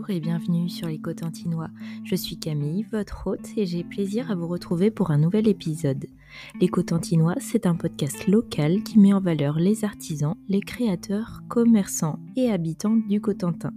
Bonjour 0.00 0.16
et 0.16 0.20
bienvenue 0.20 0.70
sur 0.70 0.88
les 0.88 0.98
Cotentinois. 0.98 1.68
Je 2.04 2.14
suis 2.14 2.38
Camille, 2.38 2.86
votre 2.90 3.26
hôte, 3.26 3.50
et 3.58 3.66
j'ai 3.66 3.84
plaisir 3.84 4.30
à 4.30 4.34
vous 4.34 4.48
retrouver 4.48 4.90
pour 4.90 5.10
un 5.10 5.18
nouvel 5.18 5.46
épisode. 5.46 6.06
Les 6.58 6.68
Cotentinois, 6.68 7.34
c'est 7.38 7.66
un 7.66 7.74
podcast 7.74 8.26
local 8.26 8.82
qui 8.82 8.98
met 8.98 9.12
en 9.12 9.20
valeur 9.20 9.58
les 9.58 9.84
artisans, 9.84 10.36
les 10.48 10.62
créateurs, 10.62 11.42
commerçants 11.50 12.18
et 12.34 12.50
habitants 12.50 12.96
du 12.96 13.20
Cotentin. 13.20 13.74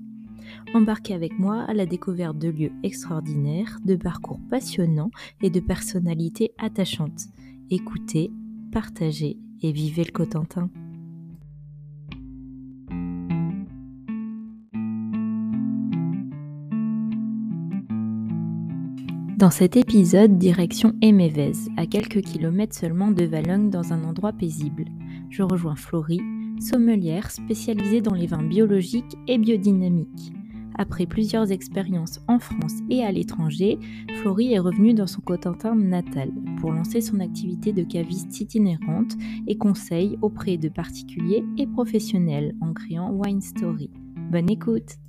Embarquez 0.74 1.14
avec 1.14 1.38
moi 1.40 1.66
à 1.68 1.74
la 1.74 1.86
découverte 1.86 2.38
de 2.38 2.48
lieux 2.48 2.72
extraordinaires, 2.84 3.80
de 3.84 3.98
parcours 3.98 4.40
passionnants 4.50 5.12
et 5.42 5.50
de 5.50 5.60
personnalités 5.60 6.54
attachantes. 6.58 7.28
Écoutez, 7.70 8.32
partagez 8.72 9.36
et 9.62 9.74
vivez 9.74 10.06
le 10.06 10.12
Cotentin. 10.12 10.70
Dans 19.44 19.52
cet 19.52 19.76
épisode, 19.76 20.38
direction 20.38 20.94
Émévez, 21.02 21.52
à 21.76 21.86
quelques 21.86 22.22
kilomètres 22.22 22.78
seulement 22.78 23.12
de 23.12 23.26
Valognes 23.26 23.70
dans 23.70 23.92
un 23.92 24.06
endroit 24.06 24.32
paisible. 24.32 24.86
Je 25.30 25.44
rejoins 25.44 25.76
Florie, 25.76 26.22
sommelière 26.62 27.30
spécialisée 27.30 28.00
dans 28.00 28.14
les 28.14 28.26
vins 28.26 28.42
biologiques 28.42 29.18
et 29.28 29.38
biodynamiques. 29.38 30.32
Après 30.76 31.06
plusieurs 31.06 31.52
expériences 31.52 32.22
en 32.30 32.40
France 32.40 32.76
et 32.90 33.04
à 33.04 33.12
l'étranger, 33.12 33.78
Florie 34.22 34.54
est 34.54 34.60
revenue 34.60 34.94
dans 34.94 35.08
son 35.08 35.20
Cotentin 35.20 35.76
natal 35.76 36.32
pour 36.62 36.72
lancer 36.72 37.02
son 37.02 37.20
activité 37.20 37.74
de 37.74 37.84
caviste 37.84 38.40
itinérante 38.40 39.12
et 39.48 39.58
conseil 39.58 40.18
auprès 40.22 40.56
de 40.56 40.70
particuliers 40.70 41.44
et 41.58 41.68
professionnels 41.68 42.56
en 42.62 42.72
créant 42.72 43.12
Wine 43.12 43.42
Story. 43.42 43.90
Bonne 44.32 44.50
écoute! 44.50 45.03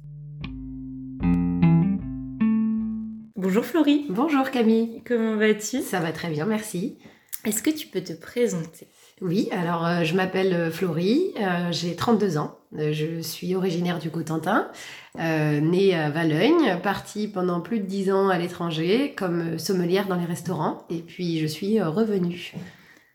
Bonjour 3.44 3.66
Florie. 3.66 4.06
Bonjour 4.08 4.50
Camille. 4.50 5.02
Comment 5.06 5.36
vas-tu? 5.36 5.82
Ça 5.82 6.00
va 6.00 6.12
très 6.12 6.30
bien, 6.30 6.46
merci. 6.46 6.96
Est-ce 7.44 7.62
que 7.62 7.68
tu 7.68 7.88
peux 7.88 8.00
te 8.00 8.14
présenter? 8.14 8.88
Oui, 9.20 9.50
alors 9.52 9.84
euh, 9.84 10.02
je 10.02 10.14
m'appelle 10.14 10.54
euh, 10.54 10.70
Florie, 10.70 11.34
euh, 11.38 11.70
j'ai 11.70 11.94
32 11.94 12.38
ans, 12.38 12.56
je 12.72 13.20
suis 13.20 13.54
originaire 13.54 13.98
du 13.98 14.08
Cotentin, 14.08 14.70
née 15.18 15.94
à 15.94 16.08
Valognes, 16.08 16.80
partie 16.82 17.28
pendant 17.28 17.60
plus 17.60 17.80
de 17.80 17.84
10 17.84 18.12
ans 18.12 18.28
à 18.30 18.38
l'étranger 18.38 19.14
comme 19.14 19.58
sommelière 19.58 20.06
dans 20.06 20.16
les 20.16 20.24
restaurants 20.24 20.86
et 20.88 21.02
puis 21.02 21.38
je 21.38 21.46
suis 21.46 21.82
revenue. 21.82 22.54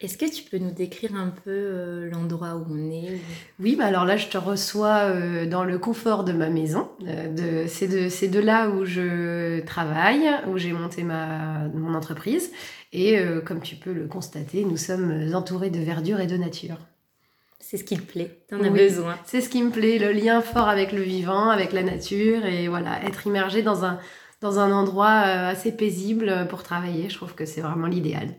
Est-ce 0.01 0.17
que 0.17 0.25
tu 0.25 0.43
peux 0.43 0.59
nous 0.59 0.71
décrire 0.71 1.13
un 1.13 1.27
peu 1.27 1.51
euh, 1.51 2.09
l'endroit 2.09 2.55
où 2.55 2.65
on 2.69 2.89
est 2.89 3.19
Oui, 3.59 3.75
bah 3.75 3.85
alors 3.85 4.05
là, 4.05 4.15
je 4.15 4.27
te 4.27 4.37
reçois 4.37 5.09
euh, 5.09 5.45
dans 5.45 5.65
le 5.65 5.77
confort 5.77 6.23
de 6.23 6.31
ma 6.31 6.49
maison. 6.49 6.89
Euh, 7.05 7.65
c'est 7.67 7.87
de, 7.87 8.27
de, 8.27 8.39
là 8.39 8.69
où 8.69 8.85
je 8.85 9.59
travaille, 9.65 10.25
où 10.47 10.57
j'ai 10.57 10.71
monté 10.71 11.03
ma, 11.03 11.67
mon 11.73 11.95
entreprise. 11.95 12.49
Et 12.93 13.19
comme 13.45 13.61
tu 13.61 13.75
peux 13.75 13.93
le 13.93 14.07
constater, 14.07 14.65
nous 14.65 14.77
sommes 14.77 15.31
entourés 15.35 15.69
de 15.69 15.79
verdure 15.79 16.19
et 16.19 16.25
de 16.25 16.37
nature. 16.37 16.77
C'est 17.59 17.77
ce 17.77 17.83
qui 17.83 17.95
te 17.95 18.01
plaît, 18.01 18.39
t'en 18.49 18.63
as 18.63 18.69
besoin. 18.71 19.15
C'est 19.25 19.41
ce 19.41 19.49
qui 19.49 19.61
me 19.61 19.69
plaît, 19.69 19.99
le 19.99 20.11
lien 20.11 20.41
fort 20.41 20.69
avec 20.69 20.91
le 20.91 21.01
vivant, 21.01 21.49
avec 21.51 21.71
la 21.71 21.83
nature 21.83 22.47
et 22.47 22.67
voilà, 22.67 23.03
être 23.05 23.27
immergé 23.27 23.61
dans 23.61 23.85
un, 23.85 23.99
dans 24.41 24.57
un 24.57 24.71
endroit 24.71 25.11
assez 25.11 25.71
paisible 25.71 26.47
pour 26.49 26.63
travailler, 26.63 27.09
je 27.09 27.15
trouve 27.15 27.35
que 27.35 27.45
c'est 27.45 27.61
vraiment 27.61 27.85
l'idéal. 27.85 28.33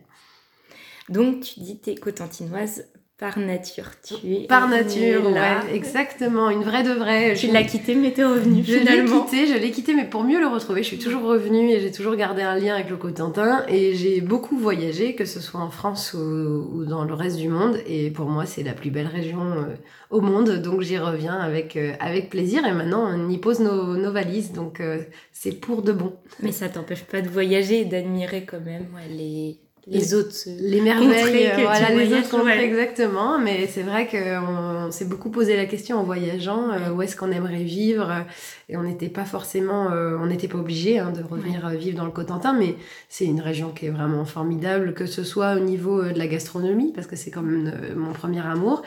Donc, 1.10 1.40
tu 1.40 1.60
dis 1.60 1.78
t'es 1.80 1.96
cotentinoise 1.96 2.86
par 3.20 3.38
nature. 3.38 3.84
Tu 4.02 4.14
es 4.32 4.46
par 4.46 4.66
nature, 4.66 5.26
ouais, 5.26 5.74
exactement, 5.74 6.48
une 6.48 6.62
vraie 6.62 6.82
de 6.82 6.92
vraie. 6.92 7.34
Tu 7.34 7.48
l'as 7.48 7.64
quitté, 7.64 7.94
mais 7.94 8.12
t'es 8.12 8.24
revenue 8.24 8.64
je 8.64 8.72
l'ai 8.72 9.04
quitté, 9.04 9.46
je 9.46 9.58
l'ai 9.58 9.70
quitté, 9.70 9.92
mais 9.92 10.06
pour 10.06 10.24
mieux 10.24 10.40
le 10.40 10.46
retrouver, 10.46 10.82
je 10.82 10.88
suis 10.88 10.98
toujours 10.98 11.24
revenue 11.24 11.70
et 11.70 11.80
j'ai 11.80 11.92
toujours 11.92 12.16
gardé 12.16 12.40
un 12.40 12.56
lien 12.56 12.76
avec 12.76 12.88
le 12.88 12.96
Cotentin 12.96 13.62
et 13.68 13.94
j'ai 13.94 14.22
beaucoup 14.22 14.56
voyagé, 14.56 15.14
que 15.14 15.26
ce 15.26 15.38
soit 15.38 15.60
en 15.60 15.70
France 15.70 16.14
ou, 16.14 16.86
dans 16.86 17.04
le 17.04 17.12
reste 17.12 17.36
du 17.36 17.50
monde. 17.50 17.76
Et 17.86 18.10
pour 18.10 18.26
moi, 18.26 18.46
c'est 18.46 18.62
la 18.62 18.72
plus 18.72 18.90
belle 18.90 19.08
région 19.08 19.42
euh, 19.42 19.74
au 20.08 20.22
monde, 20.22 20.62
donc 20.62 20.80
j'y 20.80 20.96
reviens 20.96 21.38
avec 21.38 21.76
euh, 21.76 21.92
avec 22.00 22.30
plaisir. 22.30 22.64
Et 22.64 22.72
maintenant, 22.72 23.04
on 23.06 23.28
y 23.28 23.36
pose 23.36 23.60
nos, 23.60 23.98
nos 23.98 24.12
valises, 24.12 24.52
donc 24.52 24.80
euh, 24.80 25.02
c'est 25.30 25.60
pour 25.60 25.82
de 25.82 25.92
bon. 25.92 26.14
Mais 26.42 26.52
ça 26.52 26.70
t'empêche 26.70 27.04
pas 27.04 27.20
de 27.20 27.28
voyager 27.28 27.80
et 27.80 27.84
d'admirer 27.84 28.46
quand 28.46 28.60
même 28.64 28.86
les 29.10 29.58
les 29.86 30.14
autres 30.14 30.34
les 30.46 30.80
merveilles 30.80 31.50
voilà 31.62 31.90
les 31.90 32.12
autres 32.12 32.28
contrées 32.28 32.64
exactement 32.64 33.38
mais 33.38 33.66
c'est 33.66 33.82
vrai 33.82 34.06
qu'on 34.06 34.90
s'est 34.90 35.06
beaucoup 35.06 35.30
posé 35.30 35.56
la 35.56 35.66
question 35.66 35.98
en 35.98 36.04
voyageant 36.04 36.70
euh, 36.70 36.90
où 36.90 37.02
est-ce 37.02 37.16
qu'on 37.16 37.30
aimerait 37.30 37.62
vivre 37.62 38.24
et 38.68 38.76
on 38.76 38.82
n'était 38.82 39.08
pas 39.08 39.24
forcément 39.24 39.90
euh, 39.90 40.16
on 40.20 40.26
n'était 40.26 40.48
pas 40.48 40.58
obligé 40.58 40.98
hein, 40.98 41.12
de 41.12 41.22
revenir 41.22 41.66
euh, 41.66 41.74
vivre 41.74 41.96
dans 41.96 42.04
le 42.04 42.10
Cotentin 42.10 42.52
mais 42.52 42.76
c'est 43.08 43.24
une 43.24 43.40
région 43.40 43.70
qui 43.70 43.86
est 43.86 43.90
vraiment 43.90 44.24
formidable 44.24 44.92
que 44.94 45.06
ce 45.06 45.24
soit 45.24 45.54
au 45.54 45.60
niveau 45.60 46.02
de 46.02 46.18
la 46.18 46.26
gastronomie 46.26 46.92
parce 46.92 47.06
que 47.06 47.16
c'est 47.16 47.30
quand 47.30 47.42
même 47.42 47.72
mon 47.96 48.12
premier 48.12 48.40
amour 48.40 48.82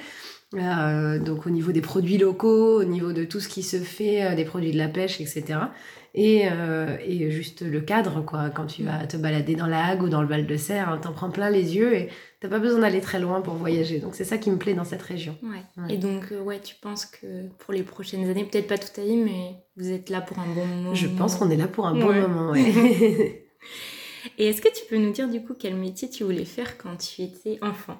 donc 0.53 1.47
au 1.47 1.49
niveau 1.49 1.71
des 1.71 1.81
produits 1.81 2.19
locaux, 2.19 2.79
au 2.79 2.83
niveau 2.83 3.11
de 3.11 3.23
tout 3.23 3.39
ce 3.39 3.49
qui 3.49 3.63
se 3.63 3.77
fait, 3.77 4.35
des 4.35 4.45
produits 4.45 4.71
de 4.71 4.77
la 4.77 4.87
pêche, 4.87 5.19
etc 5.19 5.61
et, 6.15 6.43
euh, 6.51 6.95
et 7.03 7.31
juste 7.31 7.63
le 7.63 7.81
cadre, 7.81 8.23
quoi. 8.23 8.51
Quand 8.51 8.67
tu 8.67 8.83
vas 8.83 9.07
te 9.07 9.17
balader 9.17 9.55
dans 9.55 9.65
la 9.65 9.83
Hague 9.83 10.03
ou 10.03 10.09
dans 10.09 10.21
le 10.21 10.27
Val 10.27 10.45
de 10.45 10.57
Serre, 10.57 10.89
hein, 10.89 10.99
t'en 11.01 11.11
prends 11.11 11.31
plein 11.31 11.49
les 11.49 11.75
yeux 11.75 11.95
et 11.95 12.09
t'as 12.39 12.49
pas 12.49 12.59
besoin 12.59 12.81
d'aller 12.81 13.01
très 13.01 13.19
loin 13.19 13.41
pour 13.41 13.55
voyager. 13.55 13.97
Donc 13.97 14.13
c'est 14.13 14.23
ça 14.23 14.37
qui 14.37 14.51
me 14.51 14.57
plaît 14.57 14.75
dans 14.75 14.83
cette 14.83 15.01
région. 15.01 15.35
Ouais. 15.41 15.91
Et 15.91 15.97
donc, 15.97 16.31
euh, 16.31 16.41
ouais, 16.41 16.59
tu 16.59 16.75
penses 16.75 17.07
que 17.07 17.47
pour 17.59 17.73
les 17.73 17.81
prochaines 17.81 18.29
années, 18.29 18.43
peut-être 18.43 18.67
pas 18.67 18.77
toute 18.77 18.93
ta 18.93 19.01
vie, 19.01 19.17
mais 19.17 19.55
vous 19.75 19.89
êtes 19.89 20.11
là 20.11 20.21
pour 20.21 20.37
un 20.37 20.45
bon 20.45 20.65
moment? 20.65 20.93
Je 20.93 21.07
pense 21.07 21.35
qu'on 21.35 21.49
est 21.49 21.57
là 21.57 21.67
pour 21.67 21.87
un 21.87 21.95
bon 21.95 22.13
moment, 22.13 22.51
ouais. 22.51 22.61
et 24.37 24.47
est-ce 24.47 24.61
que 24.61 24.69
tu 24.69 24.85
peux 24.87 24.97
nous 24.97 25.13
dire 25.13 25.27
du 25.27 25.41
coup 25.41 25.55
quel 25.57 25.75
métier 25.75 26.11
tu 26.11 26.23
voulais 26.23 26.45
faire 26.45 26.77
quand 26.77 26.95
tu 26.95 27.23
étais 27.23 27.57
enfant? 27.63 27.97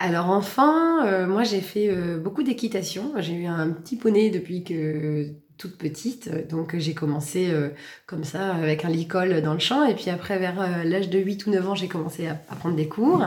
Alors 0.00 0.30
enfant, 0.30 1.04
euh, 1.04 1.28
moi 1.28 1.44
j'ai 1.44 1.60
fait 1.60 1.94
beaucoup 2.16 2.42
d'équitation. 2.42 3.12
J'ai 3.18 3.34
eu 3.34 3.46
un 3.46 3.70
petit 3.70 3.94
poney 3.94 4.30
depuis 4.30 4.64
que 4.64 5.32
toute 5.62 5.78
petite. 5.78 6.48
Donc 6.48 6.76
j'ai 6.76 6.92
commencé 6.92 7.48
euh, 7.48 7.68
comme 8.06 8.24
ça 8.24 8.52
avec 8.52 8.84
un 8.84 8.88
licol 8.88 9.42
dans 9.42 9.52
le 9.52 9.60
champ. 9.60 9.86
Et 9.86 9.94
puis 9.94 10.10
après, 10.10 10.36
vers 10.36 10.60
euh, 10.60 10.82
l'âge 10.82 11.08
de 11.08 11.20
8 11.20 11.46
ou 11.46 11.50
9 11.50 11.68
ans, 11.68 11.74
j'ai 11.76 11.86
commencé 11.86 12.26
à, 12.26 12.34
prendre 12.34 12.74
des 12.74 12.88
cours. 12.88 13.24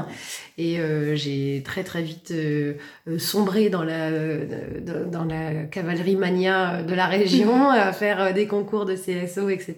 Et 0.58 0.80
euh, 0.80 1.16
j'ai 1.16 1.64
très 1.64 1.86
très 1.86 2.02
vite 2.02 2.34
sombré 3.18 3.70
dans 3.70 3.84
la, 3.84 4.12
dans 5.06 5.24
la 5.24 5.64
cavalerie 5.64 6.18
mania 6.18 6.84
de 6.84 6.94
la 6.94 7.08
région, 7.08 7.70
à 7.70 7.94
faire 7.94 8.34
des 8.34 8.48
concours 8.48 8.86
de 8.86 8.96
CSO, 8.96 9.50
etc. 9.50 9.76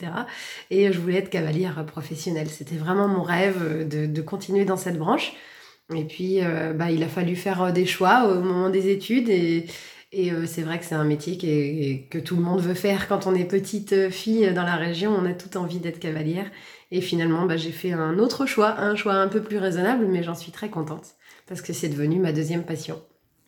Et 0.72 0.92
je 0.92 1.00
voulais 1.00 1.18
être 1.18 1.30
cavalière 1.30 1.86
professionnelle. 1.86 2.48
C'était 2.50 2.78
vraiment 2.78 3.08
mon 3.08 3.22
rêve 3.22 3.88
de, 3.88 4.08
de, 4.08 4.22
continuer 4.22 4.66
dans 4.66 4.78
cette 4.78 4.98
branche. 4.98 5.34
Et 5.96 6.04
puis, 6.04 6.40
bah, 6.76 6.92
il 6.92 7.04
a 7.04 7.08
fallu 7.08 7.36
faire 7.36 7.72
des 7.72 7.86
choix 7.86 8.28
au 8.28 8.42
moment 8.42 8.70
des 8.70 8.90
études. 8.90 9.30
Et, 9.30 9.68
et 10.12 10.32
euh, 10.32 10.46
c'est 10.46 10.62
vrai 10.62 10.80
que 10.80 10.86
c'est 10.86 10.96
un 10.96 11.04
métier 11.04 11.38
que 12.10 12.18
tout 12.20 12.36
le 12.36 12.42
monde 12.42 12.62
veut 12.62 12.74
faire 12.74 13.08
quand 13.08 13.28
on 13.28 13.36
est 13.36 13.46
petite 13.46 14.10
fille 14.10 14.54
dans 14.54 14.64
la 14.64 14.76
région. 14.76 15.12
On 15.12 15.26
a 15.26 15.34
toute 15.34 15.56
envie 15.58 15.80
d'être 15.80 16.00
cavalière. 16.00 16.50
Et 16.92 17.02
finalement, 17.02 17.46
bah, 17.46 17.58
j'ai 17.58 17.72
fait 17.72 17.92
un 17.92 18.18
autre 18.18 18.46
choix, 18.46 18.80
un 18.80 18.96
choix 18.96 19.16
un 19.16 19.28
peu 19.28 19.42
plus 19.42 19.58
raisonnable, 19.58 20.06
mais 20.08 20.24
j'en 20.24 20.36
suis 20.36 20.52
très 20.52 20.70
contente 20.70 21.16
parce 21.48 21.62
que 21.62 21.74
c'est 21.74 21.90
devenu 21.90 22.20
ma 22.20 22.32
deuxième 22.32 22.64
passion. 22.64 23.02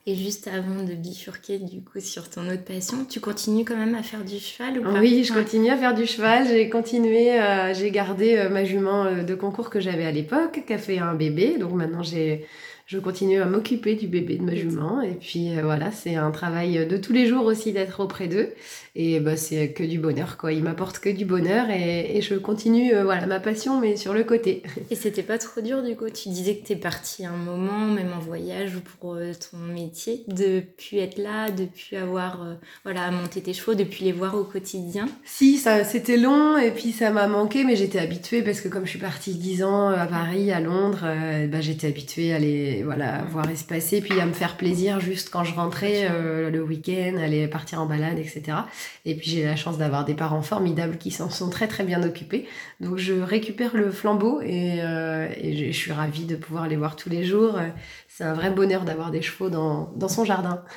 Et 0.06 0.15
juste 0.15 0.47
avant 0.47 0.83
de 0.83 0.94
bifurquer 0.94 1.59
du 1.59 1.83
coup 1.83 2.00
sur 2.00 2.29
ton 2.29 2.50
autre 2.50 2.63
passion, 2.63 3.06
tu 3.07 3.19
continues 3.19 3.63
quand 3.63 3.75
même 3.75 3.95
à 3.95 4.01
faire 4.01 4.23
du 4.25 4.39
cheval 4.39 4.79
ou 4.79 4.83
pas? 4.83 5.00
Oui, 5.00 5.23
je 5.23 5.33
continue 5.33 5.69
à 5.69 5.77
faire 5.77 5.94
du 5.94 6.06
cheval. 6.06 6.47
J'ai 6.47 6.69
continué, 6.69 7.39
euh, 7.39 7.73
j'ai 7.73 7.91
gardé 7.91 8.38
euh, 8.38 8.50
ma 8.50 8.63
jument 8.63 9.23
de 9.23 9.35
concours 9.35 9.69
que 9.69 9.79
j'avais 9.79 10.06
à 10.06 10.11
l'époque, 10.11 10.63
qui 10.65 10.73
a 10.73 10.77
fait 10.77 11.00
un 11.00 11.13
bébé. 11.13 11.57
Donc 11.57 11.73
maintenant 11.73 12.01
j'ai 12.01 12.45
je 12.89 12.97
continue 12.97 13.39
à 13.39 13.45
m'occuper 13.45 13.94
du 13.94 14.07
bébé 14.07 14.38
de 14.38 14.41
ma 14.41 14.56
jument. 14.56 15.00
Et 15.00 15.13
puis 15.13 15.56
euh, 15.56 15.62
voilà, 15.62 15.91
c'est 15.91 16.15
un 16.15 16.31
travail 16.31 16.88
de 16.88 16.97
tous 16.97 17.13
les 17.13 17.27
jours 17.27 17.45
aussi 17.45 17.71
d'être 17.71 18.00
auprès 18.00 18.27
d'eux. 18.27 18.50
Et 18.95 19.19
bah, 19.19 19.38
c'est 19.38 19.74
que 19.74 19.83
du 19.83 20.00
bonheur, 20.00 20.38
quoi. 20.38 20.51
Ils 20.53 20.63
m'apportent 20.63 20.97
que 20.97 21.09
du 21.09 21.24
bonheur 21.24 21.69
et, 21.69 22.18
et 22.18 22.21
je 22.24 22.33
continue, 22.33 22.95
euh, 22.95 23.03
voilà, 23.03 23.27
ma 23.27 23.39
passion, 23.39 23.80
mais 23.80 23.95
sur 23.95 24.12
le 24.12 24.24
côté. 24.24 24.63
Et 24.89 24.95
c'était 24.95 25.21
pas 25.21 25.38
trop 25.38 25.62
dur 25.62 25.83
du 25.83 25.95
coup? 25.95 26.09
Tu 26.09 26.30
disais 26.30 26.56
que 26.56 26.65
t'es 26.65 26.75
partie 26.75 27.27
un 27.27 27.38
moment, 27.38 27.86
même 27.86 28.12
en 28.12 28.19
voyage 28.19 28.75
ou 28.75 28.80
pour 28.80 29.13
euh, 29.13 29.33
ton 29.33 29.57
métier, 29.57 30.24
de 30.27 30.62
plus 30.62 30.97
être 30.97 31.19
là, 31.19 31.51
de 31.51 31.65
plus 31.65 31.95
avoir, 31.95 32.44
voilà, 32.83 33.03
à 33.03 33.12
monter 33.12 33.42
tes 33.42 33.53
chevaux, 33.53 33.75
de 33.75 33.83
plus 33.83 34.03
les 34.03 34.12
voir 34.12 34.33
au 34.33 34.44
quotidien? 34.44 35.07
Si, 35.25 35.57
ça, 35.57 35.83
c'était 35.83 36.18
long 36.18 36.57
et 36.57 36.71
puis 36.71 36.92
ça 36.92 37.12
m'a 37.12 37.27
manqué, 37.27 37.63
mais 37.63 37.75
j'étais 37.75 38.00
habituée 38.00 38.42
parce 38.42 38.62
que 38.62 38.68
comme 38.68 38.85
je 38.85 38.89
suis 38.89 39.00
partie 39.00 39.35
10 39.35 39.63
ans 39.63 39.89
à 39.89 40.07
Paris, 40.07 40.51
à 40.51 40.59
Londres, 40.59 41.06
bah, 41.51 41.62
j'étais 41.62 41.88
habituée 41.88 42.33
à 42.33 42.39
les 42.39 42.78
voilà, 42.83 43.23
voir 43.29 43.49
espacer, 43.49 44.01
puis 44.01 44.19
à 44.19 44.25
me 44.25 44.33
faire 44.33 44.57
plaisir 44.57 44.99
juste 44.99 45.29
quand 45.29 45.43
je 45.43 45.53
rentrais 45.53 46.07
euh, 46.09 46.49
le 46.49 46.61
week-end, 46.61 47.17
aller 47.17 47.47
partir 47.47 47.81
en 47.81 47.85
balade, 47.85 48.19
etc. 48.19 48.57
Et 49.05 49.15
puis 49.15 49.29
j'ai 49.29 49.45
la 49.45 49.55
chance 49.55 49.77
d'avoir 49.77 50.05
des 50.05 50.13
parents 50.13 50.41
formidables 50.41 50.97
qui 50.97 51.11
s'en 51.11 51.29
sont 51.29 51.49
très 51.49 51.67
très 51.67 51.83
bien 51.83 52.03
occupés. 52.03 52.47
Donc 52.79 52.97
je 52.97 53.13
récupère 53.13 53.75
le 53.75 53.91
flambeau 53.91 54.41
et, 54.41 54.81
euh, 54.81 55.27
je, 55.43 55.71
suis 55.71 55.91
ravie 55.91 56.25
de 56.25 56.35
pouvoir 56.35 56.67
les 56.67 56.75
voir 56.75 56.95
tous 56.95 57.09
les 57.09 57.23
jours. 57.23 57.59
C'est 58.07 58.23
un 58.23 58.33
vrai 58.33 58.51
bonheur 58.51 58.85
d'avoir 58.85 59.11
des 59.11 59.21
chevaux 59.21 59.49
dans, 59.49 59.91
dans 59.95 60.09
son 60.09 60.25
jardin. 60.25 60.63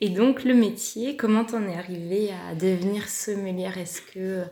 Et 0.00 0.10
donc 0.10 0.44
le 0.44 0.54
métier, 0.54 1.16
comment 1.16 1.44
t'en 1.44 1.66
es 1.66 1.76
arrivée 1.76 2.30
à 2.50 2.54
devenir 2.54 3.08
sommelière? 3.08 3.78
Est-ce 3.78 4.00
que 4.02 4.44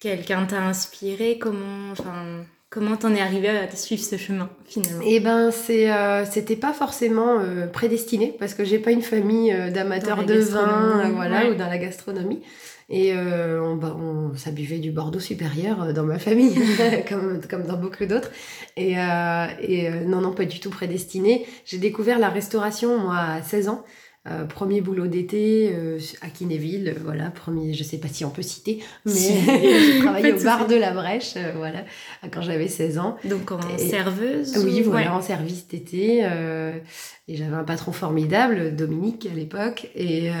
quelqu'un 0.00 0.44
t'a 0.46 0.62
inspiré? 0.62 1.38
Comment, 1.38 1.92
enfin, 1.92 2.44
comment 2.72 2.96
t'en 2.96 3.14
es 3.14 3.20
arrivée 3.20 3.50
à 3.50 3.70
suivre 3.76 4.02
ce 4.02 4.16
chemin 4.16 4.48
finalement 4.64 5.04
Eh 5.06 5.20
ben, 5.20 5.50
c'est, 5.50 5.92
euh, 5.92 6.24
c'était 6.24 6.56
pas 6.56 6.72
forcément 6.72 7.38
euh, 7.38 7.66
prédestiné 7.66 8.34
parce 8.38 8.54
que 8.54 8.64
j'ai 8.64 8.78
pas 8.78 8.92
une 8.92 9.02
famille 9.02 9.52
euh, 9.52 9.70
d'amateurs 9.70 10.24
de 10.24 10.38
vin, 10.38 11.10
voilà, 11.14 11.50
ou 11.50 11.54
dans 11.54 11.68
la 11.68 11.76
gastronomie. 11.76 12.40
Et 12.88 13.14
on, 13.14 13.76
bah, 13.76 13.96
on, 13.98 14.36
ça 14.36 14.50
buvait 14.50 14.78
du 14.78 14.90
Bordeaux 14.90 15.20
supérieur 15.20 15.94
dans 15.94 16.02
ma 16.02 16.18
famille, 16.18 16.54
comme, 17.08 17.40
comme 17.48 17.62
dans 17.64 17.76
beaucoup 17.76 18.04
d'autres. 18.04 18.30
Et, 18.76 18.92
et 18.92 19.90
non, 20.06 20.20
non, 20.20 20.32
pas 20.32 20.44
du 20.44 20.60
tout 20.60 20.68
prédestiné. 20.68 21.46
J'ai 21.64 21.78
découvert 21.78 22.18
la 22.18 22.28
restauration, 22.28 22.98
moi, 22.98 23.16
à 23.16 23.42
16 23.42 23.68
ans. 23.68 23.84
Euh, 24.30 24.44
premier 24.44 24.80
boulot 24.80 25.08
d'été 25.08 25.72
euh, 25.74 25.98
à 26.20 26.28
Kinéville, 26.28 26.94
voilà, 27.02 27.30
premier, 27.30 27.74
je 27.74 27.82
sais 27.82 27.98
pas 27.98 28.06
si 28.06 28.24
on 28.24 28.30
peut 28.30 28.42
citer, 28.42 28.78
mais 29.04 29.12
j'ai 29.14 29.98
travaillé 29.98 30.32
au 30.32 30.44
bar 30.44 30.68
de 30.68 30.76
la 30.76 30.92
Brèche, 30.92 31.34
euh, 31.36 31.50
voilà, 31.56 31.80
quand 32.30 32.40
j'avais 32.40 32.68
16 32.68 32.98
ans. 32.98 33.16
Donc 33.24 33.50
en 33.50 33.58
serveuse 33.78 34.56
Oui, 34.64 34.80
voilà, 34.82 35.16
en 35.16 35.22
service 35.22 35.66
d'été. 35.66 36.18
et 36.18 37.36
j'avais 37.36 37.56
un 37.56 37.64
patron 37.64 37.90
formidable, 37.90 38.76
Dominique 38.76 39.26
à 39.28 39.34
l'époque, 39.34 39.90
et, 39.96 40.26
et, 40.26 40.32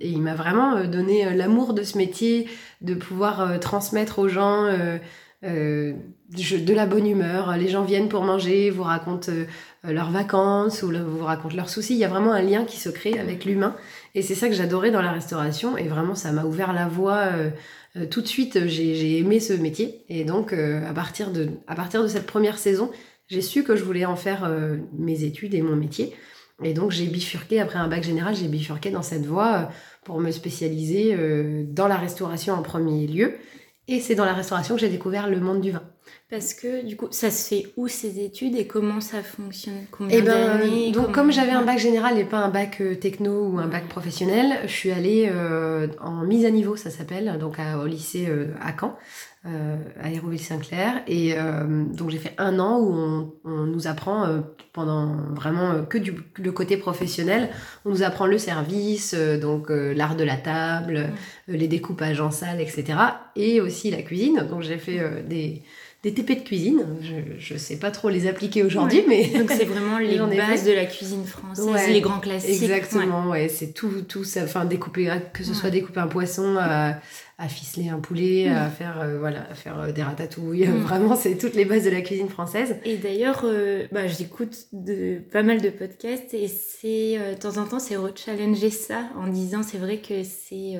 il 0.00 0.22
m'a 0.22 0.34
vraiment 0.34 0.82
donné 0.84 1.34
l'amour 1.34 1.74
de 1.74 1.82
ce 1.82 1.98
métier, 1.98 2.48
de 2.80 2.94
pouvoir 2.94 3.60
transmettre 3.60 4.20
aux 4.20 4.28
gens 4.28 4.70
euh, 5.44 5.92
de 6.32 6.74
la 6.74 6.86
bonne 6.86 7.06
humeur. 7.06 7.56
Les 7.56 7.68
gens 7.68 7.84
viennent 7.84 8.08
pour 8.08 8.24
manger, 8.24 8.70
vous 8.70 8.82
racontent 8.82 9.30
euh, 9.30 9.44
leurs 9.86 10.10
vacances 10.10 10.82
ou 10.82 10.90
vous 10.90 11.24
racontent 11.24 11.56
leurs 11.56 11.68
soucis. 11.68 11.94
Il 11.94 11.98
y 11.98 12.04
a 12.04 12.08
vraiment 12.08 12.32
un 12.32 12.42
lien 12.42 12.64
qui 12.64 12.78
se 12.78 12.88
crée 12.88 13.18
avec 13.18 13.44
l'humain. 13.44 13.76
Et 14.14 14.22
c'est 14.22 14.34
ça 14.34 14.48
que 14.48 14.54
j'adorais 14.54 14.90
dans 14.90 15.02
la 15.02 15.12
restauration. 15.12 15.76
Et 15.76 15.88
vraiment, 15.88 16.14
ça 16.14 16.32
m'a 16.32 16.44
ouvert 16.44 16.72
la 16.72 16.88
voie. 16.88 17.30
Euh, 17.96 18.06
tout 18.06 18.20
de 18.20 18.26
suite, 18.26 18.66
j'ai 18.66 19.18
aimé 19.18 19.40
ce 19.40 19.52
métier. 19.52 20.04
Et 20.08 20.24
donc, 20.24 20.52
à, 20.52 20.92
partir 20.92 21.30
de, 21.30 21.48
à 21.66 21.74
partir 21.74 22.02
de 22.02 22.08
cette 22.08 22.26
première 22.26 22.58
saison, 22.58 22.90
j'ai 23.28 23.40
su 23.40 23.64
que 23.64 23.74
je 23.74 23.84
voulais 23.84 24.04
en 24.04 24.16
faire 24.16 24.50
mes 24.98 25.24
études 25.24 25.54
et 25.54 25.62
mon 25.62 25.76
métier. 25.76 26.14
Et 26.62 26.74
donc, 26.74 26.90
j'ai 26.90 27.06
bifurqué, 27.06 27.60
après 27.60 27.78
un 27.78 27.88
bac 27.88 28.02
général, 28.02 28.34
j'ai 28.34 28.48
bifurqué 28.48 28.90
dans 28.90 29.02
cette 29.02 29.24
voie 29.24 29.70
pour 30.04 30.20
me 30.20 30.30
spécialiser 30.30 31.16
dans 31.68 31.88
la 31.88 31.96
restauration 31.96 32.52
en 32.52 32.60
premier 32.62 33.06
lieu. 33.06 33.36
Et 33.88 34.00
c'est 34.00 34.14
dans 34.14 34.24
la 34.24 34.34
restauration 34.34 34.74
que 34.74 34.80
j'ai 34.80 34.88
découvert 34.88 35.28
le 35.28 35.40
monde 35.40 35.60
du 35.60 35.70
vin. 35.70 35.82
Parce 36.28 36.54
que 36.54 36.84
du 36.84 36.96
coup, 36.96 37.06
ça 37.12 37.30
se 37.30 37.48
fait 37.48 37.72
où 37.76 37.86
ces 37.86 38.18
études 38.18 38.56
et 38.56 38.66
comment 38.66 39.00
ça 39.00 39.22
fonctionne? 39.22 39.86
Combien 39.92 40.18
eh 40.18 40.22
ben, 40.22 40.92
Donc 40.92 41.12
comme 41.12 41.30
j'avais 41.30 41.52
un 41.52 41.62
bac 41.62 41.78
général 41.78 42.18
et 42.18 42.24
pas 42.24 42.38
un 42.38 42.48
bac 42.48 42.80
euh, 42.80 42.96
techno 42.96 43.46
ou 43.46 43.58
un 43.58 43.68
bac 43.68 43.86
professionnel, 43.88 44.58
je 44.64 44.72
suis 44.72 44.90
allée 44.90 45.30
euh, 45.32 45.86
en 46.00 46.24
mise 46.24 46.44
à 46.44 46.50
niveau, 46.50 46.76
ça 46.76 46.90
s'appelle, 46.90 47.38
donc 47.38 47.58
au 47.80 47.86
lycée 47.86 48.26
euh, 48.28 48.48
à 48.60 48.74
Caen. 48.78 48.96
Euh, 49.44 49.76
à 50.02 50.10
Hérouville-Saint-Clair. 50.10 51.04
Et 51.06 51.36
donc 51.92 52.10
j'ai 52.10 52.18
fait 52.18 52.34
un 52.36 52.58
an 52.58 52.80
où 52.80 52.92
on, 52.92 53.32
on 53.44 53.62
nous 53.62 53.86
apprend 53.86 54.26
pendant 54.72 55.14
vraiment 55.36 55.84
que 55.84 55.98
du, 55.98 56.14
le 56.36 56.50
côté 56.50 56.76
professionnel. 56.76 57.50
On 57.84 57.90
nous 57.90 58.02
apprend 58.02 58.26
le 58.26 58.38
service, 58.38 59.14
donc 59.14 59.68
l'art 59.70 60.16
de 60.16 60.24
la 60.24 60.36
table, 60.36 61.10
les 61.46 61.68
découpages 61.68 62.20
en 62.20 62.32
salle, 62.32 62.60
etc. 62.60 62.98
Et 63.36 63.60
aussi 63.60 63.92
la 63.92 64.02
cuisine. 64.02 64.48
Donc 64.50 64.62
j'ai 64.62 64.78
fait 64.78 65.22
des 65.28 65.62
des 66.06 66.14
TP 66.14 66.38
de 66.38 66.44
cuisine. 66.44 66.84
Je 67.40 67.54
ne 67.54 67.58
sais 67.58 67.76
pas 67.76 67.90
trop 67.90 68.10
les 68.10 68.28
appliquer 68.28 68.62
aujourd'hui, 68.62 69.02
mais... 69.08 69.26
Donc 69.26 69.50
c'est 69.50 69.64
vraiment 69.64 69.98
les 70.28 70.36
bases 70.36 70.64
de 70.64 70.70
la 70.70 70.86
cuisine 70.86 71.24
française, 71.24 71.88
les 71.88 72.00
grands 72.00 72.20
classiques. 72.20 72.62
Exactement, 72.62 73.30
ouais. 73.30 73.48
c'est 73.48 73.72
tout, 73.72 74.02
tout 74.06 74.22
ça, 74.22 74.44
enfin 74.44 74.64
découper, 74.66 75.10
que 75.32 75.42
ce 75.42 75.52
soit 75.52 75.70
découper 75.70 75.98
un 75.98 76.06
poisson, 76.06 76.58
à 77.38 77.48
ficeler 77.48 77.90
un 77.90 77.98
poulet, 77.98 78.48
à 78.48 78.68
mm. 78.68 78.70
faire 78.70 79.00
euh, 79.00 79.18
voilà, 79.18 79.46
à 79.50 79.54
faire 79.54 79.78
euh, 79.78 79.92
des 79.92 80.02
ratatouilles. 80.02 80.66
Mm. 80.66 80.76
Vraiment, 80.86 81.16
c'est 81.16 81.36
toutes 81.36 81.54
les 81.54 81.66
bases 81.66 81.84
de 81.84 81.90
la 81.90 82.00
cuisine 82.00 82.30
française. 82.30 82.76
Et 82.84 82.96
d'ailleurs, 82.96 83.42
euh, 83.44 83.86
bah, 83.92 84.06
j'écoute 84.06 84.56
de 84.72 85.18
pas 85.30 85.42
mal 85.42 85.60
de 85.60 85.68
podcasts 85.68 86.32
et 86.32 86.48
c'est 86.48 87.18
de 87.18 87.38
temps 87.38 87.58
en 87.58 87.66
temps 87.66 87.78
c'est 87.78 87.96
rechallenger 87.96 88.70
ça 88.70 89.00
en 89.16 89.28
disant 89.28 89.62
c'est 89.62 89.76
vrai 89.78 89.98
que 89.98 90.22
c'est 90.22 90.78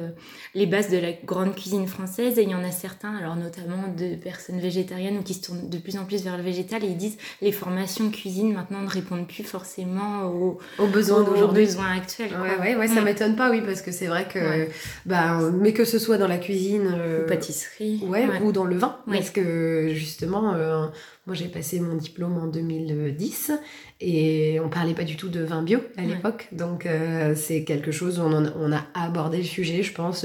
les 0.55 0.67
bases 0.67 0.91
de 0.91 0.99
la 0.99 1.13
grande 1.13 1.55
cuisine 1.55 1.87
française 1.87 2.39
et 2.39 2.43
il 2.43 2.51
y 2.51 2.55
en 2.55 2.65
a 2.65 2.71
certains, 2.71 3.15
alors 3.17 3.37
notamment 3.37 3.89
de 3.97 4.15
personnes 4.17 4.61
végétariennes 4.61 5.19
ou 5.19 5.23
qui 5.23 5.35
se 5.35 5.43
tournent 5.43 5.69
de 5.69 5.79
plus 5.79 5.97
en 5.97 6.05
plus 6.05 6.25
vers 6.25 6.37
le 6.37 6.43
végétal 6.43 6.85
et 6.85 6.89
ils 6.89 6.97
disent 6.97 7.19
les 7.43 7.53
formations 7.53 8.11
cuisine 8.11 8.55
maintenant 8.55 8.81
ne 8.81 8.89
répondent 8.89 9.27
plus 9.27 9.45
forcément 9.45 10.25
aux, 10.25 10.59
aux 10.79 10.87
besoins 10.87 11.23
d'aujourd'hui, 11.23 11.65
aux 11.65 11.67
besoins 11.67 11.97
actuels. 11.97 12.33
Ouais, 12.33 12.59
ouais, 12.61 12.77
ouais, 12.77 12.89
ça 12.89 13.01
mm. 13.01 13.05
m'étonne 13.05 13.37
pas, 13.37 13.51
oui, 13.51 13.63
parce 13.65 13.83
que 13.83 13.93
c'est 13.93 14.07
vrai 14.07 14.27
que, 14.27 14.69
bah, 15.05 15.41
mais 15.53 15.73
que 15.73 15.85
ce 15.85 15.99
soit 15.99 16.19
dans 16.19 16.29
la 16.29 16.39
cuisine. 16.47 16.95
Euh, 16.97 17.25
ou 17.25 17.29
pâtisserie. 17.29 18.01
Ouais, 18.05 18.27
ou 18.43 18.53
dans 18.53 18.65
le 18.65 18.77
vin. 18.77 18.99
Parce 19.07 19.31
que 19.31 19.91
justement, 19.93 20.55
euh, 20.55 20.87
moi 21.27 21.35
j'ai 21.35 21.49
passé 21.49 21.81
mon 21.81 21.95
diplôme 21.95 22.39
en 22.39 22.47
2010 22.47 23.53
et 24.01 24.61
on 24.61 24.69
parlait 24.69 24.95
pas 24.95 25.05
du 25.05 25.17
tout 25.17 25.29
de 25.29 25.41
vin 25.41 25.63
bio 25.63 25.81
à 25.97 26.03
l'époque. 26.03 26.49
Donc 26.53 26.87
euh, 26.87 27.35
c'est 27.35 27.65
quelque 27.65 27.91
chose 27.91 28.19
où 28.19 28.23
on, 28.23 28.73
a 28.73 28.87
abordé 28.95 29.39
le 29.39 29.45
sujet, 29.45 29.83
je 29.83 29.93
pense, 29.93 30.25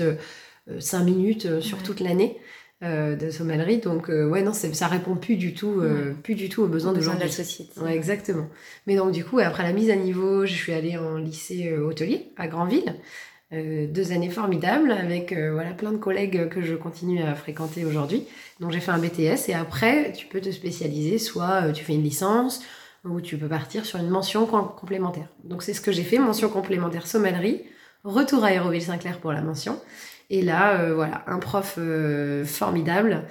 cinq 0.79 1.03
minutes 1.03 1.59
sur 1.61 1.81
toute 1.83 1.99
l'année. 1.99 2.37
de 2.81 3.29
sommellerie 3.29 3.77
donc 3.77 4.07
ouais 4.07 4.41
non 4.41 4.53
ça 4.53 4.87
répond 4.87 5.15
plus 5.15 5.35
du 5.35 5.53
tout 5.53 5.83
plus 6.23 6.33
du 6.33 6.49
tout 6.49 6.63
aux 6.63 6.67
besoins, 6.67 6.93
de, 6.93 6.99
la 6.99 7.29
société 7.29 7.79
ouais, 7.79 7.95
exactement 7.95 8.47
mais 8.87 8.95
donc 8.95 9.11
du 9.11 9.23
coup 9.23 9.37
après 9.37 9.61
la 9.61 9.71
mise 9.71 9.91
à 9.91 9.95
niveau 9.95 10.47
je 10.47 10.53
suis 10.53 10.73
allée 10.73 10.97
en 10.97 11.17
lycée 11.17 11.77
hôtelier 11.77 12.31
à 12.37 12.47
Granville 12.47 12.95
euh, 13.53 13.85
deux 13.85 14.13
années 14.13 14.29
formidables 14.29 14.93
avec 14.93 15.33
euh, 15.33 15.51
voilà 15.51 15.71
plein 15.71 15.91
de 15.91 15.97
collègues 15.97 16.47
que 16.47 16.61
je 16.61 16.73
continue 16.73 17.21
à 17.21 17.35
fréquenter 17.35 17.83
aujourd'hui. 17.83 18.25
Donc 18.61 18.71
j'ai 18.71 18.79
fait 18.79 18.91
un 18.91 18.97
BTS 18.97 19.49
et 19.49 19.53
après 19.53 20.13
tu 20.13 20.27
peux 20.27 20.39
te 20.39 20.49
spécialiser, 20.51 21.17
soit 21.17 21.63
euh, 21.63 21.71
tu 21.73 21.83
fais 21.83 21.93
une 21.93 22.03
licence 22.03 22.61
ou 23.03 23.19
tu 23.19 23.35
peux 23.35 23.49
partir 23.49 23.85
sur 23.85 23.99
une 23.99 24.09
mention 24.09 24.45
complémentaire. 24.45 25.27
Donc 25.43 25.63
c'est 25.63 25.73
ce 25.73 25.81
que 25.81 25.91
j'ai 25.91 26.03
fait, 26.03 26.17
mention 26.17 26.47
complémentaire 26.47 27.07
sommellerie, 27.07 27.63
retour 28.05 28.45
à 28.45 28.47
Aéroville-Saint-Clair 28.47 29.17
pour 29.17 29.33
la 29.33 29.41
mention. 29.41 29.77
Et 30.29 30.41
là, 30.43 30.93
voilà, 30.93 31.23
un 31.27 31.39
prof 31.39 31.79
formidable 32.45 33.23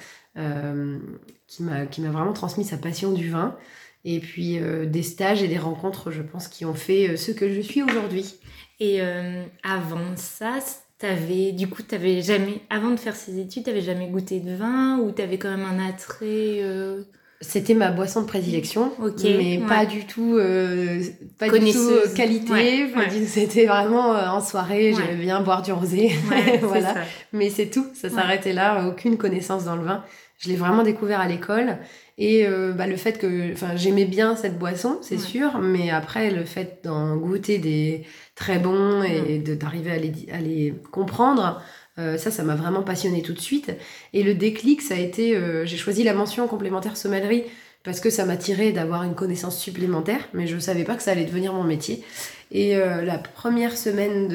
qui 1.47 1.63
m'a 1.63 1.85
vraiment 1.87 2.33
transmis 2.33 2.65
sa 2.65 2.77
passion 2.79 3.13
du 3.13 3.31
vin. 3.31 3.57
Et 4.05 4.21
puis 4.21 4.59
des 4.87 5.03
stages 5.03 5.43
et 5.43 5.49
des 5.49 5.59
rencontres, 5.59 6.11
je 6.11 6.23
pense, 6.23 6.49
qui 6.49 6.65
ont 6.65 6.75
fait 6.75 7.17
ce 7.17 7.33
que 7.33 7.53
je 7.53 7.61
suis 7.61 7.83
aujourd'hui. 7.83 8.41
Et 8.81 9.03
euh, 9.03 9.45
avant 9.63 10.17
ça, 10.17 10.59
t'avais, 10.99 11.53
du 11.53 11.69
coup, 11.69 11.83
t'avais 11.83 12.23
jamais, 12.23 12.63
avant 12.71 12.91
de 12.91 12.97
faire 12.97 13.15
ces 13.15 13.39
études, 13.39 13.65
t'avais 13.65 13.83
jamais 13.83 14.09
goûté 14.09 14.41
de 14.41 14.55
vin 14.55 14.99
ou 14.99 15.13
t'avais 15.13 15.37
quand 15.37 15.51
même 15.51 15.67
un 15.67 15.87
attrait 15.87 16.63
euh, 16.63 17.03
C'était 17.43 17.75
ma 17.75 17.91
boisson 17.91 18.23
de 18.23 18.27
prédilection, 18.27 18.91
mais 19.23 19.61
pas 19.69 19.85
du 19.85 20.07
tout, 20.07 20.35
euh, 20.39 21.03
pas 21.39 21.51
du 21.51 21.73
tout 21.73 21.91
qualité. 22.17 22.89
C'était 23.27 23.67
vraiment 23.67 24.13
en 24.13 24.41
soirée, 24.41 24.95
j'aimais 24.97 25.23
bien 25.23 25.43
boire 25.43 25.61
du 25.61 25.73
rosé, 25.73 26.13
voilà. 26.63 26.95
Mais 27.35 27.51
c'est 27.51 27.69
tout, 27.69 27.87
ça 27.93 28.09
s'arrêtait 28.09 28.55
là, 28.55 28.89
aucune 28.89 29.19
connaissance 29.19 29.67
dans 29.67 29.77
le 29.77 29.83
vin. 29.83 30.03
Je 30.39 30.49
l'ai 30.49 30.57
vraiment 30.57 30.85
découvert 30.85 31.21
à 31.21 31.29
l'école 31.29 31.77
et 32.21 32.47
euh, 32.47 32.73
bah, 32.73 32.87
le 32.87 32.97
fait 32.97 33.19
que, 33.19 33.51
enfin, 33.55 33.77
j'aimais 33.77 34.05
bien 34.05 34.37
cette 34.37 34.59
boisson, 34.59 34.99
c'est 35.01 35.19
sûr, 35.19 35.59
mais 35.59 35.89
après, 35.89 36.31
le 36.31 36.45
fait 36.45 36.81
d'en 36.85 37.17
goûter 37.17 37.57
des 37.57 38.05
très 38.35 38.59
bons 38.59 39.03
et 39.03 39.39
d'arriver 39.39 39.91
à 39.91 39.97
les, 39.97 40.13
à 40.31 40.39
les 40.39 40.75
comprendre, 40.93 41.63
euh, 41.99 42.19
ça, 42.19 42.31
ça 42.31 42.43
m'a 42.43 42.57
vraiment 42.57 42.83
passionné 42.83 43.23
tout 43.23 43.33
de 43.33 43.41
suite. 43.41 43.73
Et 44.13 44.23
le 44.23 44.35
déclic, 44.35 44.83
ça 44.83 44.97
a 44.97 44.99
été, 44.99 45.35
euh, 45.35 45.65
j'ai 45.65 45.79
choisi 45.79 46.05
la 46.05 46.13
mention 46.13 46.47
complémentaire 46.47 46.99
sommellerie 46.99 47.45
parce 47.85 48.01
que 48.01 48.11
ça 48.11 48.27
m'attirait 48.27 48.73
d'avoir 48.73 49.03
une 49.05 49.15
connaissance 49.15 49.59
supplémentaire, 49.59 50.21
mais 50.35 50.47
je 50.47 50.57
ne 50.57 50.61
savais 50.61 50.85
pas 50.85 50.97
que 50.97 51.03
ça 51.03 51.13
allait 51.13 51.25
devenir 51.25 51.55
mon 51.55 51.65
métier. 51.65 52.05
Et 52.53 52.75
la 52.77 53.17
première 53.17 53.79
semaine 53.79 54.29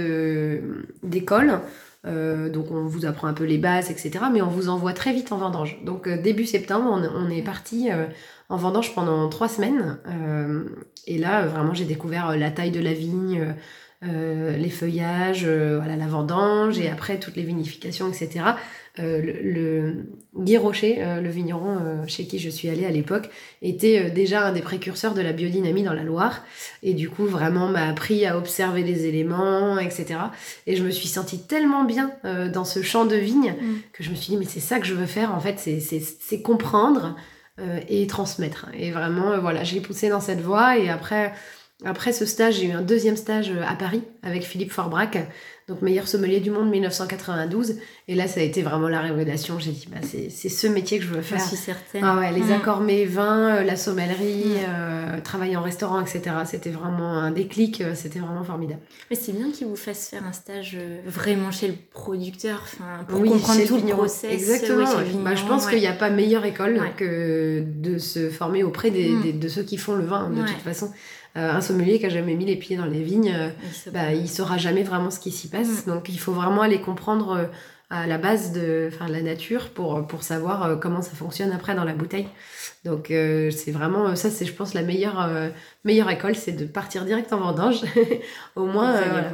d'école, 1.04 1.60
euh, 2.06 2.50
donc 2.50 2.72
on 2.72 2.86
vous 2.86 3.06
apprend 3.06 3.28
un 3.28 3.34
peu 3.34 3.46
les 3.46 3.58
bases, 3.58 3.90
etc. 3.90 4.26
Mais 4.32 4.42
on 4.42 4.50
vous 4.50 4.70
envoie 4.70 4.94
très 4.94 5.14
vite 5.14 5.32
en 5.32 5.38
vendange. 5.38 5.78
Donc 5.84 6.08
euh, 6.08 6.22
début 6.22 6.46
septembre, 6.46 7.02
on, 7.16 7.30
est 7.30 7.42
parti 7.42 7.90
euh, 7.92 8.06
en 8.50 8.58
vendange 8.58 8.94
pendant 8.94 9.28
trois 9.30 9.48
semaines. 9.48 9.98
et 11.08 11.18
là, 11.18 11.46
vraiment, 11.48 11.74
j'ai 11.74 11.86
découvert 11.86 12.38
la 12.38 12.52
taille 12.52 12.72
de 12.72 12.80
la 12.80 12.94
vigne, 12.94 13.56
euh, 14.08 14.56
les 14.58 14.70
feuillages, 14.70 15.46
euh, 15.46 15.78
voilà, 15.78 15.96
la 15.96 16.08
vendange 16.08 16.80
et 16.80 16.90
après 16.90 17.20
toutes 17.20 17.36
les 17.36 17.44
vinifications, 17.44 18.10
etc. 18.10 18.46
Euh, 19.00 19.22
le, 19.22 20.06
Guy 20.38 20.58
Rocher, 20.58 21.02
le 21.22 21.30
vigneron 21.30 22.06
chez 22.08 22.26
qui 22.28 22.40
je 22.40 22.50
suis 22.50 22.70
allée 22.70 22.86
à 22.86 22.90
l'époque, 22.90 23.30
était 23.62 24.10
déjà 24.10 24.46
un 24.46 24.52
des 24.52 24.62
précurseurs 24.62 25.14
de 25.14 25.22
la 25.22 25.32
biodynamie 25.32 25.84
dans 25.84 25.94
la 25.94 26.04
Loire 26.04 26.44
et 26.84 26.94
du 26.94 27.10
coup 27.10 27.26
vraiment 27.26 27.70
m'a 27.70 27.88
appris 27.88 28.26
à 28.26 28.38
observer 28.38 28.84
les 28.84 29.06
éléments, 29.06 29.80
etc. 29.80 30.20
Et 30.68 30.76
je 30.76 30.84
me 30.84 30.92
suis 30.92 31.08
sentie 31.08 31.40
tellement 31.40 31.86
bien 31.86 32.12
dans 32.54 32.66
ce 32.66 32.82
champ 32.82 33.06
de 33.06 33.16
vigne 33.16 33.56
mm. 33.60 33.76
que 33.94 34.04
je 34.04 34.10
me 34.10 34.16
suis 34.16 34.32
dit 34.32 34.38
mais 34.38 34.46
c'est 34.46 34.60
ça 34.60 34.80
que 34.80 34.86
je 34.86 34.94
veux 34.94 35.06
faire 35.06 35.34
en 35.34 35.40
fait, 35.40 35.58
c'est 35.58 36.42
comprendre 36.42 37.16
et 37.88 38.06
transmettre. 38.08 38.68
Et 38.78 38.92
vraiment 38.92 39.40
voilà, 39.40 39.64
j'ai 39.64 39.80
poussé 39.80 40.10
dans 40.10 40.22
cette 40.22 40.42
voie 40.42 40.78
et 40.78 40.90
après 40.90 41.34
Après 41.84 42.14
ce 42.14 42.26
stage, 42.26 42.56
j'ai 42.56 42.68
eu 42.68 42.72
un 42.72 42.82
deuxième 42.82 43.18
stage 43.18 43.52
à 43.68 43.76
Paris 43.76 44.02
avec 44.24 44.44
Philippe 44.44 44.72
Forbrac, 44.72 45.18
donc 45.68 45.82
meilleur 45.82 46.08
sommelier 46.08 46.40
du 46.40 46.50
monde 46.50 46.70
1992. 46.70 47.76
Et 48.08 48.16
là, 48.16 48.28
ça 48.28 48.40
a 48.40 48.44
été 48.44 48.62
vraiment 48.62 48.88
la 48.88 49.02
révélation. 49.02 49.60
J'ai 49.60 49.72
dit, 49.72 49.86
bah, 49.92 49.98
c'est 50.02 50.30
ce 50.50 50.68
métier 50.68 51.00
que 51.00 51.04
je 51.04 51.10
veux 51.10 51.22
faire. 51.22 51.38
Je 51.40 51.44
suis 51.44 51.58
certaine. 51.58 52.02
Ah 52.06 52.18
ouais, 52.18 52.32
les 52.32 52.44
Mm. 52.46 52.52
accords 52.54 52.80
mets 52.80 53.04
vins, 53.04 53.58
euh, 53.58 53.64
la 53.64 53.76
sommellerie, 53.76 54.46
Mm. 54.46 54.58
euh, 54.70 55.20
travailler 55.22 55.58
en 55.58 55.62
restaurant, 55.64 56.00
etc. 56.00 56.22
C'était 56.46 56.70
vraiment 56.70 57.18
un 57.18 57.32
déclic, 57.32 57.82
euh, 57.82 57.92
c'était 57.94 58.20
vraiment 58.20 58.46
formidable. 58.46 58.80
Mais 59.10 59.18
c'est 59.18 59.34
bien 59.34 59.52
qu'ils 59.52 59.68
vous 59.68 59.76
fassent 59.76 60.08
faire 60.08 60.24
un 60.26 60.32
stage 60.34 60.78
euh, 60.80 61.00
vraiment 61.06 61.52
chez 61.52 61.68
le 61.68 61.76
producteur, 61.92 62.64
pour 63.10 63.20
Oui, 63.20 63.30
comprendre 63.32 63.66
tout 63.68 63.76
le 63.86 63.92
process. 63.92 64.32
Exactement. 64.32 64.86
le. 65.00 65.24
Bah, 65.26 65.36
je 65.36 65.44
pense 65.44 65.66
ouais. 65.66 65.72
qu'il 65.74 65.80
n'y 65.82 65.88
a 65.88 65.94
pas 65.94 66.10
meilleure 66.10 66.46
école 66.46 66.78
Ouais. 66.80 66.94
que 66.96 67.64
de 67.66 67.98
se 67.98 68.30
former 68.30 68.64
auprès 68.64 68.92
des, 68.92 69.10
Mm. 69.10 69.22
des- 69.24 69.34
de 69.34 69.48
ceux 69.50 69.64
qui 69.64 69.76
font 69.76 69.96
le 69.96 70.06
vin, 70.06 70.30
de 70.30 70.40
Ouais. 70.42 70.48
toute 70.48 70.62
façon. 70.62 70.90
Euh, 71.38 71.52
un 71.52 71.62
sommelier 71.62 72.00
qui 72.00 72.06
a 72.06 72.10
jamais 72.10 72.36
mis 72.36 72.46
les 72.46 72.56
pieds 72.56 72.78
dans 72.78 72.86
les 72.86 73.02
vignes, 73.02 73.34
euh, 73.36 73.50
Il 73.86 73.92
bah, 73.92 74.14
il 74.14 74.30
saura 74.30 74.58
jamais 74.58 74.84
vraiment 74.84 75.12
ce 75.12 75.20
qui 75.20 75.32
s'y 75.32 75.50
passe. 75.50 75.86
Mm. 75.86 75.90
Donc 75.90 76.10
il 76.10 76.20
faut 76.20 76.32
vraiment 76.32 76.62
aller 76.62 76.80
comprendre 76.80 77.32
euh, 77.32 77.46
à 77.90 78.08
la 78.08 78.18
base 78.18 78.54
de, 78.54 78.90
la 79.08 79.22
nature 79.22 79.70
pour, 79.70 80.08
pour 80.08 80.24
savoir 80.24 80.80
comment 80.80 81.02
ça 81.02 81.12
fonctionne 81.12 81.52
après 81.52 81.76
dans 81.76 81.84
la 81.84 81.94
bouteille. 81.94 82.28
Donc 82.86 83.10
euh, 83.10 83.50
c'est 83.50 83.72
vraiment, 83.72 84.16
ça 84.16 84.30
c'est 84.30 84.46
je 84.46 84.54
pense 84.54 84.76
la 84.76 84.84
meilleure, 84.84 85.20
euh, 85.20 85.50
meilleure 85.86 86.10
école, 86.12 86.36
c'est 86.36 86.52
de 86.52 86.66
partir 86.66 87.04
direct 87.04 87.34
en 87.34 87.40
vendange. 87.40 87.82
au 88.56 88.66
moins, 88.66 88.94
euh, 88.94 89.02
voilà. 89.10 89.28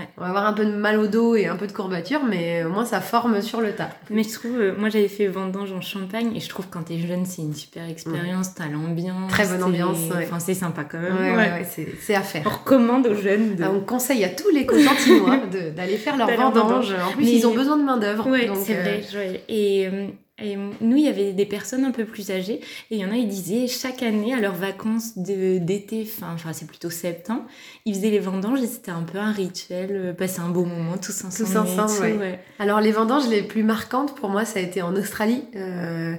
ouais. 0.00 0.08
on 0.16 0.20
va 0.22 0.26
avoir 0.26 0.46
un 0.46 0.52
peu 0.52 0.66
de 0.66 0.72
mal 0.74 0.98
au 0.98 1.06
dos 1.06 1.36
et 1.36 1.46
un 1.46 1.54
peu 1.54 1.68
de 1.68 1.72
courbature, 1.72 2.24
mais 2.28 2.64
au 2.64 2.70
moins 2.70 2.84
ça 2.84 3.00
forme 3.00 3.40
sur 3.40 3.60
le 3.60 3.72
tas. 3.72 3.90
Mais 4.10 4.24
je 4.24 4.32
trouve, 4.34 4.58
euh, 4.60 4.74
moi 4.76 4.88
j'avais 4.88 5.06
fait 5.06 5.28
vendange 5.28 5.72
en 5.72 5.80
Champagne 5.80 6.32
et 6.34 6.40
je 6.40 6.48
trouve 6.48 6.66
quand 6.68 6.82
t'es 6.82 6.98
jeune 6.98 7.24
c'est 7.24 7.42
une 7.42 7.54
super 7.54 7.88
expérience, 7.88 8.54
t'as 8.54 8.66
l'ambiance. 8.66 9.30
Très 9.30 9.46
bonne 9.46 9.62
ambiance, 9.62 9.98
ouais. 10.10 10.24
Enfin 10.26 10.40
c'est 10.40 10.54
sympa 10.54 10.82
quand 10.82 10.98
même. 10.98 11.16
ouais, 11.16 11.30
ouais. 11.30 11.52
ouais, 11.52 11.66
c'est- 11.70 11.94
c'est 12.00 12.16
à 12.16 12.22
faire. 12.22 12.42
On 12.46 12.50
recommande 12.50 13.06
aux 13.06 13.14
jeunes 13.14 13.54
de... 13.54 13.62
Ah, 13.62 13.70
on 13.72 13.80
conseille 13.80 14.24
à 14.24 14.28
tous 14.30 14.50
les 14.50 14.66
Cotentinois 14.66 15.36
de- 15.52 15.70
d'aller 15.70 15.96
faire 15.98 16.16
leur 16.16 16.28
vendange. 16.28 16.92
En 16.92 17.12
plus, 17.12 17.24
Mais- 17.24 17.32
ils 17.32 17.46
ont 17.46 17.54
besoin 17.54 17.76
de 17.76 17.84
main-d'œuvre. 17.84 18.26
Ouais, 18.28 18.46
donc, 18.46 18.56
c'est 18.60 18.76
euh, 18.76 18.82
vrai. 18.82 19.02
ouais. 19.14 19.44
Et, 19.48 19.86
euh, 19.86 20.08
et 20.40 20.56
nous, 20.56 20.96
il 20.96 21.04
y 21.04 21.08
avait 21.08 21.32
des 21.32 21.46
personnes 21.46 21.84
un 21.84 21.90
peu 21.90 22.04
plus 22.04 22.30
âgées. 22.30 22.60
Et 22.90 22.96
il 22.96 22.98
y 22.98 23.04
en 23.04 23.10
a, 23.10 23.16
ils 23.16 23.28
disaient, 23.28 23.66
chaque 23.66 24.02
année, 24.02 24.34
à 24.34 24.40
leurs 24.40 24.54
vacances 24.54 25.16
d'été, 25.16 26.04
fin, 26.04 26.32
enfin, 26.34 26.52
c'est 26.52 26.66
plutôt 26.66 26.90
septembre, 26.90 27.44
ils 27.84 27.94
faisaient 27.94 28.10
les 28.10 28.18
vendanges 28.18 28.62
et 28.62 28.66
c'était 28.66 28.90
un 28.90 29.02
peu 29.02 29.18
un 29.18 29.32
rituel, 29.32 29.90
euh, 29.92 30.12
passer 30.12 30.40
un 30.40 30.48
beau 30.48 30.64
moment 30.64 30.96
tous 30.96 31.24
ensemble. 31.24 31.50
Tous 31.50 31.56
ensemble, 31.56 31.90
tout, 31.90 32.02
ouais. 32.02 32.16
ouais. 32.18 32.40
Alors, 32.58 32.80
les 32.80 32.92
vendanges 32.92 33.28
les 33.28 33.42
plus 33.42 33.62
marquantes 33.62 34.14
pour 34.14 34.28
moi, 34.28 34.44
ça 34.44 34.60
a 34.60 34.62
été 34.62 34.82
en 34.82 34.94
Australie. 34.96 35.44
Euh, 35.56 36.14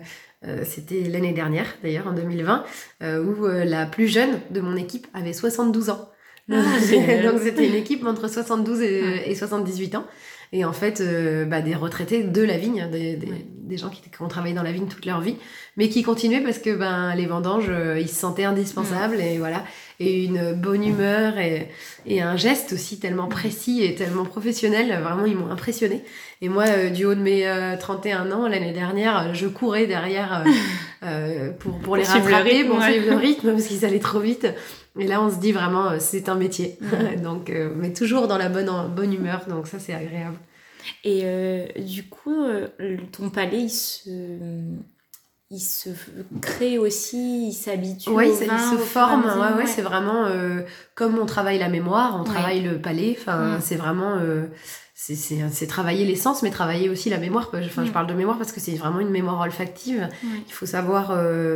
euh, 0.46 0.64
C'était 0.64 1.02
l'année 1.02 1.34
dernière, 1.34 1.66
d'ailleurs, 1.84 2.08
en 2.08 2.14
2020, 2.14 2.64
euh, 3.04 3.24
où 3.24 3.46
euh, 3.46 3.66
la 3.66 3.86
plus 3.86 4.08
jeune 4.08 4.40
de 4.52 4.62
mon 4.62 4.76
équipe 4.76 5.08
avait 5.14 5.34
72 5.34 5.90
ans. 5.90 6.10
Ah. 6.52 6.56
Donc, 7.24 7.42
c'était 7.44 7.68
une 7.68 7.76
équipe 7.76 8.06
entre 8.06 8.30
72 8.30 8.82
et, 8.82 9.30
et 9.30 9.36
78 9.36 9.96
ans. 9.96 10.06
Et 10.52 10.66
en 10.66 10.74
fait, 10.74 11.00
euh, 11.02 11.46
bah, 11.46 11.62
des 11.62 11.76
retraités 11.76 12.24
de 12.24 12.42
la 12.42 12.58
vigne, 12.58 12.88
des, 12.92 13.16
des, 13.16 13.28
Ouais. 13.28 13.46
des 13.62 13.78
gens 13.78 13.90
qui, 13.90 14.02
qui 14.02 14.22
ont 14.22 14.28
travaillé 14.28 14.56
dans 14.56 14.64
la 14.64 14.72
vigne 14.72 14.88
toute 14.88 15.06
leur 15.06 15.22
vie, 15.22 15.36
mais 15.78 15.90
qui 15.90 16.02
continuaient 16.02 16.42
parce 16.42 16.58
que 16.58 16.76
ben, 16.76 17.14
les 17.14 17.28
vendanges, 17.28 17.70
euh, 17.70 18.00
ils 18.00 18.10
se 18.10 18.16
sentaient 18.16 18.46
indispensables 18.46 19.20
et 19.22 19.38
voilà. 19.38 19.64
Et 20.00 20.24
une 20.24 20.54
bonne 20.54 20.84
humeur 20.84 21.38
et, 21.38 21.70
et 22.08 22.22
un 22.22 22.36
geste 22.36 22.74
aussi 22.74 23.00
tellement 23.00 23.28
précis 23.28 23.84
et 23.84 23.94
tellement 23.94 24.26
professionnel, 24.26 24.88
vraiment, 25.04 25.26
ils 25.26 25.36
m'ont 25.38 25.52
impressionné. 25.52 26.04
Et 26.42 26.50
moi, 26.50 26.66
euh, 26.68 26.90
du 26.90 27.06
haut 27.06 27.14
de 27.16 27.22
mes 27.22 27.48
euh, 27.48 27.76
31 27.78 28.32
ans, 28.32 28.48
l'année 28.48 28.72
dernière, 28.74 29.36
je 29.36 29.46
courais 29.48 29.86
derrière 29.86 30.44
pour, 31.60 31.78
pour 31.80 31.96
les 31.96 32.04
le 32.04 32.10
rattraper, 32.10 32.50
rythme, 32.50 32.70
pour 32.70 32.80
ouais. 32.80 32.92
suivre 32.92 33.12
le 33.12 33.18
rythme, 33.28 33.52
parce 33.52 33.68
qu'ils 33.68 33.86
allaient 33.86 34.00
trop 34.00 34.20
vite. 34.20 34.48
Et 34.98 35.08
là, 35.08 35.22
on 35.22 35.30
se 35.30 35.38
dit 35.38 35.52
vraiment, 35.52 35.92
euh, 35.92 35.98
c'est 36.00 36.30
un 36.30 36.36
métier. 36.36 36.78
Donc, 37.24 37.50
euh, 37.50 37.72
mais 37.76 37.94
toujours 37.94 38.28
dans 38.28 38.38
la 38.38 38.50
bonne, 38.50 38.70
bonne 38.96 39.14
humeur, 39.14 39.46
donc 39.48 39.68
ça, 39.68 39.78
c'est 39.80 39.94
agréable. 39.94 40.38
Et 41.04 41.22
euh, 41.24 41.66
du 41.78 42.08
coup, 42.10 42.36
ton 43.12 43.30
palais, 43.30 43.60
il 43.64 43.70
se, 43.70 44.10
il 45.52 45.60
se 45.60 45.90
crée 46.42 46.78
aussi, 46.78 47.50
il 47.50 47.54
s'habitue 47.54 48.10
Oui, 48.10 48.30
il 48.30 48.36
se 48.36 48.78
forme. 48.78 49.26
Ouais, 49.26 49.32
ouais, 49.52 49.58
ouais. 49.60 49.68
c'est 49.68 49.82
vraiment 49.82 50.26
euh, 50.26 50.62
comme 50.96 51.18
on 51.20 51.26
travaille 51.26 51.60
la 51.60 51.70
mémoire, 51.70 52.16
on 52.16 52.20
Ouais. 52.24 52.34
travaille 52.34 52.62
le 52.62 52.80
palais. 52.80 53.16
Enfin, 53.20 53.60
c'est 53.62 53.76
vraiment. 53.76 54.20
c'est- 54.96 55.68
travailler 55.68 56.06
l'essence, 56.06 56.44
mais 56.44 56.50
travailler 56.50 56.90
aussi 56.90 57.10
la 57.10 57.18
mémoire. 57.18 57.50
Enfin, 57.54 57.86
je 57.86 57.92
parle 57.92 58.08
de 58.08 58.14
mémoire 58.14 58.38
parce 58.38 58.52
que 58.52 58.60
c'est 58.60 58.76
vraiment 58.76 59.00
une 59.00 59.10
mémoire 59.12 59.42
olfactive. 59.42 60.08
Il 60.24 60.54
faut 60.54 60.66
savoir 60.66 61.14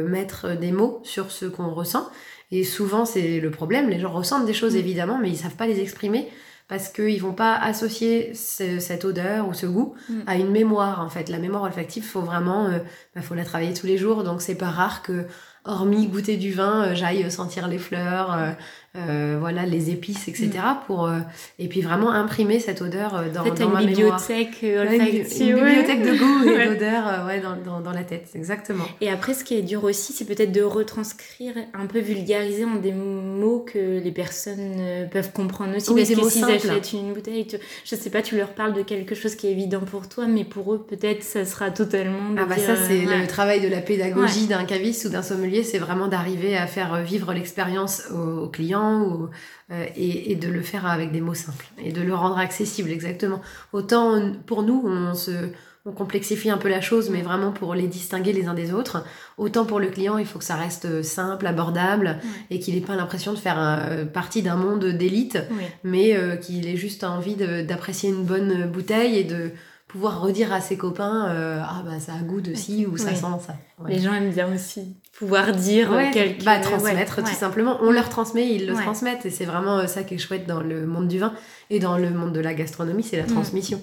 mettre 0.07 0.55
des 0.57 0.71
mots 0.71 0.99
sur 1.03 1.31
ce 1.31 1.45
qu'on 1.45 1.69
ressent. 1.73 2.09
Et 2.55 2.63
souvent, 2.63 3.03
c'est 3.05 3.39
le 3.39 3.49
problème. 3.51 3.89
Les 3.89 3.99
gens 3.99 4.11
ressentent 4.11 4.45
des 4.45 4.53
choses, 4.53 4.75
Mm. 4.75 4.79
évidemment, 4.85 5.17
mais 5.21 5.29
ils 5.29 5.37
savent 5.37 5.55
pas 5.55 5.65
les 5.67 5.79
exprimer 5.79 6.27
parce 6.67 6.87
qu'ils 6.89 7.21
vont 7.21 7.33
pas 7.33 7.55
associer 7.55 8.33
ce- 8.35 8.79
cette 8.79 9.05
odeur 9.05 9.47
ou 9.49 9.53
ce 9.53 9.65
goût 9.65 9.95
Mm. 10.09 10.13
à 10.27 10.35
une 10.35 10.51
mémoire. 10.51 10.99
En 11.01 11.09
fait, 11.09 11.29
la 11.29 11.39
mémoire 11.39 11.63
olfactive, 11.63 12.03
faut 12.05 12.21
vraiment, 12.21 12.65
euh, 12.67 12.79
bah, 13.15 13.21
faut 13.21 13.35
la 13.35 13.43
travailler 13.43 13.73
tous 13.73 13.87
les 13.87 13.97
jours. 13.97 14.23
Donc, 14.23 14.41
c'est 14.41 14.55
pas 14.55 14.69
rare 14.69 15.01
que, 15.01 15.25
hormis 15.65 16.07
goûter 16.07 16.37
du 16.37 16.51
vin, 16.51 16.75
euh, 16.83 16.95
j'aille 16.95 17.29
sentir 17.31 17.67
les 17.67 17.77
fleurs, 17.79 18.33
euh, 18.33 18.51
euh, 18.95 19.37
voilà, 19.39 19.65
les 19.65 19.89
épices, 19.89 20.27
etc. 20.27 20.51
Pour 20.85 21.07
euh, 21.07 21.17
et 21.57 21.67
puis 21.67 21.81
vraiment 21.81 22.11
imprimer 22.11 22.59
cette 22.59 22.81
odeur 22.83 23.15
euh, 23.15 23.29
dans, 23.33 23.43
dans 23.43 23.69
ma 23.69 23.79
mémoire. 23.81 23.85
bibliothèque 23.87 24.57
euh, 24.63 24.87
Ouais, 24.87 24.97
une, 24.97 25.55
ouais. 25.55 25.63
bibliothèque 25.65 26.03
de 26.03 26.17
goût 26.17 26.43
et 26.49 26.67
d'odeur 26.73 27.25
ouais, 27.25 27.39
dans, 27.41 27.55
dans, 27.55 27.81
dans 27.81 27.91
la 27.91 28.03
tête, 28.03 28.27
exactement. 28.35 28.83
Et 29.01 29.09
après, 29.09 29.33
ce 29.33 29.43
qui 29.43 29.55
est 29.55 29.63
dur 29.63 29.83
aussi, 29.83 30.13
c'est 30.13 30.25
peut-être 30.25 30.51
de 30.51 30.61
retranscrire, 30.61 31.53
un 31.73 31.87
peu 31.87 31.99
vulgariser 31.99 32.65
en 32.65 32.75
des 32.75 32.91
mots 32.91 33.65
que 33.65 33.99
les 33.99 34.11
personnes 34.11 35.07
peuvent 35.11 35.31
comprendre 35.31 35.75
aussi. 35.75 35.89
Oui, 35.91 36.05
parce 36.05 36.19
que 36.19 36.29
s'ils 36.29 36.43
achètent 36.45 36.93
une 36.93 37.13
bouteille, 37.13 37.47
tu- 37.47 37.57
je 37.85 37.95
sais 37.95 38.09
pas, 38.11 38.21
tu 38.21 38.37
leur 38.37 38.49
parles 38.49 38.73
de 38.73 38.83
quelque 38.83 39.15
chose 39.15 39.35
qui 39.35 39.47
est 39.47 39.51
évident 39.51 39.79
pour 39.79 40.07
toi, 40.07 40.27
mais 40.27 40.43
pour 40.43 40.71
eux, 40.73 40.85
peut-être, 40.87 41.23
ça 41.23 41.45
sera 41.45 41.71
totalement. 41.71 42.35
Ah 42.37 42.45
bah 42.45 42.55
dire, 42.55 42.63
ça 42.65 42.75
c'est 42.75 43.05
le 43.05 43.25
travail 43.27 43.59
de 43.61 43.67
la 43.69 43.81
pédagogie 43.81 44.45
d'un 44.45 44.65
caviste 44.65 45.05
ou 45.05 45.09
d'un 45.09 45.23
sommelier, 45.23 45.63
c'est 45.63 45.79
vraiment 45.79 46.07
d'arriver 46.07 46.55
à 46.55 46.67
faire 46.67 47.01
vivre 47.01 47.33
l'expérience 47.33 48.03
aux, 48.13 48.43
aux 48.43 48.49
clients 48.49 48.82
ou, 48.91 49.29
euh, 49.71 49.85
et, 49.95 50.31
et 50.31 50.35
de 50.35 50.49
le 50.49 50.61
faire 50.61 50.85
avec 50.85 51.11
des 51.11 51.21
mots 51.21 51.33
simples 51.33 51.65
et 51.77 51.91
de 51.91 52.01
le 52.01 52.13
rendre 52.13 52.37
accessible 52.37 52.89
exactement. 52.89 53.41
Autant 53.71 54.33
pour 54.45 54.63
nous 54.63 54.83
on 54.85 55.13
se 55.13 55.49
on 55.85 55.91
complexifie 55.91 56.49
un 56.49 56.57
peu 56.57 56.69
la 56.69 56.79
chose, 56.79 57.09
mais 57.09 57.21
vraiment 57.21 57.51
pour 57.51 57.75
les 57.75 57.87
distinguer 57.87 58.31
les 58.31 58.47
uns 58.47 58.53
des 58.53 58.73
autres. 58.73 59.03
Autant 59.37 59.65
pour 59.65 59.81
le 59.81 59.87
client, 59.87 60.17
il 60.17 60.25
faut 60.25 60.39
que 60.39 60.45
ça 60.45 60.55
reste 60.55 61.03
simple, 61.03 61.45
abordable, 61.45 62.19
et 62.49 62.59
qu'il 62.59 62.75
n'ait 62.75 62.81
pas 62.81 62.95
l'impression 62.95 63.33
de 63.33 63.37
faire 63.37 63.57
euh, 63.59 64.05
partie 64.05 64.41
d'un 64.41 64.55
monde 64.55 64.85
d'élite, 64.85 65.39
mais 65.83 66.15
euh, 66.15 66.37
qu'il 66.37 66.67
ait 66.69 66.77
juste 66.77 67.03
envie 67.03 67.35
d'apprécier 67.35 68.09
une 68.09 68.23
bonne 68.23 68.65
bouteille 68.65 69.17
et 69.17 69.23
de 69.25 69.51
pouvoir 69.93 70.21
redire 70.21 70.51
à 70.51 70.59
ses 70.59 70.75
copains 70.75 71.29
euh, 71.29 71.61
ah 71.63 71.81
bah 71.85 71.99
ça 71.99 72.13
a 72.19 72.23
goût 72.23 72.41
de 72.41 72.53
ci 72.55 72.85
ou 72.85 72.97
ça 72.97 73.13
sent 73.15 73.21
ça. 73.47 73.55
Ouais. 73.79 73.93
Les 73.93 73.99
gens 74.01 74.13
aiment 74.13 74.31
bien 74.31 74.53
aussi 74.53 74.97
pouvoir 75.17 75.51
dire 75.53 75.91
Ouais, 75.91 76.11
quelque 76.11 76.43
bah, 76.43 76.59
transmettre 76.59 77.17
tout 77.23 77.25
simplement. 77.27 77.77
On 77.81 77.91
leur 77.91 78.09
transmet, 78.09 78.53
ils 78.53 78.65
le 78.67 78.73
transmettent 78.73 79.25
et 79.25 79.29
c'est 79.29 79.45
vraiment 79.45 79.77
euh, 79.79 79.87
ça 79.87 80.03
qui 80.03 80.15
est 80.15 80.17
chouette 80.17 80.45
dans 80.47 80.61
le 80.61 80.85
monde 80.85 81.07
du 81.07 81.19
vin 81.19 81.33
et 81.69 81.79
dans 81.79 81.97
le 81.97 82.09
monde 82.09 82.33
de 82.33 82.39
la 82.41 82.53
gastronomie, 82.53 83.03
c'est 83.03 83.17
la 83.17 83.23
Mm. 83.23 83.27
transmission. 83.33 83.81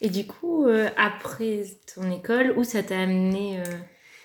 Et 0.00 0.08
du 0.08 0.26
coup, 0.26 0.66
euh, 0.66 0.88
après 0.96 1.64
ton 1.94 2.10
école, 2.10 2.54
où 2.56 2.64
ça 2.64 2.82
t'a 2.82 2.98
amené 3.00 3.58
euh, 3.60 3.64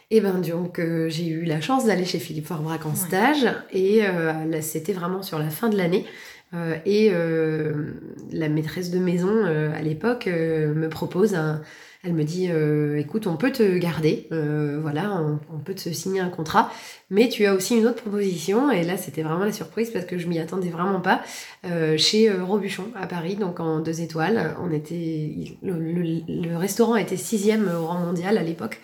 Et 0.09 0.19
ben 0.21 0.39
donc 0.41 0.79
euh, 0.79 1.07
j'ai 1.09 1.27
eu 1.27 1.43
la 1.43 1.61
chance 1.61 1.85
d'aller 1.85 2.05
chez 2.05 2.19
Philippe 2.19 2.47
Forbrac 2.47 2.85
en 2.85 2.89
Ouais. 2.89 2.95
stage 2.95 3.45
et 3.71 4.05
euh, 4.05 4.61
c'était 4.61 4.91
vraiment 4.93 5.21
sur 5.21 5.39
la 5.39 5.49
fin 5.49 5.69
de 5.69 5.77
l'année. 5.77 6.05
Euh, 6.53 6.77
et 6.85 7.11
euh, 7.13 7.93
la 8.31 8.49
maîtresse 8.49 8.91
de 8.91 8.99
maison 8.99 9.29
euh, 9.29 9.73
à 9.73 9.81
l'époque 9.81 10.25
me 10.27 10.87
propose 10.89 11.35
un. 11.35 11.61
Elle 12.03 12.13
me 12.13 12.23
dit 12.23 12.47
euh, 12.49 12.97
écoute, 12.97 13.27
on 13.27 13.35
peut 13.37 13.51
te 13.51 13.77
garder, 13.77 14.27
euh, 14.31 14.79
voilà, 14.81 15.21
on, 15.21 15.39
on 15.55 15.59
peut 15.59 15.75
te 15.75 15.89
signer 15.89 16.19
un 16.19 16.29
contrat, 16.29 16.71
mais 17.11 17.29
tu 17.29 17.45
as 17.45 17.53
aussi 17.53 17.77
une 17.77 17.85
autre 17.85 18.01
proposition. 18.01 18.71
Et 18.71 18.81
là, 18.83 18.97
c'était 18.97 19.21
vraiment 19.21 19.45
la 19.45 19.51
surprise 19.51 19.91
parce 19.91 20.05
que 20.05 20.17
je 20.17 20.27
m'y 20.27 20.39
attendais 20.39 20.69
vraiment 20.69 20.99
pas. 20.99 21.21
Euh, 21.67 21.97
chez 21.97 22.27
euh, 22.27 22.43
Robuchon 22.43 22.85
à 22.95 23.05
Paris, 23.05 23.35
donc 23.35 23.59
en 23.59 23.81
deux 23.81 24.01
étoiles. 24.01 24.55
On 24.63 24.71
était, 24.71 25.35
le, 25.61 25.73
le- 25.77 26.21
le 26.49 26.57
restaurant 26.57 26.95
était 26.95 27.17
sixième 27.17 27.69
au 27.79 27.85
rang 27.85 27.99
mondial 27.99 28.37
à 28.39 28.41
l'époque. 28.43 28.79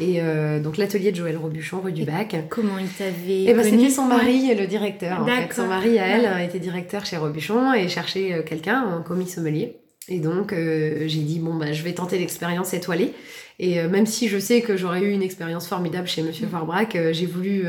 Et 0.00 0.22
euh, 0.22 0.60
donc 0.60 0.76
l'atelier 0.76 1.10
de 1.10 1.16
Joël 1.16 1.36
Robuchon, 1.36 1.80
rue 1.80 1.90
du 1.92 2.02
Et 2.02 2.06
Bac. 2.06 2.36
Comment 2.50 2.78
il 2.78 2.86
t'avait 2.88 3.42
Et 3.46 3.52
ben 3.52 3.62
connu 3.64 3.78
c'était 3.78 3.90
son 3.90 4.04
mari, 4.04 4.54
le 4.54 4.68
directeur. 4.68 5.22
En 5.22 5.26
fait. 5.26 5.52
Son 5.52 5.66
mari 5.66 5.98
à 5.98 6.06
elle 6.06 6.46
était 6.46 6.60
directeur 6.60 7.04
chez 7.04 7.16
Robuchon 7.16 7.74
et 7.74 7.88
cherchait 7.88 8.32
euh, 8.32 8.42
quelqu'un 8.44 8.80
en 8.82 9.02
commis 9.02 9.26
sommelier. 9.28 9.79
Et 10.10 10.18
donc 10.18 10.52
euh, 10.52 11.04
j'ai 11.06 11.20
dit 11.20 11.38
bon 11.38 11.54
bah 11.54 11.72
je 11.72 11.82
vais 11.82 11.92
tenter 11.94 12.18
l'expérience 12.18 12.74
étoilée. 12.74 13.14
Et 13.58 13.78
euh, 13.80 13.88
même 13.88 14.06
si 14.06 14.28
je 14.28 14.38
sais 14.38 14.60
que 14.60 14.76
j'aurais 14.76 15.02
eu 15.02 15.10
une 15.10 15.22
expérience 15.22 15.66
formidable 15.68 16.06
chez 16.08 16.22
Monsieur 16.22 16.46
Mm. 16.46 16.96
Euh, 16.96 17.12
j'ai 17.12 17.26
voulu 17.26 17.64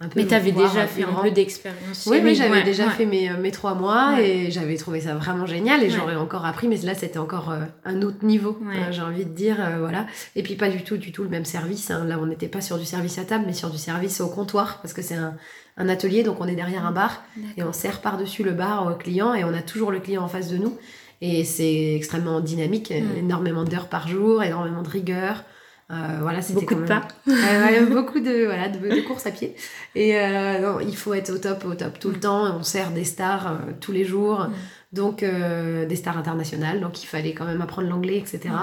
un 0.00 0.06
peu 0.08 0.20
Mais 0.20 0.26
tu 0.26 0.34
avais 0.34 0.52
voir 0.52 0.68
déjà 0.72 0.86
fait 0.86 1.02
un 1.02 1.12
peu 1.22 1.30
d'expérience. 1.32 2.06
Oui, 2.06 2.18
oui, 2.18 2.22
mais 2.22 2.34
j'avais 2.36 2.50
ouais, 2.58 2.62
déjà 2.62 2.86
ouais. 2.86 2.92
fait 2.92 3.04
mes, 3.04 3.30
mes 3.30 3.50
trois 3.50 3.74
mois 3.74 4.14
Ouais. 4.14 4.28
et 4.46 4.50
j'avais 4.52 4.76
trouvé 4.76 5.00
ça 5.00 5.14
vraiment 5.16 5.44
génial 5.44 5.82
et 5.82 5.90
j'aurais 5.90 6.14
encore 6.14 6.46
appris, 6.46 6.68
mais 6.68 6.76
là 6.76 6.94
c'était 6.94 7.18
encore 7.18 7.52
un 7.84 8.02
autre 8.02 8.24
niveau, 8.24 8.56
j'ai 8.92 9.02
envie 9.02 9.24
de 9.24 9.30
dire, 9.34 9.56
voilà. 9.80 10.06
Et 10.36 10.42
puis 10.44 10.54
pas 10.54 10.68
du 10.68 10.84
tout, 10.84 10.96
du 10.98 11.10
tout 11.10 11.24
le 11.24 11.28
même 11.28 11.44
service. 11.44 11.90
hein. 11.90 12.04
Là, 12.06 12.18
on 12.22 12.26
n'était 12.26 12.46
pas 12.46 12.60
sur 12.60 12.78
du 12.78 12.84
service 12.84 13.18
à 13.18 13.24
table, 13.24 13.44
mais 13.46 13.52
sur 13.52 13.70
du 13.70 13.78
service 13.78 14.20
au 14.20 14.28
comptoir 14.28 14.78
parce 14.82 14.94
que 14.94 15.02
c'est 15.02 15.16
un, 15.16 15.34
un 15.76 15.88
atelier, 15.88 16.22
donc 16.22 16.40
on 16.40 16.46
est 16.46 16.54
derrière 16.54 16.86
un 16.86 16.92
bar 16.92 17.24
et 17.56 17.64
on 17.64 17.72
sert 17.72 18.00
par-dessus 18.00 18.44
le 18.44 18.52
bar 18.52 18.86
au 18.86 18.94
client 18.94 19.34
et 19.34 19.42
on 19.42 19.52
a 19.52 19.62
toujours 19.62 19.90
le 19.90 19.98
client 19.98 20.22
en 20.22 20.28
face 20.28 20.48
de 20.48 20.58
nous. 20.58 20.78
Et 21.20 21.44
c'est 21.44 21.94
extrêmement 21.96 22.40
dynamique, 22.40 22.90
Mm. 22.92 23.18
énormément 23.18 23.64
d'heures 23.64 23.88
par 23.88 24.06
jour, 24.08 24.42
énormément 24.42 24.82
de 24.82 24.88
rigueur. 24.88 25.44
Euh, 25.90 25.94
voilà, 26.20 26.42
c'était 26.42 26.60
Beaucoup 26.60 26.74
quand 26.74 26.80
de 26.82 26.86
pas. 26.86 27.08
Beaucoup 27.90 28.20
de, 28.20 28.44
voilà, 28.44 28.68
de, 28.68 28.78
de 28.78 29.00
courses 29.06 29.26
à 29.26 29.30
pied. 29.30 29.54
Et 29.94 30.18
euh, 30.18 30.58
non, 30.60 30.80
il 30.80 30.94
faut 30.94 31.14
être 31.14 31.30
au 31.32 31.38
top, 31.38 31.64
au 31.64 31.74
top 31.74 31.98
tout 31.98 32.10
le 32.10 32.20
temps. 32.20 32.54
On 32.58 32.62
sert 32.62 32.90
des 32.90 33.04
stars 33.04 33.46
euh, 33.52 33.56
tous 33.80 33.92
les 33.92 34.04
jours, 34.04 34.40
Mm. 34.40 34.52
donc 34.92 35.24
des 35.24 35.96
stars 35.96 36.18
internationales. 36.18 36.80
Donc 36.80 37.02
il 37.02 37.06
fallait 37.06 37.32
quand 37.32 37.46
même 37.46 37.62
apprendre 37.62 37.88
l'anglais, 37.88 38.18
etc. 38.18 38.54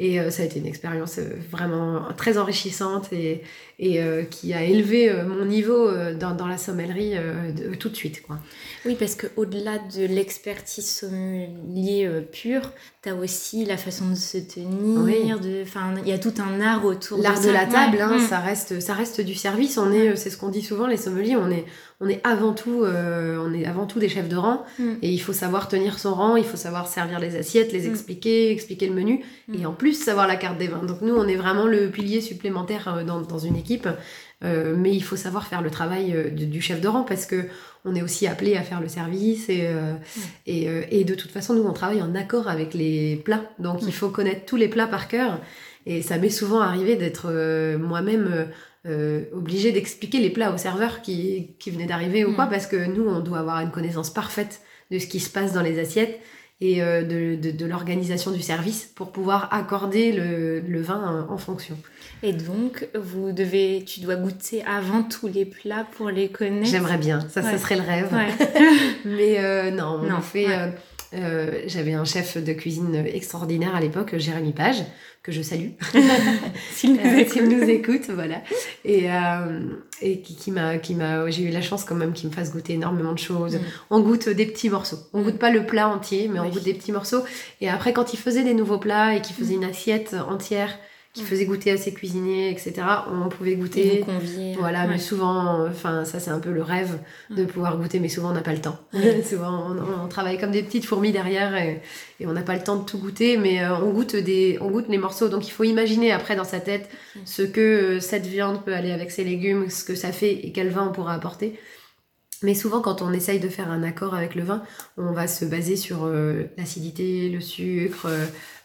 Et 0.00 0.18
ça 0.30 0.42
a 0.42 0.46
été 0.46 0.58
une 0.58 0.66
expérience 0.66 1.18
vraiment 1.50 2.02
très 2.16 2.38
enrichissante 2.38 3.12
et, 3.12 3.42
et 3.78 4.02
euh, 4.02 4.22
qui 4.22 4.52
a 4.54 4.62
élevé 4.62 5.10
euh, 5.10 5.24
mon 5.24 5.44
niveau 5.44 5.88
euh, 5.88 6.14
dans, 6.14 6.34
dans 6.34 6.46
la 6.46 6.58
sommellerie 6.58 7.14
de- 7.56 7.74
tout 7.74 7.88
de 7.88 7.96
suite. 7.96 8.22
Quoi. 8.22 8.38
Oui, 8.86 8.96
parce 8.98 9.14
qu'au-delà 9.16 9.78
de 9.78 10.06
l'expertise 10.06 10.88
sommelier 10.88 12.08
pure, 12.32 12.62
tu 13.02 13.08
as 13.08 13.14
aussi 13.14 13.64
la 13.64 13.76
façon 13.76 14.08
de 14.10 14.14
se 14.14 14.38
tenir. 14.38 15.00
Oui. 15.02 15.28
de- 15.40 15.64
il 16.04 16.08
y 16.08 16.12
a 16.12 16.18
tout 16.18 16.32
un 16.38 16.60
art 16.60 16.84
autour 16.84 17.18
L'art 17.18 17.40
de 17.40 17.50
la 17.50 17.66
table, 17.66 17.96
Ouais. 17.96 18.02
hein, 18.02 18.16
Mm. 18.18 18.26
ça, 18.28 18.38
reste, 18.38 18.80
ça 18.80 18.94
reste 18.94 19.20
du 19.20 19.34
service. 19.34 19.78
On 19.78 19.92
est, 19.92 20.16
c'est 20.16 20.30
ce 20.30 20.36
qu'on 20.36 20.48
dit 20.48 20.62
souvent, 20.62 20.86
les 20.86 20.96
sommeliers, 20.96 21.36
on 21.36 21.50
est, 21.50 21.64
on 22.00 22.08
est 22.08 22.20
avant 22.24 22.52
tout, 22.52 22.82
euh, 22.82 23.38
on 23.44 23.52
est 23.54 23.64
avant 23.66 23.86
tout 23.86 23.98
des 23.98 24.08
chefs 24.08 24.28
de 24.28 24.36
rang. 24.36 24.64
Mm. 24.78 24.92
Et 25.02 25.10
il 25.10 25.18
faut 25.18 25.32
savoir 25.32 25.68
tenir 25.68 25.98
son 25.98 26.14
rang, 26.14 26.36
il 26.36 26.44
faut 26.44 26.56
savoir 26.56 26.86
servir 26.88 27.18
les 27.18 27.36
assiettes, 27.36 27.72
les 27.72 27.86
Mm. 27.88 27.90
expliquer, 27.90 28.50
expliquer 28.52 28.86
le 28.86 28.94
menu, 28.94 29.24
Mm. 29.48 29.54
et 29.60 29.66
en 29.66 29.72
plus 29.72 29.94
savoir 29.94 30.26
la 30.26 30.36
carte 30.36 30.58
des 30.58 30.68
vins. 30.68 30.82
Donc 30.84 31.00
nous, 31.02 31.14
on 31.14 31.26
est 31.28 31.36
vraiment 31.36 31.66
le 31.66 31.88
pilier 31.88 32.20
supplémentaire 32.20 33.04
dans, 33.06 33.20
dans 33.20 33.38
une 33.38 33.56
équipe, 33.56 33.63
Euh, 34.44 34.74
mais 34.76 34.92
il 34.92 35.02
faut 35.02 35.16
savoir 35.16 35.46
faire 35.46 35.62
le 35.62 35.70
travail 35.70 36.12
euh, 36.14 36.28
du, 36.28 36.46
du 36.46 36.60
chef 36.60 36.80
de 36.80 36.88
rang 36.88 37.02
parce 37.02 37.24
que 37.24 37.46
on 37.84 37.94
est 37.94 38.02
aussi 38.02 38.26
appelé 38.26 38.56
à 38.56 38.62
faire 38.62 38.80
le 38.80 38.88
service 38.88 39.48
et, 39.48 39.66
euh, 39.66 39.94
et, 40.46 40.68
et 40.90 41.04
de 41.04 41.14
toute 41.14 41.30
façon, 41.30 41.54
nous, 41.54 41.64
on 41.64 41.72
travaille 41.72 42.02
en 42.02 42.14
accord 42.14 42.48
avec 42.48 42.74
les 42.74 43.16
plats. 43.16 43.44
Donc 43.58 43.80
il 43.82 43.92
faut 43.92 44.08
connaître 44.08 44.46
tous 44.46 44.56
les 44.56 44.68
plats 44.68 44.86
par 44.86 45.08
cœur. 45.08 45.40
Et 45.86 46.00
ça 46.00 46.16
m'est 46.16 46.30
souvent 46.30 46.60
arrivé 46.60 46.96
d'être 46.96 47.30
moi-même 47.76 48.48
obligée 49.34 49.70
d'expliquer 49.70 50.18
les 50.18 50.30
plats 50.30 50.50
aux 50.50 50.56
serveurs 50.56 51.02
qui, 51.02 51.56
qui 51.58 51.70
venaient 51.70 51.84
d'arriver 51.84 52.24
ou 52.24 52.34
quoi, 52.34 52.46
parce 52.46 52.66
que 52.66 52.86
nous, 52.86 53.06
on 53.06 53.20
doit 53.20 53.40
avoir 53.40 53.60
une 53.60 53.70
connaissance 53.70 54.08
parfaite 54.08 54.62
de 54.90 54.98
ce 54.98 55.06
qui 55.06 55.20
se 55.20 55.28
passe 55.28 55.52
dans 55.52 55.60
les 55.60 55.78
assiettes 55.78 56.18
et 56.60 56.82
euh, 56.82 57.02
de, 57.02 57.34
de, 57.40 57.50
de 57.50 57.66
l'organisation 57.66 58.30
du 58.30 58.40
service 58.40 58.90
pour 58.94 59.10
pouvoir 59.12 59.48
accorder 59.52 60.12
le, 60.12 60.60
le 60.60 60.80
vin 60.82 61.26
en, 61.28 61.32
en 61.34 61.38
fonction. 61.38 61.76
Et 62.22 62.32
donc, 62.32 62.88
vous 62.94 63.32
devez, 63.32 63.84
tu 63.86 64.00
dois 64.00 64.16
goûter 64.16 64.64
avant 64.64 65.02
tous 65.02 65.26
les 65.28 65.44
plats 65.44 65.86
pour 65.96 66.10
les 66.10 66.28
connaître. 66.28 66.66
J'aimerais 66.70 66.98
bien, 66.98 67.20
ça, 67.28 67.42
Ouais. 67.42 67.50
ça 67.50 67.58
serait 67.58 67.76
le 67.76 67.82
rêve. 67.82 68.08
Ouais. 68.12 68.28
Mais 69.04 69.38
euh, 69.40 69.70
non, 69.70 70.00
on 70.02 70.08
Non, 70.08 70.20
fait. 70.20 70.46
ouais. 70.46 70.56
euh, 70.58 70.68
euh, 71.14 71.62
J'avais 71.66 71.94
un 71.94 72.04
chef 72.04 72.36
de 72.42 72.52
cuisine 72.52 73.04
extraordinaire 73.06 73.74
à 73.74 73.80
l'époque, 73.80 74.16
Jérémy 74.16 74.52
Page, 74.52 74.82
que 75.22 75.32
je 75.32 75.42
salue. 75.42 75.70
S'il 76.72 76.94
nous 76.94 77.00
Euh, 77.00 77.46
nous 77.46 77.70
écoute, 77.70 78.10
voilà. 78.10 78.42
Et, 78.84 79.10
euh, 79.10 79.60
et 80.02 80.20
qui, 80.20 80.36
qui 80.36 80.50
m'a, 80.50 80.78
qui 80.78 80.94
m'a, 80.94 81.28
j'ai 81.30 81.44
eu 81.44 81.50
la 81.50 81.62
chance 81.62 81.84
quand 81.84 81.94
même 81.94 82.12
qu'il 82.12 82.28
me 82.28 82.34
fasse 82.34 82.52
goûter 82.52 82.74
énormément 82.74 83.12
de 83.12 83.18
choses. 83.18 83.56
Mm. 83.56 83.60
On 83.90 84.00
goûte 84.00 84.28
des 84.28 84.46
petits 84.46 84.68
morceaux. 84.70 84.98
On 85.12 85.20
Mm. 85.20 85.24
goûte 85.24 85.38
pas 85.38 85.50
le 85.50 85.64
plat 85.66 85.88
entier, 85.88 86.28
mais 86.32 86.40
on 86.40 86.48
goûte 86.50 86.64
des 86.64 86.74
petits 86.74 86.92
morceaux. 86.92 87.22
Et 87.60 87.68
après, 87.68 87.92
quand 87.92 88.12
il 88.12 88.18
faisait 88.18 88.44
des 88.44 88.54
nouveaux 88.54 88.78
plats 88.78 89.14
et 89.14 89.20
qu'il 89.22 89.34
faisait 89.36 89.54
une 89.54 89.64
assiette 89.64 90.14
entière, 90.28 90.78
qu'il 91.14 91.22
Mm. 91.22 91.26
faisait 91.26 91.44
goûter 91.46 91.70
à 91.70 91.76
ses 91.76 91.92
cuisiniers, 91.94 92.50
etc., 92.50 92.72
on 93.10 93.28
pouvait 93.28 93.54
goûter. 93.54 94.04
Voilà, 94.58 94.82
Ouais. 94.82 94.88
mais 94.90 94.98
souvent, 94.98 95.64
enfin, 95.66 96.04
ça 96.04 96.18
c'est 96.20 96.30
un 96.32 96.40
peu 96.40 96.50
le 96.50 96.62
rêve 96.62 96.98
de 97.30 97.44
Mm. 97.44 97.46
pouvoir 97.46 97.78
goûter, 97.78 98.00
mais 98.00 98.08
souvent 98.08 98.30
on 98.30 98.34
n'a 98.34 98.42
pas 98.42 98.52
le 98.52 98.60
temps. 98.60 98.78
Souvent 99.24 99.70
on, 99.70 100.04
on 100.04 100.08
travaille 100.08 100.38
comme 100.38 100.50
des 100.50 100.62
petites 100.64 100.84
fourmis 100.84 101.12
derrière 101.12 101.54
et, 101.56 101.80
et 102.20 102.26
on 102.26 102.32
n'a 102.32 102.42
pas 102.42 102.54
le 102.56 102.62
temps 102.64 102.76
de 102.76 102.84
tout 102.84 102.98
goûter, 102.98 103.36
mais 103.36 103.62
euh, 103.62 103.76
on 103.76 103.92
goûte 103.92 104.16
des, 104.16 104.58
on 104.60 104.70
goûte 104.70 104.86
les 104.88 104.98
morceaux. 104.98 105.28
Donc 105.28 105.46
il 105.46 105.50
faut 105.52 105.64
imaginer 105.64 106.10
après 106.12 106.34
dans 106.36 106.44
sa 106.44 106.58
tête 106.60 106.88
Mm. 107.14 107.20
ce 107.24 107.42
que 107.42 107.60
euh, 107.60 108.00
cette 108.00 108.26
viande 108.26 108.64
peut 108.64 108.74
aller 108.74 108.90
avec 108.90 109.10
ses 109.12 109.22
légumes, 109.24 109.70
ce 109.70 109.84
que 109.84 109.94
ça 109.94 110.10
fait 110.10 110.32
et 110.32 110.50
quel 110.52 110.70
vin 110.70 110.88
on 110.88 110.92
pourra 110.92 111.14
apporter. 111.14 111.58
Mais 112.42 112.54
souvent, 112.54 112.80
quand 112.82 113.00
on 113.00 113.12
essaye 113.12 113.38
de 113.40 113.48
faire 113.48 113.70
un 113.70 113.82
accord 113.84 114.14
avec 114.14 114.34
le 114.34 114.42
vin, 114.42 114.62
on 114.98 115.12
va 115.12 115.26
se 115.28 115.46
baser 115.46 115.76
sur 115.76 116.04
euh, 116.04 116.42
l'acidité, 116.58 117.30
le 117.30 117.40
sucre, 117.40 118.06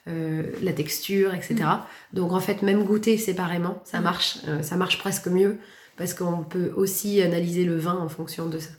euh, 0.07 0.43
la 0.61 0.71
texture, 0.73 1.33
etc. 1.33 1.55
Donc 2.13 2.31
en 2.31 2.39
fait, 2.39 2.61
même 2.61 2.83
goûter 2.83 3.17
séparément, 3.17 3.81
ça 3.83 3.99
Mm. 3.99 4.03
marche, 4.03 4.37
euh, 4.47 4.61
ça 4.61 4.75
marche 4.75 4.97
presque 4.97 5.27
mieux 5.27 5.57
parce 5.97 6.13
qu'on 6.13 6.43
peut 6.43 6.71
aussi 6.75 7.21
analyser 7.21 7.65
le 7.65 7.77
vin 7.77 7.95
en 7.97 8.09
fonction 8.09 8.47
de 8.47 8.57
ça. 8.59 8.69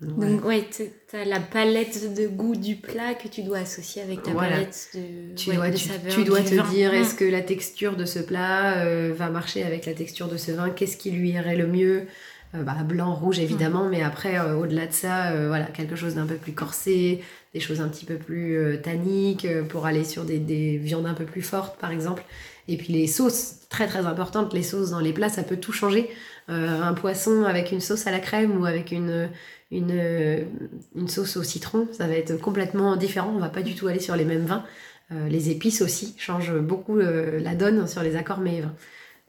Donc. 0.00 0.18
Donc, 0.20 0.44
ouais, 0.44 0.62
t- 0.62 0.92
t'as 1.10 1.24
la 1.24 1.40
palette 1.40 2.14
de 2.14 2.28
goût 2.28 2.54
du 2.54 2.76
plat 2.76 3.14
que 3.14 3.26
tu 3.26 3.42
dois 3.42 3.58
associer 3.58 4.00
avec 4.00 4.22
ta 4.22 4.30
Voilà. 4.30 4.52
palette 4.58 4.90
de, 4.94 5.34
tu 5.34 5.50
ouais, 5.50 5.56
dois, 5.56 5.70
de 5.70 5.76
tu, 5.76 5.88
saveurs 5.88 6.12
tu 6.14 6.22
dois 6.24 6.40
te 6.40 6.54
vin. 6.54 6.68
dire 6.70 6.92
Mm. 6.92 6.94
est-ce 6.94 7.14
que 7.16 7.24
la 7.24 7.40
texture 7.42 7.96
de 7.96 8.04
ce 8.04 8.20
plat 8.20 8.78
euh, 8.84 9.12
va 9.16 9.28
marcher 9.28 9.64
avec 9.64 9.86
la 9.86 9.94
texture 9.94 10.28
de 10.28 10.36
ce 10.36 10.52
vin? 10.52 10.70
Qu'est-ce 10.70 10.96
qui 10.96 11.10
lui 11.10 11.30
irait 11.30 11.56
le 11.56 11.66
mieux? 11.66 12.06
Euh, 12.54 12.62
bah, 12.62 12.76
Blanc, 12.84 13.12
rouge 13.14 13.40
évidemment, 13.40 13.88
mais 13.88 14.00
après, 14.02 14.38
euh, 14.38 14.54
au-delà 14.56 14.86
de 14.86 14.92
ça, 14.92 15.34
voilà, 15.48 15.66
quelque 15.66 15.96
chose 15.96 16.14
d'un 16.14 16.26
peu 16.26 16.36
plus 16.36 16.52
corsé, 16.52 17.20
des 17.58 17.64
choses 17.64 17.80
un 17.80 17.88
petit 17.88 18.04
peu 18.04 18.16
plus 18.16 18.56
euh, 18.56 18.76
tanniques 18.76 19.44
euh, 19.44 19.64
pour 19.64 19.84
aller 19.84 20.04
sur 20.04 20.24
des, 20.24 20.38
des 20.38 20.78
viandes 20.78 21.06
un 21.06 21.14
peu 21.14 21.24
plus 21.24 21.42
fortes 21.42 21.78
par 21.80 21.90
exemple. 21.90 22.24
Et 22.68 22.76
puis 22.76 22.92
les 22.92 23.06
sauces, 23.06 23.66
très 23.68 23.86
très 23.86 24.06
importantes, 24.06 24.54
les 24.54 24.62
sauces 24.62 24.90
dans 24.90 25.00
les 25.00 25.12
plats, 25.12 25.28
ça 25.28 25.42
peut 25.42 25.56
tout 25.56 25.72
changer. 25.72 26.08
Euh, 26.50 26.80
un 26.80 26.94
poisson 26.94 27.44
avec 27.44 27.72
une 27.72 27.80
sauce 27.80 28.06
à 28.06 28.12
la 28.12 28.20
crème 28.20 28.60
ou 28.60 28.64
avec 28.64 28.92
une, 28.92 29.28
une, 29.70 31.08
sauce 31.08 31.36
au 31.36 31.42
citron, 31.42 31.88
ça 31.92 32.06
va 32.06 32.14
être 32.14 32.36
complètement 32.36 32.96
différent. 32.96 33.32
On 33.34 33.40
va 33.40 33.48
pas 33.48 33.62
du 33.62 33.74
tout 33.74 33.88
aller 33.88 34.00
sur 34.00 34.16
les 34.16 34.24
mêmes 34.24 34.46
vins. 34.46 34.64
Les 35.10 35.50
épices 35.50 35.80
aussi 35.80 36.14
changent 36.18 36.58
beaucoup 36.58 36.96
la 36.96 37.54
donne 37.54 37.86
sur 37.86 38.02
les 38.02 38.16
accords 38.16 38.40
mets 38.40 38.58
et 38.58 38.60
vins. 38.60 38.74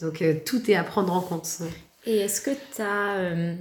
Donc 0.02 0.24
tout 0.46 0.70
est 0.70 0.76
à 0.76 0.84
prendre 0.84 1.14
en 1.14 1.22
compte. 1.22 1.62
Et 2.06 2.18
est-ce 2.18 2.42
que 2.42 2.52
t'as, 2.76 3.18
euh, 3.18 3.56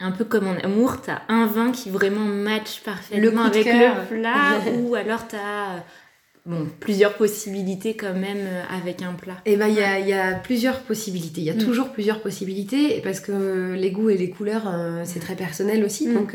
un 0.00 0.10
peu 0.12 0.24
comme 0.24 0.46
en 0.48 0.56
amour, 0.62 1.00
t'as 1.02 1.22
un 1.28 1.46
vin 1.46 1.70
qui 1.72 1.88
vraiment 1.90 2.24
match 2.24 2.80
parfaitement 2.80 3.44
avec 3.44 3.64
cœur. 3.64 3.96
le 4.10 4.16
plat 4.20 4.60
ou 4.78 4.94
alors 4.94 5.26
t'as 5.28 5.76
euh, 5.76 5.78
bon, 6.46 6.66
plusieurs 6.80 7.14
possibilités 7.14 7.94
quand 7.96 8.12
même 8.14 8.38
euh, 8.40 8.62
avec 8.76 9.02
un 9.02 9.12
plat 9.12 9.36
Et 9.46 9.56
ben 9.56 9.68
il 9.68 9.74
y 9.76 9.82
a, 9.82 9.98
il 10.00 10.08
y 10.08 10.12
a 10.12 10.34
plusieurs 10.34 10.80
possibilités. 10.80 11.40
Il 11.40 11.44
y 11.46 11.50
a 11.50 11.54
Mm. 11.54 11.58
toujours 11.64 11.92
plusieurs 11.92 12.20
possibilités 12.20 13.00
parce 13.02 13.20
que 13.20 13.72
les 13.74 13.90
goûts 13.92 14.10
et 14.10 14.16
les 14.18 14.30
couleurs 14.30 14.68
euh, 14.68 15.02
c'est 15.04 15.20
très 15.20 15.36
personnel 15.36 15.84
aussi. 15.84 16.08
Mm. 16.08 16.14
Donc 16.14 16.34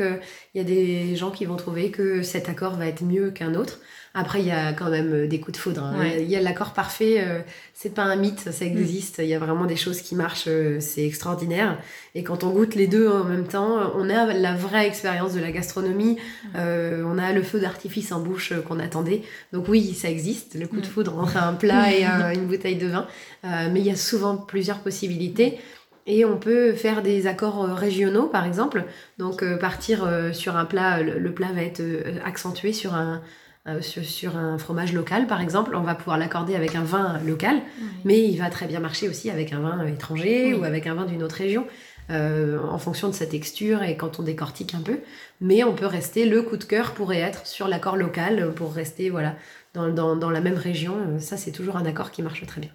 il 0.54 0.58
y 0.58 0.60
a 0.60 0.64
des 0.64 1.14
gens 1.16 1.30
qui 1.30 1.44
vont 1.44 1.56
trouver 1.56 1.90
que 1.90 2.22
cet 2.22 2.48
accord 2.48 2.76
va 2.76 2.86
être 2.86 3.02
mieux 3.04 3.30
qu'un 3.30 3.54
autre. 3.54 3.78
Après 4.12 4.40
il 4.40 4.46
y 4.46 4.50
a 4.50 4.72
quand 4.72 4.90
même 4.90 5.12
euh, 5.12 5.26
des 5.28 5.38
coups 5.38 5.56
de 5.56 5.62
foudre. 5.62 5.84
hein. 5.84 5.96
Ouais. 5.98 6.22
Il 6.22 6.28
y 6.28 6.34
a 6.34 6.40
l'accord 6.40 6.72
parfait. 6.72 7.16
euh, 7.20 7.40
c'est 7.74 7.94
pas 7.94 8.02
un 8.02 8.16
mythe, 8.16 8.40
ça 8.50 8.64
existe. 8.64 9.18
Il 9.18 9.26
y 9.26 9.34
a 9.34 9.38
vraiment 9.38 9.66
des 9.66 9.76
choses 9.76 10.00
qui 10.02 10.14
marchent. 10.16 10.48
euh, 10.48 10.78
c'est 10.80 11.06
extraordinaire. 11.06 11.78
Et 12.16 12.24
quand 12.24 12.42
on 12.42 12.50
goûte 12.50 12.74
les 12.74 12.88
deux 12.88 13.08
en 13.08 13.22
même 13.24 13.46
temps, 13.46 13.78
on 13.94 14.10
a 14.10 14.32
la 14.32 14.54
vraie 14.54 14.86
expérience 14.88 15.32
de 15.34 15.40
la 15.40 15.52
gastronomie. 15.52 16.18
Euh, 16.56 17.04
on 17.06 17.18
a 17.18 17.32
le 17.32 17.42
feu 17.42 17.60
d'artifice 17.60 18.10
en 18.10 18.20
bouche 18.20 18.52
qu'on 18.66 18.80
attendait. 18.80 19.22
Donc 19.52 19.68
oui, 19.68 19.94
ça 19.94 20.08
existe, 20.10 20.56
le 20.56 20.66
coup 20.66 20.80
de 20.80 20.86
Mm. 20.86 20.90
foudre 20.90 21.18
entre 21.18 21.36
un 21.36 21.54
plat 21.54 21.92
et 21.94 22.04
un- 22.04 22.32
une 22.34 22.46
bouteille 22.46 22.76
de 22.76 22.88
vin. 22.88 23.06
Mais 23.44 23.78
il 23.80 23.86
y 23.86 23.90
a 23.90 23.96
souvent 23.96 24.36
plusieurs 24.36 24.78
possibilités. 24.80 25.58
Et 26.06 26.24
on 26.24 26.36
peut 26.38 26.72
faire 26.72 27.02
des 27.02 27.26
accords 27.28 27.62
régionaux, 27.76 28.26
par 28.26 28.44
exemple. 28.44 28.84
Donc 29.18 29.42
euh, 29.44 29.56
partir 29.56 30.02
euh, 30.04 30.32
sur 30.32 30.56
un 30.56 30.64
plat, 30.64 31.00
le, 31.02 31.18
le 31.18 31.32
plat 31.32 31.52
va 31.54 31.62
être 31.62 31.80
euh, 31.80 32.18
accentué 32.24 32.72
sur 32.72 32.94
un, 32.94 33.20
euh, 33.68 33.82
sur, 33.82 34.04
sur 34.04 34.36
un 34.36 34.56
fromage 34.58 34.92
local, 34.92 35.26
par 35.26 35.40
exemple. 35.40 35.74
On 35.76 35.82
va 35.82 35.94
pouvoir 35.94 36.16
l'accorder 36.18 36.54
avec 36.56 36.74
un 36.74 36.82
vin 36.82 37.18
local, 37.26 37.60
mais 38.04 38.20
il 38.28 38.36
va 38.38 38.48
très 38.50 38.66
bien 38.66 38.80
marcher 38.80 39.08
aussi 39.08 39.30
avec 39.30 39.52
un 39.52 39.60
vin 39.60 39.86
étranger 39.86 40.52
Oui. 40.54 40.60
ou 40.60 40.64
avec 40.64 40.86
un 40.86 40.94
vin 40.94 41.04
d'une 41.06 41.22
autre 41.22 41.36
région. 41.36 41.66
euh, 42.10 42.58
en 42.68 42.78
fonction 42.78 43.06
de 43.08 43.14
sa 43.14 43.24
texture 43.26 43.84
et 43.84 43.96
quand 43.96 44.18
on 44.18 44.24
décortique 44.24 44.74
un 44.74 44.80
peu. 44.80 44.98
Mais 45.40 45.62
on 45.62 45.74
peut 45.74 45.86
rester, 45.86 46.24
le 46.24 46.42
coup 46.42 46.56
de 46.56 46.64
cœur 46.64 46.92
pourrait 46.92 47.20
être 47.20 47.46
sur 47.46 47.68
l'accord 47.68 47.96
local 47.96 48.52
pour 48.56 48.72
rester 48.74 49.10
voilà, 49.10 49.36
dans, 49.74 49.88
dans, 49.90 50.16
dans 50.16 50.30
la 50.30 50.40
même 50.40 50.56
région. 50.58 50.96
Ça, 51.20 51.36
c'est 51.36 51.52
toujours 51.52 51.76
un 51.76 51.86
accord 51.86 52.10
qui 52.10 52.22
marche 52.22 52.44
très 52.46 52.60
bien. 52.60 52.70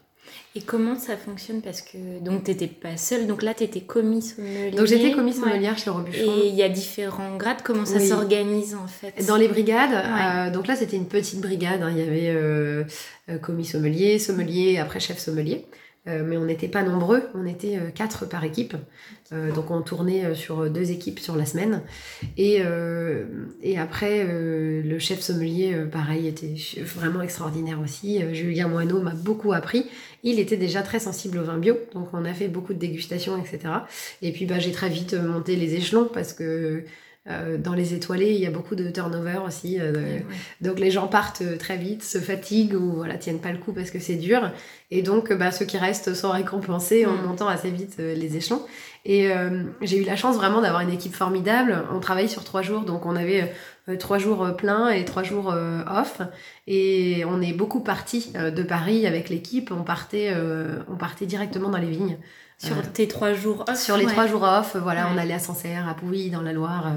Et 0.56 0.62
comment 0.62 0.98
ça 0.98 1.18
fonctionne 1.18 1.62
Parce 1.62 1.82
que 1.82 1.98
donc 2.22 2.44
t'étais 2.46 2.68
pas 2.68 2.96
seule, 2.98 3.28
donc 3.28 3.42
là 3.44 3.54
t'étais 3.54 3.82
commis 3.82 4.22
sommelier. 4.22 4.72
Donc 4.72 4.86
j'étais 4.88 5.12
commis 5.12 5.32
Ouais. 5.32 5.38
sommelière 5.40 5.78
chez 5.78 5.86
le 5.88 5.92
Robuchon. 5.92 6.20
Et 6.44 6.48
il 6.48 6.56
y 6.56 6.64
a 6.64 6.70
différents 6.70 7.36
grades, 7.36 7.62
comment 7.64 7.86
ça 7.86 7.98
Oui. 7.98 8.08
s'organise 8.08 8.76
en 8.76 8.88
fait? 8.88 9.26
Dans 9.28 9.36
les 9.36 9.48
brigades, 9.48 9.92
Ouais. 9.92 10.48
euh, 10.48 10.52
donc 10.52 10.68
là 10.68 10.76
c'était 10.76 10.96
une 10.98 11.08
petite 11.08 11.42
brigade, 11.42 11.82
hein. 11.84 11.90
il 11.92 11.98
y 11.98 12.02
avait 12.08 12.30
euh, 12.30 12.84
euh, 13.30 13.38
commis 13.38 13.66
sommelier, 13.66 14.18
sommelier, 14.20 14.78
après 14.78 15.00
chef 15.00 15.20
sommelier. 15.20 15.66
Mais 16.06 16.38
on 16.38 16.46
n'était 16.46 16.68
pas 16.68 16.84
nombreux, 16.84 17.24
on 17.34 17.46
était 17.46 17.80
quatre 17.94 18.28
par 18.28 18.44
équipe. 18.44 18.76
donc 19.32 19.72
on 19.72 19.82
tournait 19.82 20.36
sur 20.36 20.70
deux 20.70 20.92
équipes 20.92 21.20
sur 21.20 21.36
la 21.36 21.46
semaine. 21.46 21.82
Et, 22.38 22.62
et 23.64 23.80
après, 23.80 24.24
le 24.24 25.00
chef 25.00 25.22
sommelier, 25.22 25.76
pareil, 25.92 26.28
était 26.28 26.54
vraiment 26.82 27.22
extraordinaire 27.22 27.80
aussi. 27.84 28.22
Julien 28.34 28.68
Moineau 28.68 29.02
m'a 29.02 29.16
beaucoup 29.16 29.54
appris. 29.54 29.86
Il 30.24 30.40
était 30.40 30.58
déjà 30.58 30.82
très 30.82 31.00
sensible 31.00 31.38
au 31.40 31.44
vin 31.44 31.58
bio, 31.58 31.78
donc 31.94 32.10
on 32.14 32.26
a 32.26 32.34
fait 32.34 32.48
beaucoup 32.48 32.74
de 32.74 32.80
dégustations, 32.80 33.38
etc. 33.38 33.74
Et 34.22 34.32
puis 34.32 34.46
bah, 34.46 34.60
j'ai 34.60 34.72
très 34.72 34.90
vite 34.90 35.14
monté 35.14 35.56
les 35.56 35.76
échelons 35.76 36.10
parce 36.12 36.34
que 36.34 36.84
euh, 37.28 37.58
dans 37.58 37.74
les 37.74 37.96
étoilés, 37.96 38.34
il 38.34 38.40
y 38.40 38.46
a 38.46 38.52
beaucoup 38.52 38.76
de 38.76 38.90
turnover 38.92 39.40
aussi. 39.48 39.80
Euh, 39.80 40.20
donc 40.62 40.80
les 40.80 40.92
gens 40.92 41.08
partent 41.08 41.42
euh, 41.42 41.58
très 41.58 41.76
vite, 41.76 42.04
se 42.04 42.20
fatiguent 42.20 42.76
ou 42.76 42.94
voilà, 42.98 43.18
tiennent 43.18 43.40
pas 43.40 43.52
le 43.52 43.58
coup 43.58 43.74
parce 43.74 43.90
que 43.90 44.00
c'est 44.00 44.16
dur. 44.16 44.52
Et 44.92 45.02
donc 45.02 45.34
bah, 45.34 45.52
ceux 45.52 45.66
qui 45.66 45.80
restent 45.80 46.14
sont 46.14 46.30
récompensés 46.30 47.08
en 47.08 47.14
mm. 47.14 47.26
montant 47.26 47.48
assez 47.48 47.72
vite 47.72 47.98
les 47.98 48.38
échelons. 48.38 48.62
Et 49.08 49.30
j'ai 49.82 50.02
eu 50.02 50.04
la 50.04 50.16
chance 50.16 50.36
vraiment 50.36 50.62
d'avoir 50.62 50.82
une 50.82 50.90
équipe 50.90 51.14
formidable. 51.14 51.84
On 51.94 52.00
travaille 52.00 52.28
sur 52.28 52.44
trois 52.44 52.64
jours, 52.64 52.82
donc 52.82 53.06
on 53.06 53.16
avait 53.16 53.54
trois 54.00 54.18
jours 54.18 54.56
pleins 54.58 54.90
et 54.90 55.06
trois 55.06 55.22
jours 55.22 55.56
off. 55.88 56.22
Et 56.66 57.24
on 57.28 57.40
est 57.40 57.54
beaucoup 57.54 57.82
partis 57.82 58.34
de 58.34 58.64
Paris 58.64 59.06
avec 59.06 59.30
l'équipe. 59.30 59.72
On 59.72 59.84
partait, 59.84 60.34
on 60.90 60.96
partait 60.96 61.28
directement 61.28 61.70
dans 61.70 61.78
les 61.78 61.92
vignes. 61.92 62.18
Sur 62.58 62.92
tes 62.94 63.08
trois 63.08 63.34
jours 63.34 63.66
off 63.68 63.78
Sur 63.78 63.98
les 63.98 64.06
trois 64.06 64.28
jours 64.28 64.44
off, 64.44 64.78
voilà, 64.82 65.10
on 65.14 65.18
allait 65.18 65.34
à 65.34 65.40
Sancerre, 65.40 65.88
à 65.88 65.94
Pouilly, 65.94 66.30
dans 66.30 66.42
la 66.42 66.54
Loire, 66.54 66.88
euh, 66.88 66.92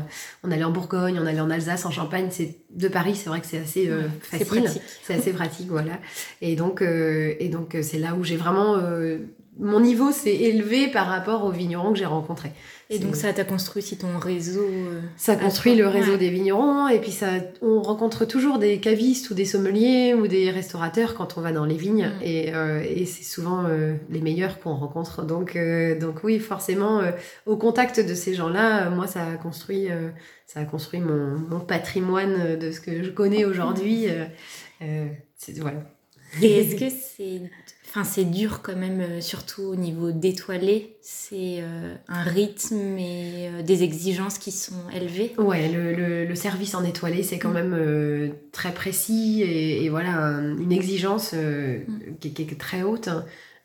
on 0.45 0.51
allait 0.53 0.65
en 0.65 0.71
Bourgogne, 0.71 1.19
on 1.21 1.27
allait 1.27 1.41
en 1.41 1.51
Alsace, 1.51 1.85
en 1.85 1.91
Champagne. 1.91 2.29
C'est 2.31 2.57
de 2.71 2.89
Paris, 2.89 3.17
c'est 3.17 3.29
vrai 3.29 3.41
que 3.41 3.47
c'est 3.47 3.59
assez 3.59 3.89
euh, 3.89 4.09
facile, 4.23 4.71
c'est 5.03 5.15
assez 5.15 5.33
pratique, 5.33 5.69
voilà. 5.69 5.99
Et 6.41 6.55
donc, 6.55 6.81
euh, 6.81 7.35
et 7.41 7.49
donc 7.49 7.77
c'est 7.83 7.99
là 7.99 8.15
où 8.15 8.25
j'ai 8.25 8.37
vraiment 8.37 8.77
mon 9.61 9.81
niveau 9.81 10.13
s'est 10.13 10.37
élevé 10.37 10.89
par 10.89 11.09
rapport 11.09 11.45
aux 11.45 11.51
vignerons 11.51 11.93
que 11.93 11.99
j'ai 11.99 12.07
rencontrés. 12.07 12.53
Et 12.91 12.99
donc 12.99 13.17
ça 13.17 13.35
t'a 13.35 13.45
construit 13.45 13.83
aussi 13.83 13.99
ton 13.99 14.19
réseau 14.19 14.65
euh, 14.65 15.03
Ça 15.19 15.37
construit 15.37 15.75
le 15.75 15.87
réseau 15.87 16.17
des 16.17 16.31
vignerons 16.31 16.89
et 16.89 16.99
puis 16.99 17.11
ça 17.11 17.33
on 17.61 17.83
rencontre 17.83 18.25
toujours 18.25 18.59
des 18.59 18.81
cavistes 18.81 19.29
ou 19.29 19.35
des 19.35 19.45
sommeliers 19.45 20.15
ou 20.15 20.27
des 20.27 20.51
restaurateurs 20.51 21.15
quand 21.15 21.37
on 21.37 21.43
va 21.43 21.53
dans 21.53 21.67
les 21.67 21.77
vignes 21.77 22.09
mm. 22.09 22.23
et, 22.23 22.55
euh, 22.55 22.83
et 22.83 23.05
c'est 23.05 23.25
souvent 23.25 23.67
euh, 23.67 23.95
les 24.09 24.23
meilleurs 24.23 24.59
qu'on 24.59 24.75
rencontre. 24.75 25.23
Donc 25.23 25.59
donc 26.01 26.25
oui, 26.25 26.39
forcément 26.39 27.03
au 27.45 27.57
contact 27.59 28.01
de 28.01 28.15
ces 28.15 28.33
gens-là, 28.33 28.89
moi 28.89 29.07
ça 29.07 29.27
a 29.27 29.37
construit 29.37 29.89
ça 30.47 30.61
a 30.61 30.65
construit 30.65 31.01
mon, 31.01 31.39
mon, 31.39 31.61
patrimoine 31.61 32.57
de 32.57 32.71
ce 32.71 32.81
que 32.81 33.03
je 33.03 33.11
connais 33.11 33.45
aujourd'hui. 33.45 34.07
voilà. 34.81 35.83
Et 36.43 36.61
est-ce 36.61 36.77
que 36.77 36.91
c'est 36.91 37.43
Enfin, 37.91 38.05
c'est 38.05 38.27
dur 38.27 38.61
quand 38.63 38.77
même, 38.77 39.01
euh, 39.01 39.21
surtout 39.23 39.63
au 39.63 39.77
niveau 39.77 40.11
d'étoilé. 40.11 40.97
C'est 41.01 41.61
euh, 41.61 41.95
un 42.09 42.23
rythme 42.23 42.99
et 42.99 43.49
euh, 43.49 43.63
des 43.63 43.83
exigences 43.83 44.37
qui 44.37 44.53
sont 44.53 44.75
élevées. 44.95 45.33
Ouais, 45.39 45.69
le, 45.69 46.27
le, 46.27 46.35
service 46.35 46.75
en 46.75 46.85
étoilé, 46.85 47.23
c'est 47.23 47.39
quand 47.39 47.49
mm. 47.49 47.55
même 47.55 48.33
très 48.53 48.73
précis 48.73 49.43
et, 49.43 49.89
voilà, 49.89 50.11
une 50.11 50.71
exigence 50.71 51.33
mm. 51.33 52.19
qui, 52.21 52.43
est 52.43 52.59
très 52.59 52.83
haute. 52.83 53.09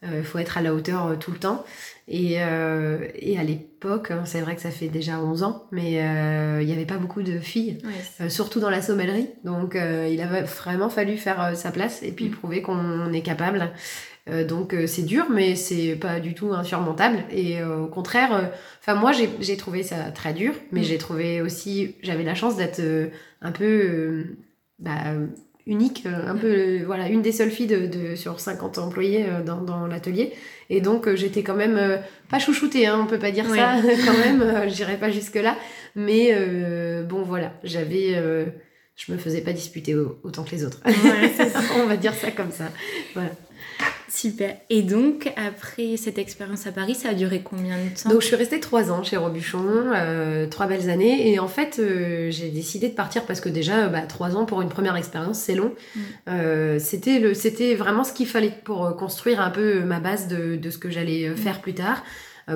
Il 0.05 0.23
faut 0.23 0.37
être 0.37 0.57
à 0.57 0.61
la 0.61 0.73
hauteur 0.73 1.17
tout 1.19 1.31
le 1.31 1.37
temps. 1.37 1.63
Et, 2.09 2.33
et 2.33 3.39
à 3.39 3.43
l'époque, 3.43 4.11
hein, 4.11 4.23
c'est 4.25 4.41
vrai 4.41 4.55
que 4.55 4.61
ça 4.61 4.69
fait 4.69 4.89
déjà 4.89 5.19
11 5.19 5.43
ans, 5.43 5.65
mais 5.71 5.93
il 6.61 6.65
n'y 6.65 6.73
avait 6.73 6.85
pas 6.85 6.97
beaucoup 6.97 7.21
de 7.21 7.39
filles, 7.39 7.77
surtout 8.27 8.59
dans 8.59 8.69
la 8.69 8.81
sommellerie. 8.81 9.29
Donc 9.45 9.75
il 9.75 10.21
avait 10.21 10.41
vraiment 10.41 10.89
fallu 10.89 11.17
faire 11.17 11.55
sa 11.55 11.71
place 11.71 12.03
et 12.03 12.11
puis 12.11 12.25
mm. 12.25 12.31
prouver 12.31 12.61
qu'on 12.61 13.13
est 13.13 13.21
capable. 13.21 13.71
Euh, 14.29 14.45
donc 14.45 14.73
euh, 14.73 14.87
c'est 14.87 15.01
dur, 15.01 15.25
mais 15.29 15.55
c'est 15.55 15.95
pas 15.95 16.19
du 16.19 16.33
tout 16.33 16.53
insurmontable. 16.53 17.19
Et 17.31 17.59
euh, 17.59 17.79
au 17.79 17.87
contraire, 17.87 18.51
enfin 18.79 18.95
moi 18.95 19.11
j'ai 19.11 19.57
trouvé 19.57 19.83
ça 19.83 20.11
très 20.11 20.33
dur, 20.33 20.53
mais 20.71 20.81
mm. 20.81 20.83
j'ai 20.83 20.97
trouvé 20.97 21.41
aussi, 21.41 21.95
j'avais 22.01 22.23
la 22.23 22.35
chance 22.35 22.55
d'être 22.55 22.81
un 23.41 23.51
peu 23.51 24.25
bah, 24.79 25.13
unique, 25.67 26.05
un 26.05 26.35
peu 26.35 26.83
voilà 26.85 27.09
une 27.09 27.21
des 27.21 27.31
seules 27.33 27.51
filles 27.51 27.67
de, 27.67 28.15
sur 28.15 28.39
50 28.39 28.77
employés 28.77 29.25
dans, 29.45 29.61
dans 29.61 29.87
l'atelier. 29.87 30.33
Et 30.69 30.79
donc 30.79 31.13
j'étais 31.15 31.43
quand 31.43 31.55
même 31.55 31.99
pas 32.29 32.39
chouchoutée, 32.39 32.87
hein, 32.87 32.99
on 33.03 33.05
peut 33.05 33.19
pas 33.19 33.31
dire 33.31 33.45
ça 33.49 33.75
quand 34.05 34.17
même, 34.25 34.69
je 34.69 34.73
dirais 34.73 34.97
pas 34.97 35.09
jusque 35.09 35.35
là. 35.35 35.57
Mais 35.95 36.33
bon 37.03 37.23
voilà, 37.23 37.51
j'avais 37.65 38.15
je 38.95 39.11
me 39.11 39.17
faisais 39.17 39.41
pas 39.41 39.53
disputer 39.53 39.95
autant 39.95 40.43
que 40.43 40.51
les 40.51 40.63
autres. 40.63 40.79
on 41.77 41.87
va 41.87 41.97
dire 41.97 42.13
ça 42.13 42.31
comme 42.31 42.51
ça. 42.51 42.65
Voilà. 43.13 43.31
Super. 44.13 44.57
Et 44.69 44.83
donc, 44.83 45.33
après 45.37 45.97
cette 45.97 46.19
expérience 46.19 46.67
à 46.67 46.71
Paris, 46.71 46.93
ça 46.93 47.09
a 47.09 47.13
duré 47.15 47.41
combien 47.43 47.77
de 47.77 47.99
temps? 47.99 48.09
Donc, 48.09 48.21
je 48.21 48.27
suis 48.27 48.35
restée 48.35 48.59
trois 48.59 48.91
ans 48.91 49.01
chez 49.03 49.17
Robuchon, 49.17 49.65
euh, 49.65 50.45
trois 50.45 50.67
belles 50.67 50.91
années. 50.91 51.31
Et 51.31 51.39
en 51.39 51.47
fait, 51.47 51.79
euh, 51.79 52.29
j'ai 52.29 52.49
décidé 52.49 52.89
de 52.89 52.93
partir 52.93 53.25
parce 53.25 53.41
que 53.41 53.49
déjà, 53.49 53.87
bah, 53.87 54.01
trois 54.01 54.35
ans 54.35 54.45
pour 54.45 54.61
une 54.61 54.69
première 54.69 54.95
expérience, 54.97 55.39
c'est 55.39 55.55
long. 55.55 55.73
Mm. 55.95 55.99
Euh, 56.27 56.79
c'était 56.79 57.17
le, 57.17 57.33
c'était 57.33 57.73
vraiment 57.73 58.03
ce 58.03 58.13
qu'il 58.13 58.27
fallait 58.27 58.53
pour 58.63 58.95
construire 58.95 59.41
un 59.41 59.49
peu 59.49 59.79
ma 59.79 59.99
base 59.99 60.27
de, 60.27 60.57
de 60.57 60.69
ce 60.69 60.77
que 60.77 60.91
j'allais 60.91 61.29
mm. 61.29 61.35
faire 61.35 61.59
plus 61.59 61.73
tard. 61.73 62.03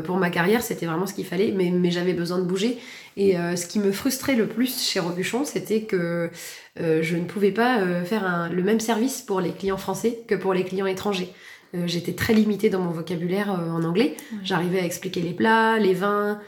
Pour 0.03 0.17
ma 0.17 0.29
carrière, 0.29 0.63
c'était 0.63 0.85
vraiment 0.85 1.05
ce 1.05 1.13
qu'il 1.13 1.25
fallait, 1.25 1.53
mais, 1.55 1.71
mais 1.71 1.91
j'avais 1.91 2.13
besoin 2.13 2.39
de 2.39 2.43
bouger. 2.43 2.77
Et 3.15 3.33
ce 3.33 3.65
qui 3.65 3.79
me 3.79 3.91
frustrait 3.91 4.35
le 4.35 4.47
plus 4.47 4.81
chez 4.81 4.99
Robuchon, 4.99 5.45
c'était 5.45 5.81
que 5.81 6.29
je 6.77 7.15
ne 7.15 7.23
pouvais 7.23 7.51
pas 7.51 7.79
faire 8.03 8.49
le 8.51 8.63
même 8.63 8.79
service 8.79 9.21
pour 9.21 9.39
les 9.39 9.51
clients 9.51 9.77
français 9.77 10.19
que 10.27 10.35
pour 10.35 10.53
les 10.53 10.63
clients 10.63 10.85
étrangers. 10.85 11.33
Euh, 11.75 11.83
j'étais 11.85 12.13
très 12.13 12.33
limitée 12.33 12.69
dans 12.69 12.79
mon 12.79 12.91
vocabulaire 12.91 13.51
euh, 13.51 13.69
en 13.69 13.83
anglais. 13.83 14.15
J'arrivais 14.43 14.79
à 14.79 14.85
expliquer 14.85 15.21
les 15.21 15.33
plats, 15.33 15.77
les 15.79 15.93
vins, 15.93 16.39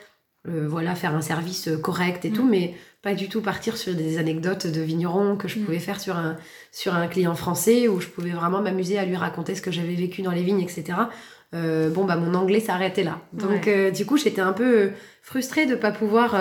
euh, 0.47 0.67
voilà, 0.67 0.95
faire 0.95 1.15
un 1.15 1.21
service 1.21 1.69
correct 1.81 2.25
et 2.25 2.31
tout, 2.31 2.47
mais 2.47 2.75
pas 3.01 3.13
du 3.13 3.29
tout 3.29 3.41
partir 3.41 3.77
sur 3.77 3.93
des 3.95 4.17
anecdotes 4.17 4.67
de 4.67 4.81
vignerons 4.81 5.37
que 5.37 5.47
je 5.47 5.59
pouvais 5.59 5.79
faire 5.79 5.99
sur 5.99 6.17
un, 6.17 6.37
sur 6.71 6.95
un 6.95 7.07
client 7.07 7.35
français 7.35 7.87
où 7.87 7.99
je 7.99 8.07
pouvais 8.07 8.31
vraiment 8.31 8.61
m'amuser 8.61 8.97
à 8.97 9.05
lui 9.05 9.15
raconter 9.15 9.55
ce 9.55 9.61
que 9.61 9.71
j'avais 9.71 9.95
vécu 9.95 10.21
dans 10.21 10.31
les 10.31 10.43
vignes, 10.43 10.61
etc. 10.61 10.97
bon, 11.51 12.05
bah, 12.05 12.15
mon 12.15 12.33
anglais 12.35 12.59
s'arrêtait 12.59 13.03
là. 13.03 13.21
Donc, 13.33 13.69
du 13.93 14.05
coup, 14.05 14.17
j'étais 14.17 14.41
un 14.41 14.53
peu 14.53 14.91
frustrée 15.21 15.65
de 15.65 15.75
pas 15.75 15.91
pouvoir 15.91 16.35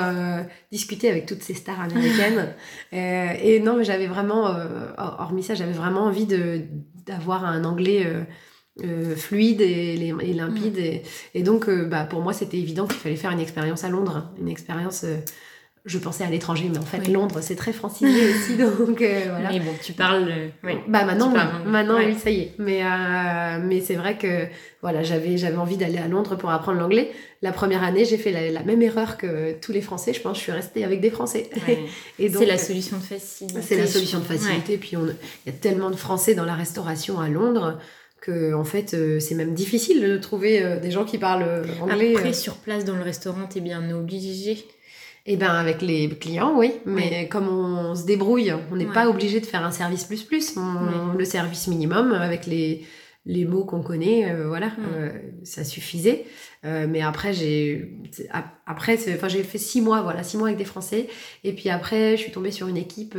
discuter 0.71 1.11
avec 1.11 1.27
toutes 1.27 1.43
ces 1.43 1.55
stars 1.55 1.81
américaines. 1.81 2.55
et 2.93 3.61
non, 3.61 3.77
mais 3.77 3.85
j'avais 3.85 4.07
vraiment, 4.07 4.55
hormis 4.99 5.43
ça, 5.43 5.55
j'avais 5.55 5.73
vraiment 5.73 6.05
envie 6.05 6.27
de 6.27 6.63
d'avoir 7.07 7.47
un 7.47 7.65
anglais 7.65 8.07
euh, 8.85 9.17
fluide 9.17 9.61
et, 9.61 9.97
limpide. 10.35 10.79
Mm. 10.79 11.01
Et, 11.35 11.43
donc, 11.43 11.69
euh, 11.69 11.85
bah, 11.85 12.05
pour 12.05 12.21
moi, 12.21 12.33
c'était 12.33 12.59
évident 12.59 12.87
qu'il 12.87 12.99
fallait 12.99 13.17
faire 13.17 13.33
une 13.33 13.41
expérience 13.41 13.83
à 13.83 13.89
Londres. 13.89 14.31
Une 14.39 14.49
expérience, 14.49 15.03
euh, 15.03 15.17
je 15.89 15.99
pensais 15.99 16.25
à 16.25 16.31
l'étranger, 16.31 16.69
mais 16.71 16.79
en 16.79 16.83
fait, 16.83 17.09
Londres, 17.09 17.39
c'est 17.41 17.57
très 17.57 17.73
francisé 17.73 18.31
aussi. 18.31 18.57
Donc, 18.57 18.99
voilà. 19.29 19.51
Mais 19.51 19.61
bon, 19.61 19.73
tu 19.83 19.93
parles. 19.93 20.33
Oui. 20.65 20.75
Bah, 20.87 21.05
maintenant, 21.05 21.33
maintenant 21.67 21.99
oui, 21.99 22.15
ça 22.15 22.31
y 22.31 22.41
est. 22.41 22.53
Mais, 22.59 22.83
mais 23.63 23.81
c'est 23.81 23.95
vrai 23.95 24.17
que 24.17 24.47
voilà, 24.83 25.03
j'avais, 25.03 25.37
j'avais 25.37 25.57
envie 25.57 25.77
d'aller 25.77 25.99
à 25.99 26.09
Londres 26.09 26.37
pour 26.37 26.51
apprendre 26.51 26.79
l'anglais. 26.79 27.11
La 27.43 27.53
première 27.53 27.83
année, 27.83 28.05
j'ai 28.05 28.19
fait 28.19 28.51
la, 28.51 28.63
même 28.63 28.83
erreur 28.83 29.17
que 29.17 29.53
tous 29.61 29.73
les 29.73 29.81
Français. 29.81 30.13
Je 30.13 30.21
pense 30.21 30.37
je 30.37 30.43
suis 30.43 30.53
restée 30.53 30.85
avec 30.85 31.01
des 31.01 31.11
Français. 31.11 31.51
et 32.19 32.29
c'est 32.29 32.47
la 32.47 32.59
solution 32.59 32.99
de 32.99 33.03
facilité. 33.03 33.61
C'est 33.63 33.77
la 33.77 33.87
solution 33.87 34.19
de 34.19 34.25
facilité. 34.25 34.77
Puis, 34.77 34.93
il 34.95 35.53
y 35.53 35.55
a 35.55 35.59
tellement 35.59 35.91
de 35.91 35.97
Français 35.97 36.35
dans 36.35 36.45
la 36.45 36.55
restauration 36.55 37.21
à 37.21 37.29
Londres 37.29 37.79
que 38.21 38.55
en 38.55 38.65
fait 38.65 38.95
euh, 38.95 39.21
c'est 39.21 39.35
même 39.35 39.55
difficile 39.55 40.01
de 40.01 40.17
trouver 40.19 40.63
euh, 40.63 40.81
des 40.81 40.91
gens 40.91 41.05
qui 41.05 41.19
parlent 41.19 41.45
euh, 41.47 41.65
anglais. 41.81 42.15
Après 42.17 42.33
sur 42.33 42.57
place 42.57 42.85
dans 42.85 42.97
le 42.97 43.03
restaurant 43.03 43.47
t'es 43.49 43.61
bien 43.61 43.91
obligé. 43.91 44.67
Eh 45.31 45.37
ben 45.37 45.51
avec 45.51 45.83
les 45.83 46.09
clients 46.09 46.55
oui, 46.57 46.73
mais 46.87 47.29
comme 47.29 47.49
on 47.49 47.95
se 47.95 48.07
débrouille, 48.07 48.53
on 48.73 48.77
n'est 48.77 48.87
pas 48.87 49.09
obligé 49.09 49.41
de 49.41 49.47
faire 49.47 49.63
un 49.63 49.71
service 49.71 50.05
plus 50.05 50.23
plus, 50.23 50.57
le 50.57 51.25
service 51.25 51.69
minimum 51.69 52.13
avec 52.13 52.47
les 52.47 52.87
les 53.27 53.45
mots 53.45 53.67
qu'on 53.67 53.83
connaît, 53.83 54.35
voilà, 54.47 54.73
ça 55.45 55.65
suffisait. 55.65 56.25
mais 56.65 57.03
après 57.03 57.35
j'ai 57.35 57.99
après 58.65 58.99
enfin 59.15 59.29
j'ai 59.29 59.43
fait 59.43 59.59
six 59.59 59.83
mois 59.83 60.01
voilà 60.01 60.23
six 60.23 60.39
mois 60.39 60.49
avec 60.49 60.59
des 60.59 60.65
Français. 60.65 61.09
Et 61.45 61.53
puis 61.53 61.69
après 61.69 62.17
je 62.17 62.23
suis 62.23 62.33
tombée 62.33 62.51
sur 62.51 62.67
une 62.67 62.79
équipe 62.79 63.17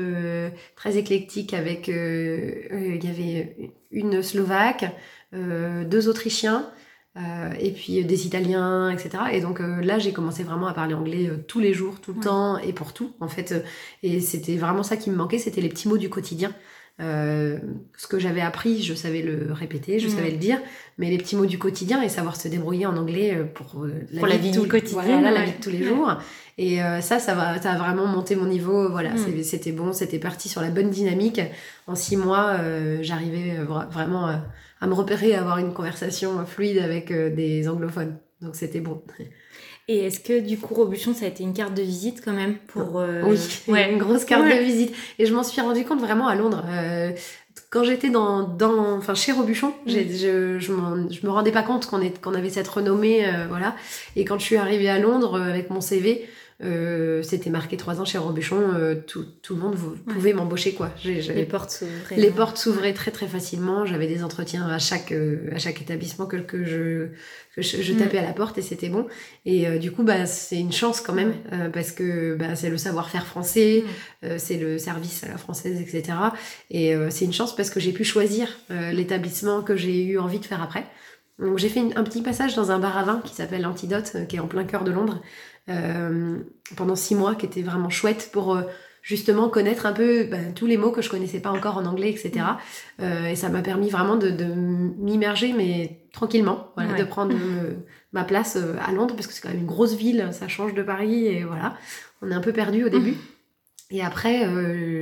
très 0.75 0.97
éclectique 0.97 1.53
avec 1.53 1.89
il 1.89 3.05
y 3.05 3.07
avait 3.07 3.71
une 3.91 4.21
Slovaque, 4.21 4.85
euh, 5.33 5.83
deux 5.83 6.07
Autrichiens, 6.09 6.69
euh, 7.19 7.53
et 7.59 7.71
puis 7.71 8.03
des 8.03 8.25
Italiens, 8.25 8.89
etc. 8.91 9.23
Et 9.33 9.41
donc 9.41 9.59
euh, 9.59 9.81
là, 9.81 9.99
j'ai 9.99 10.13
commencé 10.13 10.43
vraiment 10.43 10.67
à 10.67 10.73
parler 10.73 10.93
anglais 10.93 11.29
tous 11.47 11.59
les 11.59 11.73
jours, 11.73 11.99
tout 12.01 12.13
le 12.13 12.21
temps 12.21 12.57
et 12.57 12.73
pour 12.73 12.93
tout, 12.93 13.11
en 13.19 13.27
fait. 13.27 13.53
Et 14.03 14.21
c'était 14.21 14.55
vraiment 14.55 14.83
ça 14.83 14.97
qui 14.97 15.09
me 15.09 15.15
manquait, 15.15 15.37
c'était 15.37 15.61
les 15.61 15.69
petits 15.69 15.87
mots 15.87 15.97
du 15.97 16.09
quotidien. 16.09 16.53
ce 16.99 18.07
que 18.09 18.19
j'avais 18.19 18.41
appris, 18.41 18.81
je 18.81 18.93
savais 18.93 19.21
le 19.21 19.51
répéter, 19.51 19.99
je 19.99 20.07
savais 20.07 20.31
le 20.31 20.37
dire, 20.37 20.59
mais 20.97 21.09
les 21.09 21.17
petits 21.17 21.35
mots 21.35 21.45
du 21.45 21.57
quotidien 21.57 22.01
et 22.01 22.09
savoir 22.09 22.35
se 22.35 22.47
débrouiller 22.47 22.85
en 22.85 22.97
anglais 22.97 23.37
pour 23.53 23.85
la, 24.11 24.37
vie, 24.37 24.51
du 24.51 24.67
quotidien, 24.67 25.21
la 25.21 25.43
vie 25.43 25.53
de 25.53 25.63
tous 25.63 25.71
les 25.71 25.83
jours. 25.83 26.17
Et 26.59 26.83
euh, 26.83 26.99
ça, 26.99 27.19
ça, 27.19 27.35
va, 27.35 27.59
ça 27.61 27.71
a 27.71 27.77
vraiment 27.77 28.05
monté 28.05 28.35
mon 28.35 28.45
niveau. 28.45 28.89
Voilà, 28.89 29.13
mm. 29.13 29.43
c'était 29.43 29.71
bon, 29.71 29.93
c'était 29.93 30.19
parti 30.19 30.49
sur 30.49 30.61
la 30.61 30.69
bonne 30.69 30.89
dynamique. 30.89 31.39
En 31.87 31.95
six 31.95 32.17
mois, 32.17 32.57
euh, 32.59 32.99
j'arrivais 33.01 33.55
vraiment 33.63 34.29
à 34.81 34.87
me 34.87 34.93
repérer, 34.93 35.35
à 35.35 35.41
avoir 35.41 35.57
une 35.57 35.73
conversation 35.73 36.45
fluide 36.45 36.79
avec 36.79 37.11
des 37.11 37.67
anglophones. 37.67 38.17
Donc 38.41 38.55
c'était 38.55 38.79
bon. 38.79 39.01
Et 39.87 40.05
est-ce 40.05 40.19
que 40.19 40.39
du 40.39 40.57
coup 40.57 40.75
Robuchon 40.75 41.13
ça 41.13 41.25
a 41.25 41.27
été 41.27 41.43
une 41.43 41.53
carte 41.53 41.73
de 41.73 41.81
visite 41.81 42.21
quand 42.23 42.33
même 42.33 42.55
pour 42.67 43.03
Oui, 43.25 43.37
une 43.67 43.97
grosse 43.97 44.25
carte 44.25 44.45
de 44.45 44.63
visite. 44.63 44.95
Et 45.17 45.25
je 45.25 45.33
m'en 45.33 45.43
suis 45.43 45.61
rendu 45.61 45.83
compte 45.83 45.99
vraiment 45.99 46.27
à 46.27 46.35
Londres 46.35 46.63
quand 47.69 47.83
j'étais 47.83 48.09
dans, 48.09 48.43
dans, 48.43 48.97
enfin, 48.97 49.13
chez 49.13 49.31
Robuchon, 49.31 49.73
mm. 49.85 49.89
je, 49.89 50.59
je, 50.59 50.59
je, 50.59 51.25
me 51.25 51.29
rendais 51.29 51.51
pas 51.51 51.63
compte 51.63 51.85
qu'on 51.85 51.99
qu'on 52.21 52.33
avait 52.33 52.49
cette 52.49 52.67
renommée, 52.67 53.27
euh, 53.27 53.45
voilà. 53.47 53.75
Et 54.15 54.25
quand 54.25 54.39
je 54.39 54.45
suis 54.45 54.57
arrivée 54.57 54.89
à 54.89 54.99
Londres 54.99 55.39
euh, 55.39 55.49
avec 55.49 55.69
mon 55.69 55.81
CV, 55.81 56.27
euh, 56.61 57.23
c'était 57.23 57.49
marqué 57.49 57.77
trois 57.77 58.01
ans 58.01 58.05
chez 58.05 58.17
Robuchon, 58.17 58.73
euh, 58.73 58.95
tout, 58.95 59.23
tout, 59.41 59.55
le 59.55 59.61
monde 59.61 59.77
pouvait 60.07 60.33
m'embaucher 60.33 60.73
quoi. 60.73 60.91
les 61.05 61.45
portes 61.45 61.71
s'ouvraient. 61.71 62.17
Les 62.17 62.31
portes 62.31 62.57
s'ouvraient 62.57 62.93
très 62.93 63.11
très 63.11 63.27
facilement. 63.27 63.85
J'avais 63.85 64.07
des 64.07 64.25
entretiens 64.25 64.67
à 64.67 64.77
chaque 64.77 65.13
euh, 65.13 65.49
à 65.53 65.57
chaque 65.57 65.81
établissement 65.81 66.25
que, 66.25 66.35
que 66.35 66.65
je 66.65 67.07
que 67.55 67.61
je, 67.61 67.93
mm. 67.93 67.97
tapais 67.97 68.17
à 68.17 68.23
la 68.23 68.33
porte 68.33 68.57
et 68.57 68.61
c'était 68.61 68.89
bon. 68.89 69.07
Et 69.45 69.79
du 69.79 69.93
coup 69.93 70.03
bah 70.03 70.25
c'est 70.25 70.59
une 70.59 70.73
chance 70.73 70.99
quand 70.99 71.13
même 71.13 71.33
parce 71.71 71.93
que 71.93 72.35
bah, 72.35 72.55
c'est 72.55 72.69
le 72.69 72.77
savoir-faire 72.77 73.25
français, 73.25 73.85
mm. 74.21 74.27
c'est 74.37 74.57
le 74.57 74.77
service 74.77 75.23
à 75.23 75.29
la 75.29 75.37
française 75.37 75.79
etc. 75.79 76.17
Et 76.71 76.93
c'est 77.09 77.23
une 77.23 77.33
chance 77.33 77.55
parce 77.55 77.69
que 77.69 77.79
j'ai 77.79 77.93
pu 77.93 78.03
choisir 78.03 78.49
l'établissement 78.69 79.61
que 79.61 79.77
j'ai 79.77 80.03
eu 80.03 80.19
envie 80.19 80.39
de 80.39 80.45
faire 80.45 80.61
après. 80.61 80.83
Donc 81.39 81.57
j'ai 81.57 81.69
fait 81.69 81.79
un 81.95 82.03
petit 82.03 82.21
passage 82.21 82.55
dans 82.55 82.71
un 82.71 82.79
bar 82.79 82.97
à 82.97 83.03
vin 83.03 83.21
qui 83.23 83.33
s'appelle 83.33 83.65
Antidote, 83.65 84.27
qui 84.27 84.35
est 84.35 84.39
en 84.39 84.47
plein 84.47 84.65
cœur 84.65 84.83
de 84.83 84.91
Londres, 84.91 85.21
pendant 86.75 86.95
six 86.95 87.15
mois, 87.15 87.35
qui 87.35 87.45
était 87.45 87.61
vraiment 87.61 87.89
chouette 87.89 88.29
pour 88.31 88.55
euh, 88.55 88.63
justement 89.01 89.49
connaître 89.49 89.85
un 89.85 89.93
peu 89.93 90.23
bah, 90.23 90.37
tous 90.55 90.65
les 90.65 90.77
mots 90.77 90.91
que 90.91 91.01
je 91.01 91.09
connaissais 91.09 91.39
pas 91.39 91.51
encore 91.51 91.77
en 91.77 91.85
anglais, 91.85 92.09
etc. 92.09 92.45
Euh, 93.01 93.27
et 93.27 93.35
ça 93.35 93.49
m'a 93.49 93.61
permis 93.61 93.89
vraiment 93.89 94.15
de, 94.15 94.31
m'immerger, 94.97 95.53
mais 95.53 96.01
tranquillement, 96.13 96.71
voilà, 96.75 96.93
de 96.93 97.03
prendre 97.03 97.35
ma 98.13 98.23
place 98.23 98.57
à 98.57 98.91
Londres, 98.91 99.15
parce 99.15 99.27
que 99.27 99.33
c'est 99.33 99.41
quand 99.41 99.49
même 99.49 99.59
une 99.59 99.67
grosse 99.67 99.95
ville, 99.95 100.29
ça 100.31 100.47
change 100.47 100.73
de 100.73 100.83
Paris, 100.83 101.27
et 101.27 101.43
voilà, 101.43 101.75
on 102.21 102.31
est 102.31 102.33
un 102.33 102.41
peu 102.41 102.53
perdu 102.53 102.83
au 102.83 102.89
début. 102.89 103.15
Et 103.91 104.03
après, 104.03 104.47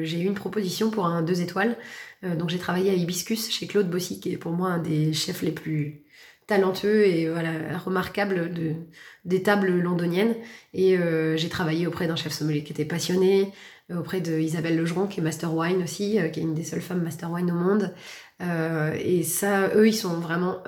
j'ai 0.04 0.20
eu 0.20 0.26
une 0.26 0.34
proposition 0.34 0.90
pour 0.90 1.06
un 1.06 1.22
deux 1.22 1.42
étoiles. 1.42 1.78
donc 2.24 2.50
j'ai 2.50 2.60
travaillé 2.60 2.92
à 2.92 2.94
Hibiscus 2.94 3.50
chez 3.50 3.68
Claude 3.68 3.90
Bossy, 3.90 4.20
qui 4.20 4.34
est 4.34 4.38
pour 4.38 4.52
moi 4.52 4.70
un 4.70 4.80
des 4.80 5.14
chefs 5.14 5.42
les 5.42 5.52
plus 5.52 6.04
talentueux 6.48 7.06
et 7.06 7.30
voilà 7.30 7.78
remarquable 7.78 8.52
de 8.54 8.74
des 9.26 9.44
tables 9.44 9.70
londoniennes. 9.70 10.36
Et 10.74 10.98
euh, 10.98 11.38
j'ai 11.38 11.50
travaillé 11.50 11.86
auprès 11.86 12.08
d'un 12.08 12.16
chef 12.16 12.32
sommelier 12.32 12.64
qui 12.64 12.72
était 12.72 12.86
passionné 12.86 13.52
euh, 13.92 14.00
auprès 14.00 14.22
de 14.22 14.40
Isabelle 14.40 14.78
Legeron 14.78 15.08
qui 15.08 15.20
est 15.20 15.24
master 15.24 15.54
wine 15.54 15.84
aussi 15.84 16.20
euh, 16.20 16.30
qui 16.30 16.40
est 16.40 16.44
une 16.44 16.56
des 16.56 16.64
seules 16.64 16.82
femmes 16.82 17.04
master 17.04 17.32
wine 17.32 17.52
au 17.52 17.56
monde. 17.56 17.94
Et 18.40 19.24
ça 19.24 19.70
eux 19.76 19.88
ils 19.88 19.94
sont 19.94 20.20
vraiment 20.20 20.60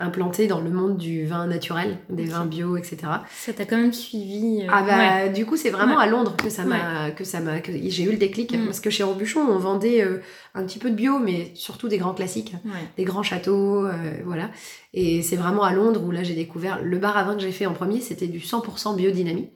implanté 0.00 0.46
dans 0.46 0.60
le 0.60 0.70
monde 0.70 0.96
du 0.96 1.26
vin 1.26 1.48
naturel, 1.48 1.98
des 2.08 2.26
vins 2.26 2.44
bio, 2.44 2.76
etc. 2.76 2.98
Ça 3.34 3.52
t'a 3.52 3.64
quand 3.64 3.76
même 3.76 3.92
suivi. 3.92 4.62
Euh, 4.62 4.70
ah 4.70 4.82
bah 4.82 5.28
du 5.28 5.44
coup 5.44 5.56
c'est 5.56 5.70
vraiment 5.70 5.98
à 5.98 6.06
Londres 6.06 6.36
que 6.36 6.50
ça 6.50 6.64
m'a 6.64 7.10
que 7.10 7.24
ça 7.24 7.40
m'a 7.40 7.58
que 7.58 7.72
j'ai 7.72 8.04
eu 8.04 8.12
le 8.12 8.16
déclic 8.16 8.56
mm. 8.56 8.66
parce 8.66 8.78
que 8.78 8.90
chez 8.90 9.02
Robuchon 9.02 9.40
on 9.40 9.58
vendait 9.58 10.02
euh, 10.02 10.22
un 10.54 10.62
petit 10.62 10.78
peu 10.78 10.90
de 10.90 10.94
bio 10.94 11.18
mais 11.18 11.50
surtout 11.54 11.88
des 11.88 11.98
grands 11.98 12.14
classiques, 12.14 12.54
des 12.96 13.04
grands 13.04 13.24
châteaux, 13.24 13.86
euh, 13.86 13.92
voilà. 14.24 14.50
Et 14.94 15.22
c'est 15.22 15.36
vraiment 15.36 15.64
à 15.64 15.72
Londres 15.72 16.02
où 16.04 16.12
là 16.12 16.22
j'ai 16.22 16.34
découvert 16.34 16.80
le 16.80 16.98
bar 16.98 17.16
à 17.16 17.24
vin 17.24 17.34
que 17.34 17.42
j'ai 17.42 17.52
fait 17.52 17.66
en 17.66 17.74
premier 17.74 18.00
c'était 18.00 18.28
du 18.28 18.38
100% 18.38 18.94
biodynamie, 18.94 19.50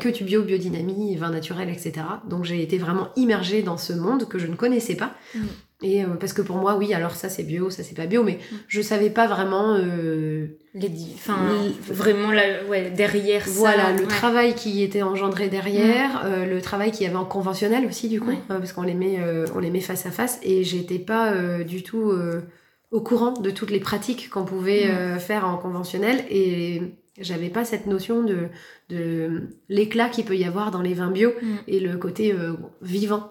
que 0.00 0.08
du 0.08 0.24
bio, 0.24 0.42
biodynamie, 0.42 1.14
vin 1.14 1.30
naturel, 1.30 1.68
etc. 1.68 1.92
Donc 2.28 2.44
j'ai 2.44 2.62
été 2.62 2.78
vraiment 2.78 3.10
immergée 3.14 3.62
dans 3.62 3.78
ce 3.78 3.92
monde 3.92 4.26
que 4.28 4.40
je 4.40 4.48
ne 4.48 4.56
connaissais 4.56 4.96
pas. 4.96 5.14
Mm. 5.36 5.40
Et 5.80 6.02
euh, 6.02 6.08
parce 6.18 6.32
que 6.32 6.42
pour 6.42 6.56
moi, 6.56 6.76
oui, 6.76 6.92
alors 6.92 7.12
ça 7.12 7.28
c'est 7.28 7.44
bio, 7.44 7.70
ça 7.70 7.84
c'est 7.84 7.94
pas 7.94 8.06
bio, 8.06 8.24
mais 8.24 8.40
mm. 8.50 8.56
je 8.66 8.80
savais 8.80 9.10
pas 9.10 9.28
vraiment 9.28 9.76
euh, 9.76 10.58
les, 10.74 10.90
enfin 11.14 11.38
vraiment 11.86 12.32
la, 12.32 12.64
ouais, 12.64 12.90
derrière 12.90 13.44
voilà 13.46 13.92
le 13.92 14.04
travail 14.06 14.56
qui 14.56 14.82
était 14.82 15.02
engendré 15.02 15.48
derrière, 15.48 16.14
mm. 16.14 16.20
euh, 16.24 16.46
le 16.46 16.60
travail 16.60 16.90
qu'il 16.90 17.06
y 17.06 17.06
avait 17.06 17.16
en 17.16 17.24
conventionnel 17.24 17.86
aussi 17.86 18.08
du 18.08 18.20
coup, 18.20 18.34
parce 18.48 18.72
qu'on 18.72 18.82
les 18.82 18.94
met 18.94 19.20
on 19.54 19.60
les 19.60 19.70
met 19.70 19.80
face 19.80 20.04
à 20.04 20.10
face 20.10 20.40
et 20.42 20.64
j'étais 20.64 20.98
pas 20.98 21.32
du 21.62 21.84
tout 21.84 22.12
au 22.90 23.00
courant 23.00 23.34
de 23.34 23.50
toutes 23.50 23.70
les 23.70 23.80
pratiques 23.80 24.30
qu'on 24.30 24.44
pouvait 24.44 24.88
mm. 24.88 25.20
faire 25.20 25.46
en 25.46 25.58
conventionnel 25.58 26.24
et 26.28 26.82
j'avais 27.20 27.50
pas 27.50 27.64
cette 27.64 27.86
notion 27.86 28.22
de, 28.22 28.48
de 28.88 29.48
l'éclat 29.68 30.08
qu'il 30.08 30.24
peut 30.24 30.36
y 30.36 30.44
avoir 30.44 30.70
dans 30.70 30.82
les 30.82 30.94
vins 30.94 31.10
bio 31.10 31.30
mm. 31.30 31.56
et 31.66 31.80
le 31.80 31.96
côté 31.96 32.32
euh, 32.32 32.54
vivant 32.82 33.30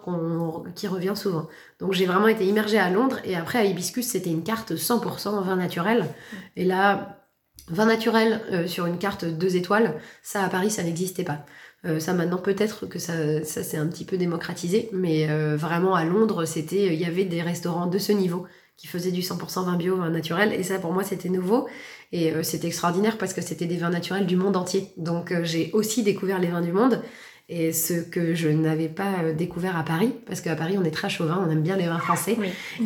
qui 0.74 0.86
revient 0.86 1.14
souvent. 1.16 1.48
Donc 1.80 1.92
j'ai 1.92 2.06
vraiment 2.06 2.28
été 2.28 2.46
immergée 2.46 2.78
à 2.78 2.90
Londres 2.90 3.18
et 3.24 3.36
après 3.36 3.58
à 3.58 3.64
Hibiscus 3.64 4.06
c'était 4.06 4.30
une 4.30 4.44
carte 4.44 4.72
100% 4.72 5.42
vin 5.44 5.56
naturel. 5.56 6.02
Mm. 6.02 6.36
Et 6.56 6.64
là, 6.64 7.24
vin 7.68 7.86
naturel 7.86 8.40
euh, 8.52 8.66
sur 8.66 8.86
une 8.86 8.98
carte 8.98 9.24
2 9.24 9.56
étoiles, 9.56 10.00
ça 10.22 10.44
à 10.44 10.48
Paris 10.48 10.70
ça 10.70 10.82
n'existait 10.82 11.24
pas. 11.24 11.44
Euh, 11.84 12.00
ça 12.00 12.12
maintenant 12.12 12.38
peut-être 12.38 12.86
que 12.86 12.98
ça, 12.98 13.44
ça 13.44 13.62
s'est 13.62 13.76
un 13.76 13.86
petit 13.86 14.04
peu 14.04 14.16
démocratisé, 14.16 14.88
mais 14.92 15.26
vraiment 15.56 15.94
à 15.94 16.04
Londres 16.04 16.44
c'était 16.44 16.92
il 16.92 17.00
y 17.00 17.04
avait 17.04 17.24
des 17.24 17.42
restaurants 17.42 17.86
de 17.86 17.98
ce 17.98 18.12
niveau 18.12 18.46
qui 18.78 18.86
faisaient 18.86 19.10
du 19.10 19.20
100% 19.20 19.64
vin 19.64 19.76
bio, 19.76 19.96
vin 19.96 20.08
naturel 20.08 20.52
et 20.52 20.62
ça 20.62 20.78
pour 20.78 20.92
moi 20.92 21.02
c'était 21.04 21.28
nouveau. 21.28 21.68
Et 22.12 22.32
euh, 22.32 22.42
c'était 22.42 22.68
extraordinaire 22.68 23.18
parce 23.18 23.34
que 23.34 23.42
c'était 23.42 23.66
des 23.66 23.76
vins 23.76 23.90
naturels 23.90 24.24
du 24.24 24.36
monde 24.36 24.56
entier. 24.56 24.92
Donc 24.96 25.32
euh, 25.32 25.44
j'ai 25.44 25.70
aussi 25.72 26.02
découvert 26.02 26.38
les 26.38 26.48
vins 26.48 26.62
du 26.62 26.72
monde. 26.72 27.02
Et 27.50 27.72
ce 27.72 27.94
que 27.94 28.34
je 28.34 28.48
n'avais 28.48 28.88
pas 28.88 29.22
euh, 29.22 29.32
découvert 29.32 29.74
à 29.78 29.82
Paris, 29.82 30.12
parce 30.26 30.42
qu'à 30.42 30.54
Paris 30.54 30.76
on 30.78 30.84
est 30.84 30.90
très 30.90 31.08
chauvin, 31.08 31.42
on 31.46 31.50
aime 31.50 31.62
bien 31.62 31.76
les 31.76 31.86
vins 31.86 31.98
français. 31.98 32.36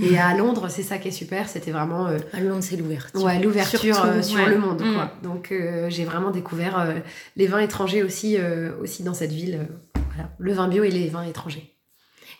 Et 0.01 0.18
à 0.18 0.37
Londres, 0.37 0.68
c'est 0.68 0.85
ça 0.85 0.98
qui 0.98 1.09
est 1.09 1.12
super, 1.12 1.48
c'était 1.48 1.72
vraiment. 1.72 2.07
à 2.07 2.40
Londres, 2.40 2.62
c'est 2.62 2.77
l'ouverture. 2.77 3.25
Ouais, 3.25 3.40
l'ouverture 3.40 3.96
sur 4.22 4.46
le 4.46 4.59
monde. 4.59 4.79
Quoi. 4.79 5.07
Mm. 5.07 5.25
Donc 5.25 5.53
j'ai 5.88 6.05
vraiment 6.05 6.31
découvert 6.31 6.94
les 7.37 7.46
vins 7.46 7.59
étrangers 7.59 8.05
aussi, 8.05 8.37
aussi 8.81 9.03
dans 9.03 9.14
cette 9.14 9.33
ville. 9.33 9.66
voilà, 9.94 10.31
le 10.38 10.53
vin 10.53 10.68
bio 10.68 10.85
et 10.85 10.90
les 10.90 11.09
vins 11.09 11.25
étrangers. 11.25 11.75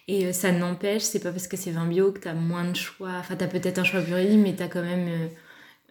Et 0.07 0.33
ça 0.33 0.53
n'empêche, 0.53 1.03
c'est 1.03 1.21
pas 1.21 1.31
parce 1.31 1.49
que 1.49 1.57
c'est 1.57 1.71
vin 1.71 1.87
bio 1.87 2.13
que 2.13 2.21
tu 2.21 2.29
as 2.29 2.35
moins 2.35 2.65
de 2.65 2.77
choix. 2.77 3.13
Enfin, 3.19 3.35
tu 3.35 3.43
as 3.43 3.49
peut-être 3.49 3.79
un 3.79 3.85
choix 3.85 4.01
plus 4.01 4.37
mais 4.37 4.55
tu 4.55 4.63
as 4.63 4.69
quand 4.69 4.83
même 4.83 5.29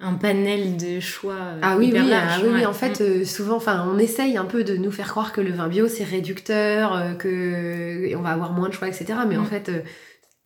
un 0.02 0.14
panel 0.16 0.78
de 0.78 1.00
choix 1.00 1.36
euh, 1.36 1.60
ah 1.62 1.78
oui 1.78 1.92
oui, 1.94 2.12
ah 2.12 2.40
oui, 2.44 2.66
en 2.66 2.74
fait 2.74 3.02
euh, 3.02 3.24
souvent 3.24 3.58
enfin 3.58 3.88
on 3.88 4.00
essaye 4.00 4.36
un 4.36 4.46
peu 4.46 4.64
de 4.64 4.76
nous 4.76 4.92
faire 4.92 5.08
croire 5.08 5.32
que 5.32 5.42
le 5.42 5.52
vin 5.52 5.68
bio 5.68 5.88
c'est 5.88 6.04
réducteur 6.04 6.96
euh, 6.96 7.14
que 7.14 8.14
on 8.16 8.22
va 8.22 8.30
avoir 8.30 8.52
moins 8.52 8.68
de 8.68 8.74
choix 8.74 8.88
etc 8.88 9.20
mais 9.28 9.38
en 9.38 9.44
mm. 9.44 9.48
fait 9.48 9.72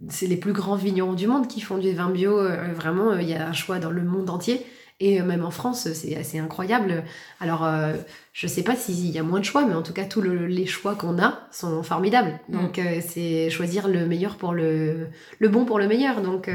c'est 0.09 0.27
les 0.27 0.35
plus 0.35 0.51
grands 0.51 0.75
vignerons 0.75 1.13
du 1.13 1.27
monde 1.27 1.47
qui 1.47 1.61
font 1.61 1.77
du 1.77 1.93
vin 1.93 2.09
bio 2.09 2.37
vraiment 2.73 3.17
il 3.17 3.29
y 3.29 3.33
a 3.33 3.47
un 3.47 3.53
choix 3.53 3.79
dans 3.79 3.91
le 3.91 4.03
monde 4.03 4.29
entier 4.29 4.65
et 4.99 5.21
même 5.21 5.43
en 5.43 5.51
France 5.51 5.91
c'est 5.93 6.15
assez 6.15 6.37
incroyable. 6.39 7.03
Alors 7.39 7.67
je 8.33 8.47
sais 8.47 8.63
pas 8.63 8.75
s'il 8.75 9.09
y 9.09 9.19
a 9.19 9.23
moins 9.23 9.39
de 9.39 9.45
choix 9.45 9.65
mais 9.65 9.73
en 9.73 9.83
tout 9.83 9.93
cas 9.93 10.03
tous 10.03 10.21
les 10.21 10.65
choix 10.65 10.95
qu'on 10.95 11.17
a 11.17 11.47
sont 11.51 11.81
formidables. 11.81 12.39
Mm. 12.49 12.53
donc 12.61 12.81
c'est 13.07 13.49
choisir 13.49 13.87
le 13.87 14.05
meilleur 14.05 14.35
pour 14.35 14.53
le 14.53 15.07
le 15.39 15.49
bon 15.49 15.63
pour 15.63 15.79
le 15.79 15.87
meilleur. 15.87 16.21
Donc 16.21 16.49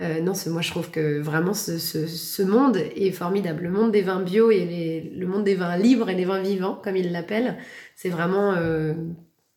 euh, 0.00 0.20
non, 0.20 0.32
moi 0.46 0.62
je 0.62 0.70
trouve 0.70 0.90
que 0.90 1.18
vraiment 1.18 1.54
ce, 1.54 2.42
monde 2.42 2.76
est 2.76 3.10
formidable. 3.10 3.64
Le 3.64 3.70
monde 3.70 3.90
des 3.90 4.02
vins 4.02 4.20
bio 4.20 4.50
et 4.50 5.12
le 5.14 5.26
monde 5.26 5.42
des 5.42 5.56
vins 5.56 5.76
libres 5.76 6.08
et 6.08 6.14
des 6.14 6.24
vins 6.24 6.40
vivants, 6.40 6.80
comme 6.82 6.96
ils 6.96 7.10
l'appellent, 7.10 7.58
c'est 7.96 8.08
vraiment 8.08 8.52
euh, 8.52 8.94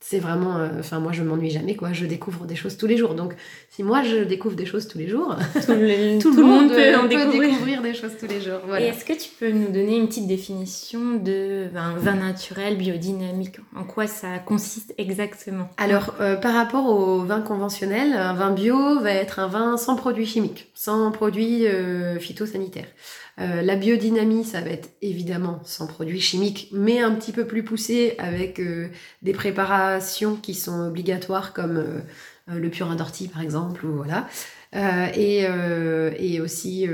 c'est 0.04 0.18
vraiment 0.18 0.58
euh, 0.58 0.70
enfin 0.80 1.00
moi 1.00 1.12
je 1.12 1.22
m'ennuie 1.22 1.52
jamais 1.52 1.76
quoi. 1.76 1.94
Je 1.94 2.08
découvre 2.08 2.46
des 2.46 2.56
choses 2.56 2.76
tous 2.76 2.88
les 2.88 2.98
jours. 2.98 3.14
Donc 3.14 3.36
si 3.70 3.84
moi 3.84 4.02
je 4.02 4.18
découvre 4.24 4.56
des 4.56 4.66
choses 4.66 4.88
tous 4.88 4.98
les 4.98 5.08
jours 5.08 5.36
tout, 5.54 5.72
le, 5.72 6.42
monde, 6.44 6.70
peut, 6.70 6.96
en 6.98 7.06
découvrir. 7.06 7.82
des 7.84 7.94
choses 7.94 8.18
tous 8.20 8.28
les 8.28 8.42
jours 8.42 8.60
et 8.78 8.88
est-ce 8.88 9.06
que 9.06 9.14
tu 9.14 9.30
peux 9.40 9.52
nous 9.52 9.68
donner 9.68 9.98
une 9.98 10.08
petite 10.08 10.28
définition 10.28 11.16
de 11.16 11.68
vin, 11.72 11.94
vin 11.98 12.16
naturel 12.16 12.78
biodynamique? 12.78 13.58
En 13.76 13.84
quoi 13.84 14.08
ça 14.08 14.40
consiste 14.40 14.94
exactement? 14.98 15.70
Alors 15.78 16.16
euh, 16.20 16.36
par 16.36 16.56
rapport 16.56 16.88
au 16.88 17.20
vin 17.20 17.42
conventionnel 17.42 18.14
un 18.14 18.34
vin 18.34 18.52
bio 18.52 19.00
va 19.00 19.12
être 19.12 19.38
un 19.38 19.48
vin 19.48 19.78
sans 19.78 19.96
produits 19.96 20.26
chimiques 20.26 20.72
sans 20.74 21.12
produits 21.12 21.68
euh, 21.68 22.18
phytosanitaires 22.18 22.88
euh, 23.40 23.62
la 23.62 23.76
biodynamie, 23.76 24.44
ça 24.44 24.62
va 24.62 24.70
être 24.70 24.90
évidemment 25.02 25.62
sans 25.64 25.88
produits 25.88 26.20
chimiques, 26.20 26.70
mais 26.72 27.00
un 27.00 27.14
petit 27.16 27.32
peu 27.32 27.46
plus 27.46 27.64
poussé 27.64 28.16
avec 28.18 28.60
euh, 28.60 28.90
des 29.22 29.34
préparations 29.34 30.36
qui 30.36 30.54
sont 30.54 30.88
obligatoires 30.88 31.54
comme 31.54 31.78
euh, 31.78 32.02
le 32.48 32.70
purin 32.70 32.96
d'ortie 32.96 33.28
par 33.28 33.42
exemple, 33.42 33.86
ou 33.86 33.96
voilà. 33.96 34.28
Et, 34.74 36.40
aussi 36.42 36.88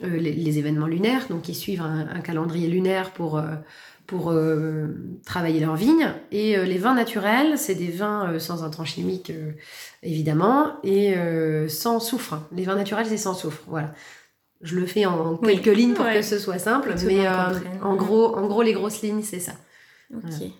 les, 0.00 0.58
événements 0.58 0.86
lunaires, 0.86 1.26
donc 1.28 1.48
ils 1.48 1.54
suivent 1.54 1.82
un, 1.82 2.20
calendrier 2.20 2.68
lunaire 2.68 3.12
pour 3.12 3.42
pour 4.06 4.32
travailler 5.24 5.60
leurs 5.60 5.76
vignes. 5.76 6.12
Et 6.32 6.56
les 6.56 6.78
vins 6.78 6.94
naturels, 6.94 7.58
c'est 7.58 7.74
des 7.74 7.88
vins 7.88 8.38
sans 8.38 8.62
intrants 8.62 8.84
chimiques, 8.84 9.32
évidemment, 10.02 10.76
et 10.84 11.14
sans 11.68 11.98
soufre. 11.98 12.38
Les 12.52 12.64
vins 12.64 12.76
naturels, 12.76 13.06
c'est 13.06 13.16
sans 13.16 13.34
soufre. 13.34 13.62
Voilà 13.66 13.94
je 14.66 14.76
le 14.76 14.86
fais 14.86 15.06
en 15.06 15.36
quelques 15.38 15.66
lignes 15.66 15.94
pour 15.94 16.06
que 16.06 16.22
ce 16.22 16.38
soit 16.38 16.58
simple, 16.58 16.94
mais 17.06 17.26
euh, 17.26 17.32
en 17.82 17.96
gros, 17.96 18.36
en 18.36 18.46
gros, 18.46 18.62
les 18.62 18.72
grosses 18.72 19.02
lignes, 19.02 19.22
c'est 19.22 19.40
ça. 19.40 19.52
Ok. 20.14 20.50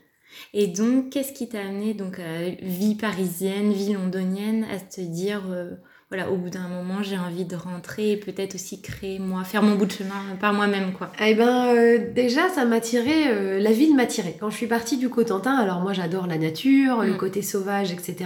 Et 0.53 0.67
donc, 0.67 1.11
qu'est-ce 1.11 1.33
qui 1.33 1.49
t'a 1.49 1.61
amené 1.61 1.95
donc 1.95 2.19
à 2.19 2.51
vie 2.63 2.95
parisienne, 2.95 3.73
vie 3.73 3.95
londonienne, 3.95 4.67
à 4.71 4.79
te 4.79 5.01
dire, 5.01 5.43
euh, 5.51 5.77
voilà, 6.17 6.31
au 6.31 6.37
bout 6.37 6.49
d'un 6.49 6.67
moment, 6.69 7.03
j'ai 7.03 7.19
envie 7.19 7.45
de 7.45 7.57
rentrer 7.57 8.13
et 8.13 8.17
peut-être 8.17 8.55
aussi 8.55 8.81
créer 8.81 9.19
moi, 9.19 9.45
faire 9.45 9.63
mon 9.63 9.75
bout 9.77 9.85
de 9.85 9.93
chemin 9.93 10.15
par 10.41 10.55
moi-même, 10.55 10.93
quoi. 10.93 11.13
Eh 11.23 11.35
ben, 11.35 11.67
euh, 11.77 11.99
déjà, 12.15 12.49
ça 12.49 12.65
m'a 12.65 12.81
tiré, 12.81 13.29
euh, 13.29 13.61
la 13.61 13.71
ville 13.73 13.95
m'a 13.95 14.07
tiré. 14.07 14.35
Quand 14.41 14.49
je 14.49 14.57
suis 14.57 14.67
partie 14.67 14.97
du 14.97 15.11
Cotentin, 15.11 15.55
alors 15.57 15.81
moi, 15.81 15.93
j'adore 15.93 16.27
la 16.27 16.39
nature, 16.39 17.03
le 17.03 17.13
Mm. 17.13 17.17
côté 17.19 17.43
sauvage, 17.43 17.93
etc. 17.93 18.17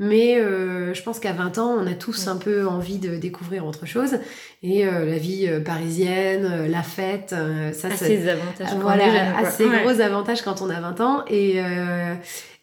Mais 0.00 0.36
euh, 0.40 0.92
je 0.94 1.02
pense 1.02 1.20
qu'à 1.20 1.32
20 1.32 1.58
ans, 1.58 1.76
on 1.78 1.86
a 1.86 1.94
tous 1.94 2.26
Mm. 2.26 2.30
un 2.30 2.36
peu 2.36 2.66
envie 2.66 2.98
de 2.98 3.16
découvrir 3.16 3.64
autre 3.66 3.86
chose. 3.86 4.16
Et 4.64 4.84
euh, 4.84 5.04
la 5.06 5.18
vie 5.18 5.46
euh, 5.48 5.60
parisienne, 5.60 6.44
euh, 6.44 6.66
la 6.66 6.82
fête, 6.82 7.32
euh, 7.32 7.72
ça, 7.72 7.90
c'est 7.90 8.06
ses 8.18 8.28
avantages. 8.28 8.68
quand 8.72 8.78
voilà, 8.80 9.04
assez 9.38 9.64
Ouais. 9.64 9.82
gros 9.84 10.00
avantages 10.00 10.42
quand 10.42 10.60
on 10.60 10.70
a 10.70 10.80
20 10.80 11.00
ans. 11.00 11.24
Et, 11.28 11.60
euh, 11.62 12.14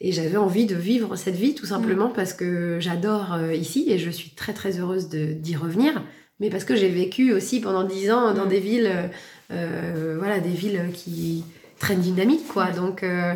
et 0.02 0.12
j'avais 0.12 0.38
envie 0.38 0.66
de 0.66 0.76
vivre 0.76 1.16
cette 1.16 1.36
vie 1.36 1.56
tout 1.56 1.66
Mm. 1.66 1.70
simplement 1.70 2.10
parce 2.10 2.34
que 2.34 2.78
j'adore 2.80 3.34
euh, 3.34 3.54
ici 3.54 3.86
et 3.90 3.98
je 3.98 4.10
suis 4.10 4.32
très 4.32 4.54
très 4.54 4.80
heureuse 4.80 5.10
d'y 5.10 5.56
revenir. 5.56 6.04
Mais 6.40 6.50
parce 6.50 6.66
que 6.66 6.76
j'ai 6.76 6.90
vécu 6.90 7.32
aussi 7.34 7.62
pendant 7.62 7.84
10 7.84 8.12
ans 8.12 8.34
dans 8.34 8.46
Mm. 8.46 8.50
des 8.50 8.60
villes, 8.60 9.10
euh, 9.52 10.16
voilà, 10.20 10.40
des 10.40 10.50
villes 10.50 10.82
qui 10.94 11.44
très 11.80 11.96
dynamiques, 11.96 12.48
quoi. 12.48 12.66
Ouais. 12.68 12.74
Donc, 12.74 13.04
euh, 13.04 13.34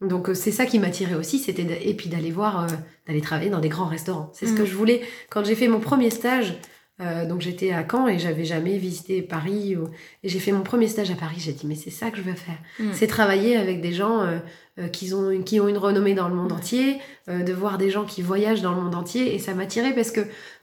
donc 0.00 0.30
c'est 0.34 0.52
ça 0.52 0.64
qui 0.66 0.78
m'attirait 0.78 1.14
aussi, 1.14 1.38
c'était 1.38 1.66
et 1.84 1.94
puis 1.94 2.08
d'aller 2.08 2.30
voir, 2.30 2.64
euh, 2.64 2.66
d'aller 3.06 3.20
travailler 3.20 3.50
dans 3.50 3.60
des 3.60 3.68
grands 3.68 3.86
restaurants. 3.86 4.30
C'est 4.32 4.46
ce 4.46 4.52
Mm. 4.52 4.56
que 4.58 4.64
je 4.64 4.74
voulais 4.74 5.02
quand 5.28 5.44
j'ai 5.44 5.54
fait 5.54 5.68
mon 5.68 5.80
premier 5.80 6.10
stage. 6.10 6.54
Euh, 7.00 7.26
donc 7.26 7.40
j'étais 7.40 7.70
à 7.72 7.84
Caen 7.90 8.08
et 8.08 8.18
j'avais 8.18 8.44
jamais 8.44 8.76
visité 8.78 9.22
Paris. 9.22 9.76
ou- 9.76 9.88
Et 10.22 10.28
j'ai 10.28 10.38
fait 10.38 10.52
mon 10.52 10.62
premier 10.62 10.86
stage 10.88 11.10
à 11.10 11.14
Paris. 11.14 11.36
J'ai 11.38 11.52
dit 11.52 11.66
mais 11.66 11.74
c'est 11.74 11.90
ça 11.90 12.10
que 12.10 12.16
je 12.18 12.22
veux 12.22 12.34
faire 12.34 12.58
Mm. 12.78 12.90
c'est 12.92 13.06
travailler 13.06 13.56
avec 13.56 13.80
des 13.80 13.92
gens 13.92 14.20
euh, 14.20 14.38
euh, 14.78 14.88
qui, 14.88 15.12
ont 15.14 15.30
une, 15.30 15.44
qui 15.44 15.60
ont 15.60 15.68
une 15.68 15.78
renommée 15.78 16.14
dans 16.14 16.28
le 16.28 16.34
monde 16.34 16.52
entier, 16.52 16.98
de 17.28 17.52
voir 17.52 17.78
des 17.78 17.90
gens 17.90 18.04
qui 18.04 18.22
voyagent 18.22 18.62
dans 18.62 18.74
le 18.74 18.80
monde 18.82 18.94
entier. 18.94 19.34
Et 19.34 19.38
ça 19.38 19.54
m'attirait 19.54 19.94
parce 19.94 20.10
que 20.10 20.20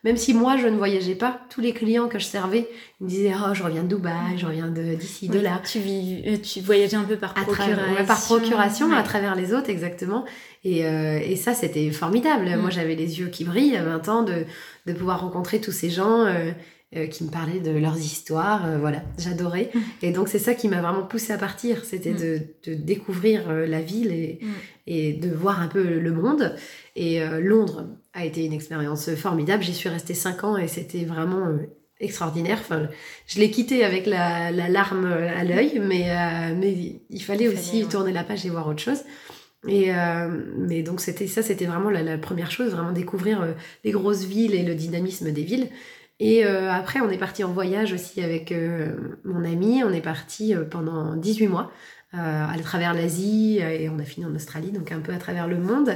même 0.08 0.16
si 0.16 0.34
moi, 0.34 0.56
je 0.56 0.68
ne 0.68 0.78
voyageais 0.78 1.16
pas, 1.16 1.42
tous 1.50 1.60
les 1.60 1.74
clients 1.74 2.08
que 2.08 2.18
je 2.18 2.24
servais 2.24 2.70
ils 3.02 3.04
me 3.04 3.10
disaient 3.10 3.34
Oh, 3.36 3.54
je 3.54 3.62
reviens 3.62 3.84
de 3.84 3.90
Dubaï, 3.90 4.38
je 4.38 4.46
reviens 4.46 4.68
d'ici, 4.70 5.28
de, 5.28 5.38
Oui, 5.38 5.44
là. 5.44 5.62
Tu, 5.70 5.80
vis, 5.80 6.24
euh, 6.26 6.38
tu 6.38 6.62
voyageais 6.62 6.96
un 6.96 7.04
peu 7.04 7.18
par 7.18 7.32
À 7.32 7.42
procuration. 7.42 7.76
travers, 7.76 8.00
ouais, 8.00 8.06
par 8.06 8.22
procuration, 8.22 8.88
Ouais. 8.88 8.96
à 8.96 9.04
travers 9.04 9.36
les 9.36 9.54
autres, 9.54 9.70
exactement. 9.70 10.24
Et, 10.64 10.86
euh, 10.86 11.20
et 11.22 11.36
ça, 11.36 11.54
c'était 11.54 11.92
formidable. 11.92 12.46
Mm. 12.46 12.62
Moi, 12.62 12.70
j'avais 12.70 12.96
les 12.96 13.20
yeux 13.20 13.28
qui 13.28 13.44
brillent 13.44 13.76
à 13.76 13.84
20 13.84 14.08
ans 14.08 14.24
de, 14.24 14.46
de 14.86 14.94
pouvoir 14.94 15.20
rencontrer 15.20 15.60
tous 15.60 15.74
ces 15.74 15.90
gens 15.90 16.26
euh, 16.26 16.52
euh, 16.96 17.08
qui 17.08 17.24
me 17.26 17.30
parlaient 17.30 17.60
de 17.60 17.72
leurs 17.72 17.98
histoires. 17.98 18.66
euh, 18.66 18.78
voilà, 18.78 19.02
j'adorais. 19.18 19.70
Mm. 19.74 19.80
Et 20.04 20.12
donc, 20.12 20.28
c'est 20.30 20.40
ça 20.40 20.54
qui 20.54 20.68
m'a 20.70 20.82
vraiment 20.82 21.04
poussée 21.04 21.34
à 21.34 21.38
partir. 21.38 21.84
C'était 21.84 22.12
Mm. 22.14 22.18
de, 22.18 22.40
de 22.66 22.74
découvrir 22.76 23.50
euh, 23.50 23.66
la 23.66 23.82
ville 23.82 24.12
et, 24.12 24.40
Mm. 24.42 24.48
et 24.88 25.14
de 25.14 25.30
voir 25.30 25.62
un 25.62 25.68
peu 25.68 26.00
le 26.00 26.12
monde. 26.14 26.56
Et 26.96 27.22
euh, 27.22 27.40
Londres 27.42 27.88
a 28.14 28.26
été 28.26 28.46
une 28.46 28.54
expérience 28.54 29.14
formidable. 29.16 29.64
J'y 29.64 29.74
suis 29.74 29.90
restée 29.90 30.14
5 30.14 30.44
ans 30.44 30.58
et 30.58 30.68
c'était 30.68 31.04
vraiment 31.06 31.46
extraordinaire. 32.00 32.60
Enfin, 32.62 32.88
je 33.28 33.40
l'ai 33.40 33.52
quitté 33.52 33.84
avec 33.84 34.06
la, 34.06 34.52
la 34.52 34.70
larme 34.70 35.06
à 35.06 35.44
l'œil, 35.44 35.80
mais, 35.84 36.06
mais 36.56 37.02
il 37.10 37.22
fallait 37.22 37.46
Il 37.46 37.50
aussi 37.50 37.70
fallait, 37.72 37.84
ouais. 37.84 37.90
tourner 37.90 38.14
la 38.14 38.24
page 38.24 38.46
et 38.46 38.50
voir 38.50 38.68
autre 38.68 38.82
chose. 38.82 39.00
Et 39.68 39.92
euh, 39.94 40.28
mais 40.60 40.84
donc 40.84 41.02
c'était 41.02 41.26
ça, 41.28 41.42
c'était 41.42 41.66
vraiment 41.66 41.90
la, 41.90 42.04
la 42.04 42.18
première 42.20 42.52
chose, 42.52 42.72
vraiment 42.72 42.92
découvrir 42.92 43.42
euh, 43.42 43.52
les 43.84 43.92
grosses 43.92 44.24
villes 44.24 44.54
et 44.54 44.62
le 44.64 44.76
dynamisme 44.76 45.32
des 45.32 45.42
villes. 45.44 45.68
Et 46.20 46.46
euh, 46.46 46.72
après, 46.72 47.00
on 47.00 47.10
est 47.10 47.18
parti 47.18 47.44
en 47.44 47.52
voyage 47.52 47.94
aussi 47.94 48.22
avec 48.24 48.52
euh, 48.52 48.96
mon 49.24 49.44
ami. 49.44 49.84
On 49.84 49.92
est 49.94 50.02
parti 50.02 50.56
euh, 50.56 50.64
pendant 50.64 51.16
18 51.16 51.48
mois 51.48 51.72
euh, 52.16 52.18
à 52.18 52.58
travers 52.64 52.94
l'Asie 52.96 53.60
euh, 53.62 53.70
et 53.70 53.88
on 53.90 54.00
a 54.00 54.04
fini 54.04 54.26
en 54.26 54.34
Australie, 54.34 54.72
donc 54.72 54.92
un 54.92 55.00
peu 55.00 55.14
à 55.14 55.18
travers 55.18 55.48
le 55.48 55.58
monde. 55.60 55.92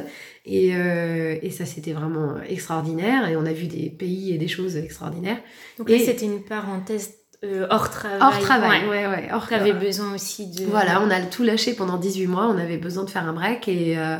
Et, 0.45 0.75
euh, 0.75 1.35
et 1.41 1.49
ça, 1.49 1.65
c'était 1.65 1.93
vraiment 1.93 2.35
extraordinaire. 2.47 3.27
Et 3.29 3.35
on 3.35 3.45
a 3.47 3.53
vu 3.53 3.65
des 3.65 3.89
pays 3.89 4.31
et 4.33 4.37
des 4.37 4.47
choses 4.47 4.77
extraordinaires. 4.77 5.39
Donc 5.79 5.89
là, 5.89 5.95
Et- 5.95 5.99
c'était 6.05 6.25
une 6.25 6.43
parenthèse 6.43 7.13
euh, 7.43 7.65
hors 7.71 7.89
travail. 7.89 8.19
Hors 8.21 8.37
travail, 8.39 8.81
Ouais. 8.87 9.07
ouais, 9.07 9.07
ouais. 9.07 9.29
hors 9.33 9.47
besoin 9.79 10.13
aussi 10.13 10.51
de. 10.51 10.65
Voilà, 10.65 11.01
on 11.01 11.09
a 11.09 11.19
tout 11.21 11.41
lâché 11.41 11.73
pendant 11.73 11.97
18 11.97 12.27
mois, 12.27 12.45
on 12.45 12.59
avait 12.59 12.77
besoin 12.77 13.03
de 13.03 13.09
faire 13.09 13.27
un 13.27 13.33
break 13.33 13.67
et, 13.67 13.97
euh, 13.97 14.17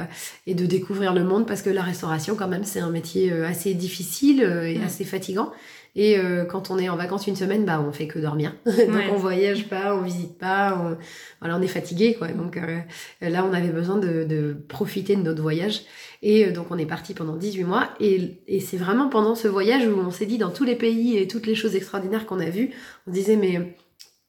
et 0.47 0.55
de 0.55 0.65
découvrir 0.65 1.13
le 1.13 1.23
monde 1.23 1.45
parce 1.45 1.61
que 1.61 1.69
la 1.69 1.83
restauration, 1.83 2.33
quand 2.35 2.47
même, 2.47 2.63
c'est 2.63 2.79
un 2.79 2.89
métier 2.89 3.31
assez 3.31 3.75
difficile 3.75 4.41
et 4.41 4.79
Mm. 4.79 4.83
assez 4.85 5.03
fatigant. 5.05 5.51
Et 5.95 6.17
euh, 6.17 6.45
quand 6.45 6.71
on 6.71 6.77
est 6.77 6.87
en 6.87 6.95
vacances 6.95 7.27
une 7.27 7.35
semaine, 7.35 7.65
bah 7.65 7.83
on 7.85 7.91
fait 7.91 8.07
que 8.07 8.17
dormir. 8.17 8.55
Donc 8.65 8.75
Ouais. 8.75 9.09
on 9.11 9.15
voyage 9.17 9.67
pas, 9.67 9.93
on 9.95 10.01
visite 10.01 10.37
pas, 10.37 10.77
on, 10.81 10.97
voilà, 11.41 11.57
on 11.57 11.61
est 11.61 11.67
fatigué 11.67 12.13
quoi. 12.13 12.29
Donc 12.29 12.55
euh, 12.57 12.79
là, 13.21 13.43
on 13.49 13.53
avait 13.53 13.69
besoin 13.71 13.97
de, 13.97 14.23
de 14.23 14.55
profiter 14.69 15.15
de 15.17 15.21
notre 15.21 15.41
voyage. 15.41 15.81
Et 16.21 16.45
euh, 16.45 16.51
donc 16.53 16.67
on 16.69 16.77
est 16.77 16.85
parti 16.85 17.13
pendant 17.13 17.35
18 17.35 17.63
mois. 17.65 17.89
Et, 17.99 18.37
et 18.47 18.59
c'est 18.61 18.77
vraiment 18.77 19.09
pendant 19.09 19.35
ce 19.35 19.47
voyage 19.49 19.85
où 19.87 19.97
on 19.99 20.11
s'est 20.11 20.25
dit 20.25 20.37
dans 20.37 20.51
tous 20.51 20.63
les 20.63 20.75
pays 20.75 21.17
et 21.17 21.27
toutes 21.27 21.45
les 21.47 21.55
choses 21.55 21.75
extraordinaires 21.75 22.25
qu'on 22.25 22.39
a 22.39 22.49
vues, 22.49 22.69
on 23.07 23.11
se 23.11 23.15
disait 23.15 23.35
mais 23.35 23.75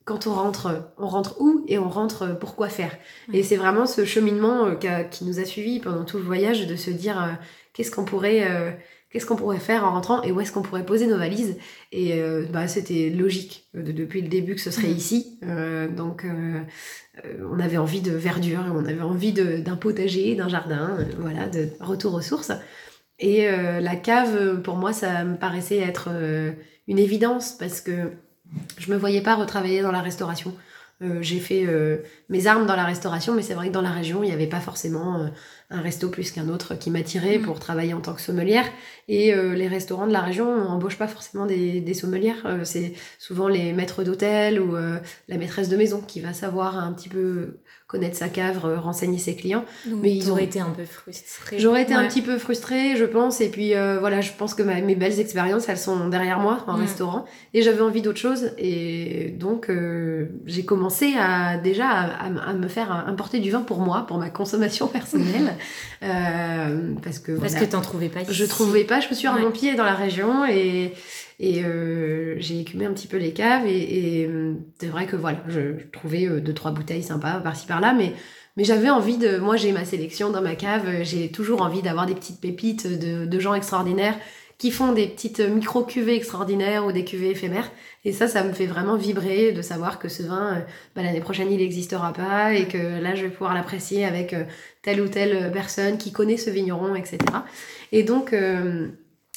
quand 0.05 0.27
on 0.27 0.33
rentre, 0.35 0.93
on 0.99 1.07
rentre 1.09 1.41
où 1.41 1.65
et 1.69 1.79
on 1.79 1.89
rentre 1.89 2.39
pour 2.39 2.55
quoi 2.57 2.69
faire 2.69 2.97
Et 3.33 3.43
c'est 3.43 3.57
vraiment 3.57 3.87
ce 3.87 4.05
cheminement 4.05 4.67
euh, 4.67 5.03
qui 5.05 5.25
nous 5.25 5.39
a 5.39 5.45
suivis 5.45 5.81
pendant 5.81 6.05
tout 6.05 6.17
le 6.19 6.25
voyage 6.25 6.67
de 6.67 6.77
se 6.77 6.91
dire 6.91 7.23
euh, 7.23 7.29
qu'est-ce 7.73 7.91
qu'on 7.91 8.05
pourrait, 8.05 8.51
euh, 8.51 8.71
qu'est-ce 9.11 9.27
qu'on 9.27 9.37
pourrait 9.37 9.59
faire 9.59 9.85
en 9.85 9.93
rentrant 9.93 10.23
et 10.23 10.33
où 10.33 10.41
est-ce 10.41 10.53
qu'on 10.53 10.63
pourrait 10.63 10.85
poser 10.87 11.07
nos 11.07 11.19
valises. 11.19 11.57
Et 11.93 12.15
euh, 12.21 12.45
bah, 12.53 12.67
c'était 12.69 13.11
logique 13.11 13.69
euh, 13.77 13.83
de- 13.83 13.93
depuis 13.93 14.23
le 14.23 14.29
début 14.29 14.55
que 14.55 14.61
ce 14.61 14.71
serait 14.71 14.91
ici. 14.91 15.39
Euh, 15.45 15.89
donc 15.89 16.25
euh, 16.25 16.61
euh, 17.25 17.47
on 17.53 17.61
avait 17.61 17.77
envie 17.79 18.01
de 18.01 18.13
verdure, 18.13 18.65
on 18.75 18.85
avait 18.87 19.03
envie 19.03 19.33
d'un 19.33 19.77
potager, 19.77 20.35
d'un 20.35 20.49
jardin, 20.49 20.97
euh, 20.99 21.05
voilà, 21.19 21.47
de 21.49 21.69
retour 21.81 22.15
aux 22.15 22.23
sources. 22.23 22.53
Et 23.19 23.47
euh, 23.49 23.79
la 23.81 23.95
cave, 23.95 24.35
euh, 24.35 24.57
pour 24.57 24.77
moi, 24.77 24.93
ça 24.93 25.23
me 25.25 25.37
paraissait 25.37 25.79
être 25.79 26.09
euh, 26.11 26.51
une 26.89 26.99
évidence 26.99 27.53
parce 27.53 27.81
que 27.81 28.11
je 28.79 28.91
me 28.91 28.97
voyais 28.97 29.21
pas 29.21 29.35
retravailler 29.35 29.83
dans 29.83 29.93
la 29.93 30.01
restauration. 30.01 30.55
Euh, 31.03 31.19
j'ai 31.21 31.41
fait 31.41 31.65
euh, 31.67 31.97
mes 32.29 32.47
armes 32.47 32.67
dans 32.67 32.77
la 32.77 32.85
restauration, 32.85 33.35
mais 33.35 33.43
c'est 33.43 33.55
vrai 33.55 33.69
que 33.69 33.73
dans 33.73 33.83
la 33.83 33.91
région, 33.91 34.23
il 34.23 34.29
n'y 34.29 34.33
avait 34.33 34.47
pas 34.47 34.61
forcément 34.61 35.21
euh, 35.21 35.27
un 35.71 35.81
resto 35.81 36.09
plus 36.09 36.31
qu'un 36.31 36.49
autre 36.49 36.75
qui 36.77 36.91
m'attirait 36.91 37.39
Mm. 37.39 37.43
pour 37.43 37.59
travailler 37.59 37.93
en 37.95 38.01
tant 38.01 38.15
que 38.15 38.21
sommelière. 38.21 38.67
Et 39.09 39.35
les 39.35 39.69
restaurants 39.69 40.07
de 40.07 40.13
la 40.13 40.21
région 40.21 40.65
n'embauchent 40.65 40.99
pas 40.99 41.09
forcément 41.09 41.45
des, 41.45 41.81
des 41.81 41.95
sommelières. 41.95 42.61
C'est 42.65 42.93
souvent 43.19 43.49
les 43.49 43.73
maîtres 43.73 44.05
d'hôtel 44.05 44.61
ou 44.61 44.75
la 44.75 45.39
maîtresse 45.39 45.69
de 45.69 45.77
maison 45.77 46.01
qui 46.01 46.21
va 46.21 46.33
savoir 46.33 46.79
un 46.79 46.93
petit 46.93 47.09
peu 47.09 47.59
connaître 47.93 48.17
sa 48.17 48.29
cave, 48.29 48.59
renseigner 48.83 49.19
ses 49.19 49.37
clients. 49.37 49.65
Donc, 49.87 50.01
Mais 50.03 50.13
ils 50.17 50.33
ont- 50.33 50.39
été 50.39 50.59
un 50.61 50.71
peu 50.71 50.85
frustrée. 50.85 51.59
J'aurais 51.61 51.83
été 51.83 51.93
un 51.95 52.01
Ouais. 52.03 52.09
petit 52.09 52.23
peu 52.23 52.39
frustrée, 52.39 52.97
je 52.97 53.05
pense, 53.05 53.41
et 53.41 53.49
puis 53.51 53.75
euh, 53.75 53.99
voilà, 54.01 54.21
je 54.23 54.33
pense 54.37 54.55
que 54.55 54.63
ma- 54.65 54.81
mes 54.81 54.97
belles 54.97 55.21
expériences, 55.21 55.69
elles 55.69 55.79
sont 55.79 56.09
derrière 56.09 56.41
moi 56.41 56.65
en 56.67 56.77
Mm. 56.77 56.81
restaurant, 56.81 57.25
et 57.55 57.63
j'avais 57.63 57.83
envie 57.83 58.01
d'autre 58.03 58.19
chose, 58.19 58.51
et 58.59 59.35
donc 59.39 59.69
euh, 59.71 60.27
j'ai 60.47 60.65
commencé 60.65 61.13
à 61.19 61.59
déjà 61.59 61.87
à, 61.89 62.27
à- 62.27 62.51
à 62.51 62.53
me 62.55 62.67
faire 62.67 62.91
importer 63.07 63.39
du 63.41 63.51
vin 63.51 63.61
pour 63.61 63.79
moi, 63.81 64.05
pour 64.09 64.17
ma 64.19 64.31
consommation 64.31 64.87
personnelle, 64.99 65.55
euh, 66.03 66.95
parce 67.03 67.19
que 67.19 67.33
Parce 67.33 67.53
voilà, 67.53 67.67
que 67.67 67.71
t'en 67.71 67.81
trouvais 67.83 68.09
pas 68.09 68.23
ici. 68.23 68.33
je 68.33 68.45
trouvais 68.47 68.85
pas, 68.85 69.01
je 69.01 69.09
me 69.09 69.15
suis 69.15 69.29
Ouais. 69.29 69.41
mon 69.41 69.51
pied 69.51 69.75
dans 69.75 69.85
la 69.85 69.95
région 69.95 70.45
et 70.47 70.93
et 71.41 71.65
euh, 71.65 72.37
j'ai 72.39 72.61
écumé 72.61 72.87
un 72.87 72.93
petit 72.93 73.07
peu 73.07 73.17
les 73.17 73.33
caves 73.33 73.67
et, 73.67 74.21
et, 74.21 74.27
euh, 74.27 74.55
c'est 74.79 74.89
vrai 74.89 75.07
que 75.07 75.17
voilà, 75.17 75.43
je, 75.49 75.83
trouvais 75.93 76.27
euh, 76.27 76.41
deux 76.41 76.55
trois 76.55 76.71
bouteilles 76.71 77.03
sympas 77.03 77.41
par-ci 77.41 77.67
par-là, 77.67 77.95
mais 77.95 78.13
mais 78.57 78.65
j'avais 78.65 78.91
envie 78.91 79.17
de, 79.17 79.39
moi 79.39 79.57
j'ai 79.57 79.73
ma 79.73 79.85
sélection 79.85 80.31
dans 80.31 80.43
ma 80.43 80.55
cave, 80.55 80.87
euh, 80.87 81.05
j'ai 81.05 81.31
toujours 81.31 81.63
envie 81.63 81.83
d'avoir 81.83 82.07
des 82.07 82.15
petites 82.15 82.41
pépites 82.41 82.87
de, 82.87 83.25
de 83.25 83.41
gens 83.41 83.55
extraordinaires 83.55 84.17
qui 84.59 84.71
font 84.71 84.93
des 84.93 85.09
petites 85.09 85.41
micro 85.41 85.83
cuvées 85.83 86.15
extraordinaires 86.15 86.87
ou 86.87 86.93
des 86.93 87.05
cuvées 87.05 87.31
éphémères. 87.31 87.69
Et 88.05 88.13
ça, 88.13 88.29
ça 88.29 88.45
me 88.45 88.53
fait 88.53 88.67
vraiment 88.67 88.97
vibrer 88.97 89.51
de 89.51 89.61
savoir 89.61 89.99
que 89.99 90.09
ce 90.09 90.23
vin, 90.23 90.65
bah, 90.95 91.03
l'année 91.03 91.21
prochaine, 91.21 91.51
il 91.51 91.59
n'existera 91.59 92.13
pas 92.13 92.55
et 92.55 92.69
que 92.69 93.03
là, 93.03 93.17
je 93.17 93.23
vais 93.23 93.29
pouvoir 93.29 93.55
l'apprécier 93.55 94.05
avec 94.05 94.37
telle 94.83 95.01
ou 95.01 95.09
telle 95.09 95.51
personne 95.51 95.99
qui 95.99 96.13
connaît 96.13 96.37
ce 96.37 96.51
vigneron, 96.51 96.95
etc. 96.95 97.19
Et 97.93 98.03
donc, 98.03 98.33
euh, 98.33 98.89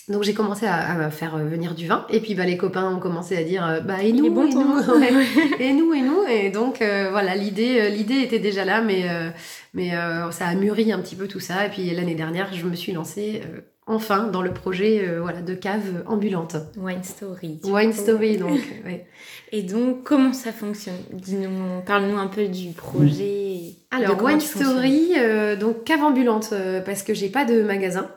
donc 0.07 0.23
j'ai 0.23 0.33
commencé 0.35 0.67
à, 0.67 1.05
à 1.05 1.09
faire 1.09 1.37
venir 1.37 1.73
du 1.73 1.87
vin. 1.87 2.05
Et 2.09 2.19
puis, 2.19 2.35
bah, 2.35 2.45
les 2.45 2.57
copains 2.57 2.93
ont 2.95 2.99
commencé 2.99 3.36
à 3.36 3.43
dire, 3.43 3.65
euh, 3.65 3.80
bah, 3.80 4.03
et 4.03 4.13
nous, 4.13 4.32
bon 4.32 4.45
et 4.45 4.53
nous, 4.53 4.80
et 5.59 5.73
nous, 5.73 5.93
et 5.93 6.01
nous. 6.01 6.23
Et 6.30 6.49
donc, 6.51 6.82
euh, 6.82 7.09
voilà, 7.09 7.36
l'idée, 7.36 7.80
euh, 7.82 7.89
l'idée 7.89 8.21
était 8.21 8.39
déjà 8.39 8.65
là, 8.65 8.82
mais, 8.82 9.09
euh, 9.09 9.30
mais 9.73 9.95
euh, 9.95 10.30
ça 10.32 10.45
a 10.47 10.53
mûri 10.55 10.91
un 10.91 10.99
petit 10.99 11.15
peu 11.15 11.27
tout 11.27 11.39
ça. 11.39 11.65
Et 11.65 11.69
puis, 11.69 11.89
l'année 11.89 12.15
dernière, 12.15 12.53
je 12.53 12.65
me 12.65 12.75
suis 12.75 12.91
lancée 12.91 13.41
euh, 13.45 13.61
enfin 13.88 14.27
dans 14.27 14.41
le 14.41 14.51
projet 14.51 15.07
euh, 15.07 15.21
voilà, 15.21 15.41
de 15.41 15.53
cave 15.53 16.03
ambulante. 16.07 16.55
Wine 16.77 17.03
Story. 17.03 17.59
Wine 17.63 17.93
Story, 17.93 18.38
donc. 18.38 18.59
ouais. 18.86 19.05
Et 19.51 19.61
donc, 19.61 20.03
comment 20.03 20.33
ça 20.33 20.51
fonctionne? 20.51 20.95
Dis-nous, 21.13 21.81
parle-nous 21.86 22.17
un 22.17 22.27
peu 22.27 22.47
du 22.47 22.71
projet. 22.71 23.75
Alors, 23.91 24.21
Wine. 24.21 24.41
Story, 24.41 25.13
euh, 25.17 25.55
donc 25.55 25.86
cave 25.86 26.01
ambulante, 26.01 26.49
euh, 26.51 26.81
parce 26.81 27.03
que 27.03 27.13
j'ai 27.13 27.29
pas 27.29 27.45
de 27.45 27.61
magasin, 27.61 28.09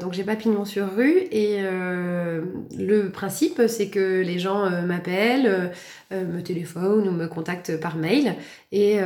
donc 0.00 0.14
j'ai 0.14 0.24
pas 0.24 0.36
pignon 0.36 0.64
sur 0.64 0.94
rue. 0.94 1.18
Et 1.32 1.60
le 1.60 3.08
principe, 3.10 3.62
c'est 3.66 3.88
que 3.88 4.22
les 4.22 4.38
gens 4.38 4.70
m'appellent, 4.86 5.70
me 6.12 6.40
téléphonent 6.40 7.08
ou 7.08 7.12
me 7.12 7.26
contactent 7.26 7.78
par 7.78 7.96
mail. 7.96 8.34
Et, 8.72 8.98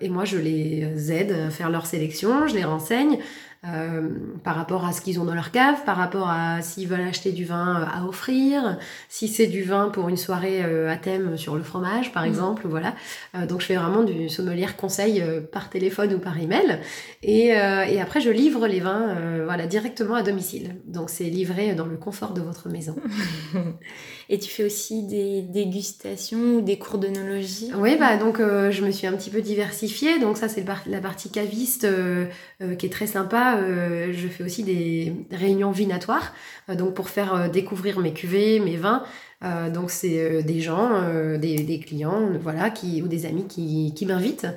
et 0.00 0.08
moi, 0.08 0.24
je 0.24 0.38
les 0.38 1.12
aide 1.12 1.32
à 1.46 1.50
faire 1.50 1.70
leur 1.70 1.86
sélection, 1.86 2.48
je 2.48 2.54
les 2.54 2.64
renseigne. 2.64 3.18
Euh, 3.74 4.08
par 4.44 4.54
rapport 4.54 4.84
à 4.84 4.92
ce 4.92 5.00
qu'ils 5.00 5.18
ont 5.18 5.24
dans 5.24 5.34
leur 5.34 5.50
cave, 5.50 5.82
par 5.84 5.96
rapport 5.96 6.28
à 6.28 6.62
s'ils 6.62 6.86
veulent 6.86 7.06
acheter 7.08 7.32
du 7.32 7.44
vin 7.44 7.86
à 7.92 8.04
offrir, 8.04 8.78
si 9.08 9.28
c'est 9.28 9.46
du 9.46 9.62
vin 9.62 9.88
pour 9.88 10.08
une 10.08 10.16
soirée 10.16 10.62
à 10.62 10.96
thème 10.96 11.36
sur 11.36 11.56
le 11.56 11.62
fromage, 11.62 12.12
par 12.12 12.24
mmh. 12.24 12.28
exemple, 12.28 12.68
voilà. 12.68 12.94
donc 13.48 13.60
je 13.60 13.66
fais 13.66 13.76
vraiment 13.76 14.02
du 14.02 14.28
sommelier 14.28 14.66
conseil 14.76 15.22
par 15.52 15.70
téléphone 15.70 16.14
ou 16.14 16.18
par 16.18 16.38
email. 16.38 16.80
Et, 17.22 17.48
et 17.48 18.00
après, 18.00 18.20
je 18.20 18.30
livre 18.30 18.66
les 18.66 18.80
vins 18.80 19.16
voilà, 19.44 19.66
directement 19.66 20.14
à 20.14 20.22
domicile. 20.22 20.76
Donc 20.86 21.10
c'est 21.10 21.24
livré 21.24 21.74
dans 21.74 21.86
le 21.86 21.96
confort 21.96 22.32
de 22.32 22.40
votre 22.40 22.68
maison. 22.68 22.96
et 24.28 24.38
tu 24.38 24.50
fais 24.50 24.64
aussi 24.64 25.04
des 25.04 25.42
dégustations 25.42 26.56
ou 26.56 26.60
des 26.60 26.78
cours 26.78 26.98
d'onologie 26.98 27.70
Oui, 27.76 27.96
bah 27.98 28.16
donc 28.16 28.38
je 28.38 28.84
me 28.84 28.90
suis 28.90 29.06
un 29.06 29.12
petit 29.12 29.30
peu 29.30 29.40
diversifiée. 29.40 30.18
Donc 30.18 30.36
ça, 30.36 30.48
c'est 30.48 30.64
la 30.86 31.00
partie 31.00 31.30
caviste 31.30 31.86
qui 32.78 32.86
est 32.86 32.92
très 32.92 33.06
sympa. 33.06 33.55
Je 33.60 34.28
fais 34.28 34.44
aussi 34.44 34.62
des 34.62 35.12
réunions 35.30 35.70
vinatoires, 35.70 36.32
donc 36.68 36.94
pour 36.94 37.08
faire 37.08 37.50
découvrir 37.50 37.98
mes 38.00 38.12
cuvées, 38.12 38.60
mes 38.60 38.76
vins. 38.76 39.02
donc 39.72 39.90
c'est 39.90 40.42
des 40.42 40.60
gens, 40.60 41.02
des, 41.38 41.80
clients, 41.84 42.30
voilà, 42.40 42.70
qui, 42.70 43.02
ou 43.02 43.08
des 43.08 43.26
amis 43.26 43.46
qui, 43.46 44.06
m'invitent 44.06 44.48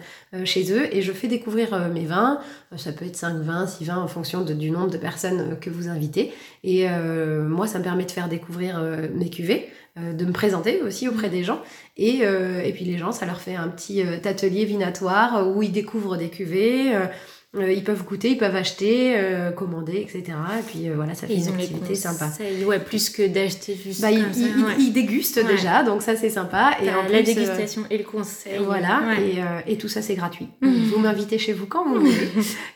chez 0.45 0.72
eux 0.72 0.93
et 0.95 1.02
je 1.02 1.12
fais 1.12 1.28
découvrir 1.28 1.89
mes 1.89 2.06
vins. 2.06 2.39
ça 2.78 2.91
peut 2.91 3.06
être 3.06 3.16
5 3.16 3.36
vins, 3.38 3.68
6 3.68 3.86
vins 3.86 3.97
en 3.97 4.08
fonction 4.08 4.41
du 4.41 4.72
nombre 4.72 4.91
de 4.91 4.97
personnes 4.97 5.58
que 5.60 5.70
vous 5.70 5.88
invitez. 5.88 6.34
Et 6.64 6.88
moi, 6.89 7.68
ça 7.68 7.80
me 7.80 7.84
permet 7.84 8.06
de 8.06 8.12
faire 8.12 8.30
découvrir 8.30 8.82
mes 9.14 9.30
cuvées. 9.30 9.70
Euh, 10.00 10.14
de 10.14 10.24
me 10.24 10.32
présenter 10.32 10.82
aussi 10.84 11.08
auprès 11.08 11.30
des 11.30 11.43
gens. 11.43 11.62
Et, 11.97 12.20
euh, 12.22 12.70
puis 12.74 12.86
les 12.86 12.97
gens, 12.97 13.12
ça 13.12 13.26
leur 13.26 13.41
fait 13.41 13.56
un 13.56 13.68
petit 13.70 14.02
euh, 14.02 14.18
atelier 14.24 14.66
vinatoire 14.66 15.47
où 15.47 15.64
ils 15.64 15.72
découvrent 15.72 16.16
des 16.16 16.30
cuvées. 16.30 16.93
Ils 17.58 17.84
peuvent 17.84 18.06
goûter, 18.06 18.30
ils 18.32 18.38
peuvent 18.38 18.56
acheter, 18.56 19.20
commander, 19.56 19.97
etc. 20.02 20.38
Et 20.60 20.64
puis 20.64 20.89
voilà, 20.89 21.16
ça 21.16 21.28
fait 21.28 21.36
une 21.36 21.47
activité 21.47 21.95
sympa. 21.95 22.30
Ouais, 22.66 22.80
plus 22.80 23.10
que 23.10 23.28
d'acheter 23.28 23.76
juste. 23.76 24.02
Bah, 24.02 24.12
ils, 24.12 24.93
dégustent 24.93 25.43
déjà, 25.45 25.84
donc 25.84 26.02
ça 26.02 26.16
c'est 26.16 26.30
sympa. 26.30 26.72
Et 26.84 26.89
en 26.91 27.04
la 27.12 27.24
dégustation 27.24 27.84
et 27.89 27.97
le 27.97 28.04
conseil. 28.04 28.60
Voilà, 28.64 29.02
et, 29.20 29.74
et, 29.74 29.78
tout 29.78 29.88
ça 29.88 30.02
c'est 30.02 30.16
gratuit. 30.16 30.50
vous 30.62 31.00
m'invitez 31.00 31.39
chez 31.39 31.54
vous 31.54 31.66
quand 31.66 31.88
vous 31.88 32.02
voulez. 32.02 32.30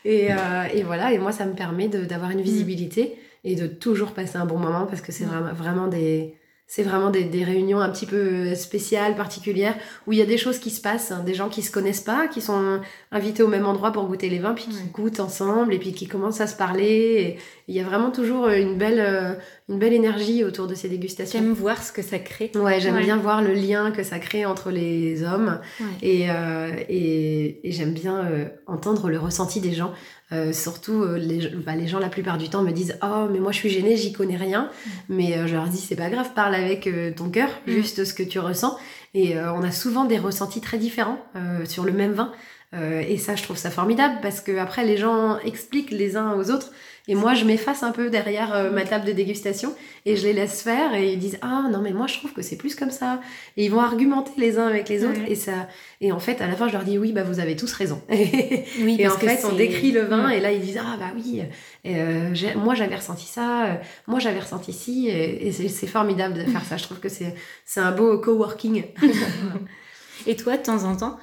et, 0.04 0.30
et, 0.74 0.82
voilà, 0.82 1.12
et 1.12 1.18
moi 1.18 1.30
ça 1.30 1.46
me 1.46 1.54
permet 1.54 1.88
d'avoir 1.88 2.30
une 2.30 2.42
visibilité 2.42 3.16
et 3.44 3.54
de 3.54 3.66
toujours 3.66 4.12
passer 4.12 4.38
un 4.38 4.46
bon 4.46 4.58
moment 4.58 4.86
parce 4.86 5.02
que 5.02 5.12
c'est 5.12 5.24
vraiment, 5.24 5.52
vraiment 5.52 5.86
des 5.86 6.34
c'est 6.66 6.82
vraiment 6.82 7.10
des, 7.10 7.24
des, 7.24 7.44
réunions 7.44 7.80
un 7.80 7.90
petit 7.90 8.06
peu 8.06 8.16
euh, 8.16 8.54
spéciales, 8.54 9.14
particulières, 9.16 9.76
où 10.06 10.12
il 10.12 10.18
y 10.18 10.22
a 10.22 10.26
des 10.26 10.38
choses 10.38 10.58
qui 10.58 10.70
se 10.70 10.80
passent, 10.80 11.12
hein, 11.12 11.22
des 11.24 11.34
gens 11.34 11.48
qui 11.48 11.62
se 11.62 11.70
connaissent 11.70 12.00
pas, 12.00 12.26
qui 12.26 12.40
sont 12.40 12.80
invités 13.12 13.42
au 13.42 13.48
même 13.48 13.66
endroit 13.66 13.92
pour 13.92 14.06
goûter 14.06 14.30
les 14.30 14.38
vins, 14.38 14.54
puis 14.54 14.64
qui 14.64 14.82
goûtent 14.92 15.20
ensemble, 15.20 15.74
et 15.74 15.78
puis 15.78 15.92
qui 15.92 16.08
commencent 16.08 16.40
à 16.40 16.46
se 16.46 16.56
parler. 16.56 17.36
il 17.68 17.74
y 17.74 17.80
a 17.80 17.84
vraiment 17.84 18.10
toujours 18.10 18.48
une 18.48 18.76
belle, 18.76 18.98
euh, 18.98 19.34
une 19.68 19.78
belle 19.78 19.92
énergie 19.92 20.42
autour 20.42 20.66
de 20.66 20.74
ces 20.74 20.88
dégustations. 20.88 21.38
J'aime 21.38 21.52
voir 21.52 21.82
ce 21.82 21.92
que 21.92 22.02
ça 22.02 22.18
crée. 22.18 22.50
Ouais, 22.54 22.80
j'aime 22.80 22.98
bien 22.98 23.18
voir 23.18 23.42
le 23.42 23.52
lien 23.52 23.90
que 23.92 24.02
ça 24.02 24.18
crée 24.18 24.46
entre 24.46 24.70
les 24.70 25.22
hommes, 25.22 25.60
et, 26.02 26.30
euh, 26.30 26.72
et, 26.88 27.68
et 27.68 27.72
j'aime 27.72 27.92
bien 27.92 28.26
entendre 28.66 29.10
le 29.10 29.18
ressenti 29.18 29.60
des 29.60 29.74
gens. 29.74 29.92
Euh, 30.34 30.52
surtout, 30.52 31.02
euh, 31.02 31.16
les, 31.16 31.48
bah, 31.48 31.74
les, 31.74 31.86
gens, 31.86 31.98
la 31.98 32.08
plupart 32.08 32.38
du 32.38 32.48
temps, 32.48 32.62
me 32.62 32.72
disent 32.72 32.98
Oh, 33.02 33.28
mais 33.30 33.38
moi, 33.38 33.52
je 33.52 33.58
suis 33.58 33.70
gênée, 33.70 33.96
j'y 33.96 34.12
connais 34.12 34.36
rien. 34.36 34.64
Mm. 34.64 34.90
Mais 35.08 35.36
euh, 35.36 35.46
je 35.46 35.54
leur 35.54 35.68
dis 35.68 35.78
C'est 35.78 35.96
pas 35.96 36.10
grave, 36.10 36.30
parle 36.34 36.54
avec 36.54 36.88
ton 37.16 37.30
cœur, 37.30 37.48
mm. 37.66 37.72
juste 37.72 38.04
ce 38.04 38.14
que 38.14 38.22
tu 38.22 38.38
ressens. 38.38 38.76
Et 39.14 39.38
on 39.38 39.62
a 39.62 39.70
souvent 39.70 40.06
des 40.06 40.18
ressentis 40.18 40.60
très 40.60 40.76
différents 40.76 41.24
sur 41.66 41.84
le 41.84 41.92
même 41.92 42.14
vin. 42.14 42.32
et 42.72 43.16
ça, 43.16 43.36
je 43.36 43.44
trouve 43.44 43.56
ça 43.56 43.70
formidable 43.70 44.16
parce 44.22 44.40
que 44.40 44.58
après, 44.58 44.84
les 44.84 44.96
gens 44.96 45.38
expliquent 45.38 45.92
les 45.92 46.16
uns 46.16 46.32
aux 46.32 46.50
autres 46.50 46.72
et 47.06 47.14
moi, 47.14 47.34
je 47.34 47.44
m'efface 47.44 47.82
un 47.82 47.92
peu 47.92 48.08
derrière 48.08 48.54
euh, 48.54 48.70
ma 48.70 48.84
table 48.84 49.04
de 49.04 49.12
dégustation 49.12 49.74
et 50.06 50.16
je 50.16 50.22
les 50.22 50.32
laisse 50.32 50.62
faire 50.62 50.94
et 50.94 51.12
ils 51.12 51.18
disent 51.18 51.38
ah 51.42 51.64
non 51.70 51.80
mais 51.80 51.92
moi 51.92 52.06
je 52.06 52.16
trouve 52.18 52.32
que 52.32 52.40
c'est 52.40 52.56
plus 52.56 52.74
comme 52.74 52.90
ça. 52.90 53.20
Et 53.56 53.66
ils 53.66 53.70
vont 53.70 53.80
argumenter 53.80 54.32
les 54.38 54.58
uns 54.58 54.66
avec 54.66 54.88
les 54.88 55.04
autres 55.04 55.20
et 55.26 55.34
ça 55.34 55.68
et 56.00 56.12
en 56.12 56.18
fait 56.18 56.40
à 56.40 56.46
la 56.46 56.56
fin 56.56 56.68
je 56.68 56.72
leur 56.72 56.84
dis 56.84 56.98
oui 56.98 57.12
bah 57.12 57.22
vous 57.22 57.40
avez 57.40 57.56
tous 57.56 57.72
raison. 57.72 58.00
oui, 58.10 58.96
et 58.98 59.06
en 59.06 59.18
fait 59.18 59.44
on 59.44 59.54
décrit 59.54 59.92
le 59.92 60.02
vin 60.02 60.30
et 60.30 60.40
là 60.40 60.50
ils 60.52 60.60
disent 60.60 60.80
ah 60.80 60.96
bah 60.98 61.12
oui 61.14 61.42
euh, 61.86 62.34
moi 62.56 62.74
j'avais 62.74 62.96
ressenti 62.96 63.26
ça, 63.26 63.66
euh, 63.66 63.74
moi 64.06 64.18
j'avais 64.18 64.40
ressenti 64.40 64.72
ci 64.72 65.08
et, 65.08 65.48
et 65.48 65.52
c'est 65.52 65.86
formidable 65.86 66.34
de 66.34 66.44
faire 66.44 66.64
ça. 66.64 66.78
Je 66.78 66.84
trouve 66.84 67.00
que 67.00 67.10
c'est 67.10 67.34
c'est 67.66 67.80
un 67.80 67.92
beau 67.92 68.18
coworking. 68.18 68.84
et 70.26 70.36
toi 70.36 70.56
de 70.56 70.62
temps 70.62 70.84
en 70.84 70.96
temps 70.96 71.18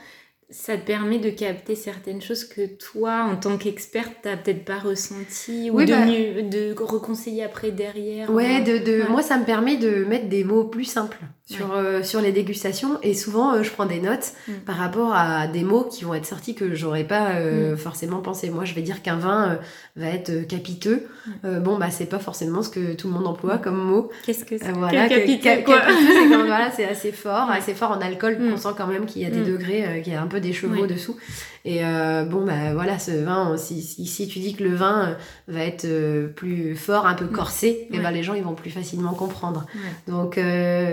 ça 0.51 0.77
te 0.77 0.85
permet 0.85 1.17
de 1.17 1.29
capter 1.29 1.75
certaines 1.75 2.21
choses 2.21 2.43
que 2.43 2.65
toi, 2.65 3.23
en 3.23 3.37
tant 3.37 3.57
qu'experte, 3.57 4.11
t'as 4.21 4.37
peut-être 4.37 4.65
pas 4.65 4.79
ressenti 4.79 5.71
ou 5.71 5.79
de, 5.81 5.85
bah 5.85 6.05
mieux, 6.05 6.43
de 6.43 6.75
reconseiller 6.77 7.43
après 7.43 7.71
derrière. 7.71 8.29
Ouais, 8.29 8.61
de, 8.61 8.77
de 8.77 9.09
moi 9.09 9.21
ça 9.21 9.37
me 9.37 9.45
permet 9.45 9.77
de 9.77 10.03
mettre 10.03 10.27
des 10.27 10.43
mots 10.43 10.65
plus 10.65 10.85
simples 10.85 11.17
sur, 11.45 11.73
euh, 11.73 12.03
sur 12.03 12.21
les 12.21 12.31
dégustations 12.31 12.99
et 13.03 13.13
souvent 13.13 13.53
euh, 13.53 13.63
je 13.63 13.71
prends 13.71 13.85
des 13.85 13.99
notes 13.99 14.33
mm. 14.47 14.53
par 14.65 14.77
rapport 14.77 15.13
à 15.13 15.47
des 15.47 15.63
mots 15.63 15.83
qui 15.83 16.03
vont 16.03 16.13
être 16.13 16.25
sortis 16.25 16.55
que 16.55 16.73
j'aurais 16.75 17.03
pas 17.03 17.31
euh, 17.31 17.73
mm. 17.73 17.77
forcément 17.77 18.19
pensé. 18.19 18.49
Moi 18.49 18.65
je 18.65 18.73
vais 18.73 18.81
dire 18.81 19.01
qu'un 19.01 19.17
vin 19.17 19.59
va 19.95 20.07
être 20.07 20.47
capiteux. 20.47 21.07
Mm. 21.43 21.59
bon 21.59 21.77
bah 21.77 21.89
c'est 21.89 22.05
pas 22.05 22.19
forcément 22.19 22.61
ce 22.61 22.69
que 22.69 22.93
tout 22.93 23.07
le 23.07 23.13
monde 23.13 23.27
emploie 23.27 23.57
comme 23.57 23.77
mot. 23.77 24.09
Qu'est-ce 24.25 24.45
que 24.45 24.57
c'est 24.57 24.71
voilà, 24.71 25.09
capiteux, 25.09 25.63
quoi? 25.65 25.81
c'est 25.87 26.27
voilà, 26.27 26.71
c'est 26.71 26.85
assez 26.85 27.11
fort, 27.11 27.49
assez 27.51 27.73
fort 27.73 27.91
en 27.91 28.01
alcool. 28.01 28.37
On 28.41 28.57
sent 28.57 28.69
quand 28.77 28.87
même 28.87 29.05
qu'il 29.05 29.21
y 29.21 29.25
a 29.25 29.29
des 29.29 29.43
degrés, 29.43 30.01
qu'il 30.03 30.13
y 30.13 30.15
a 30.15 30.21
un 30.21 30.27
peu 30.27 30.39
des 30.39 30.53
chevaux 30.53 30.87
dessous. 30.87 31.17
Et 31.63 31.85
euh, 31.85 32.23
bon, 32.23 32.43
bah 32.43 32.73
voilà, 32.73 32.97
ce 32.97 33.11
vin, 33.11 33.55
si, 33.55 33.83
si, 33.83 34.27
tu 34.27 34.39
dis 34.39 34.55
que 34.55 34.63
le 34.63 34.75
vin 34.75 35.09
euh, 35.09 35.13
va 35.47 35.63
être 35.63 35.85
euh, 35.85 36.27
plus 36.27 36.75
fort, 36.75 37.05
un 37.05 37.13
peu 37.13 37.25
mm. 37.25 37.31
corsé, 37.31 37.67
et 37.67 37.87
eh 37.93 37.99
ben 37.99 38.11
les 38.11 38.23
gens 38.23 38.33
ils 38.33 38.43
vont 38.43 38.55
plus 38.55 38.71
facilement 38.71 39.13
comprendre. 39.13 39.67
Donc 40.07 40.39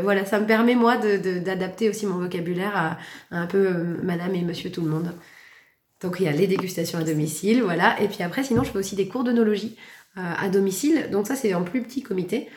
voilà, 0.03 0.25
ça 0.25 0.41
me 0.41 0.47
permet 0.47 0.75
moi 0.75 0.97
d'adapter 0.97 1.87
de, 1.87 1.91
aussi 1.91 2.07
mon 2.07 2.19
vocabulaire 2.19 2.77
à, 2.77 2.99
un 3.31 3.47
peu 3.47 3.97
madame 4.03 4.35
et 4.35 4.43
monsieur 4.43 4.71
tout 4.71 4.83
le 4.83 4.91
monde. 4.91 5.13
Donc 6.03 6.17
il 6.21 6.27
y 6.27 6.29
a 6.29 6.33
les 6.33 6.47
dégustations 6.47 6.99
à 6.99 7.03
domicile, 7.03 7.63
voilà. 7.63 8.01
Et 8.01 8.09
puis 8.09 8.23
après, 8.23 8.45
sinon, 8.45 8.63
je 8.63 8.71
fais 8.71 8.79
aussi 8.79 8.95
des 8.95 9.09
cours 9.09 9.25
d'onologie 9.25 9.77
à 10.17 10.49
domicile. 10.49 11.09
Donc 11.11 11.27
ça, 11.27 11.35
c'est 11.35 11.55
en 11.55 11.63
plus 11.63 11.83
petit 11.83 12.03
comité. 12.03 12.49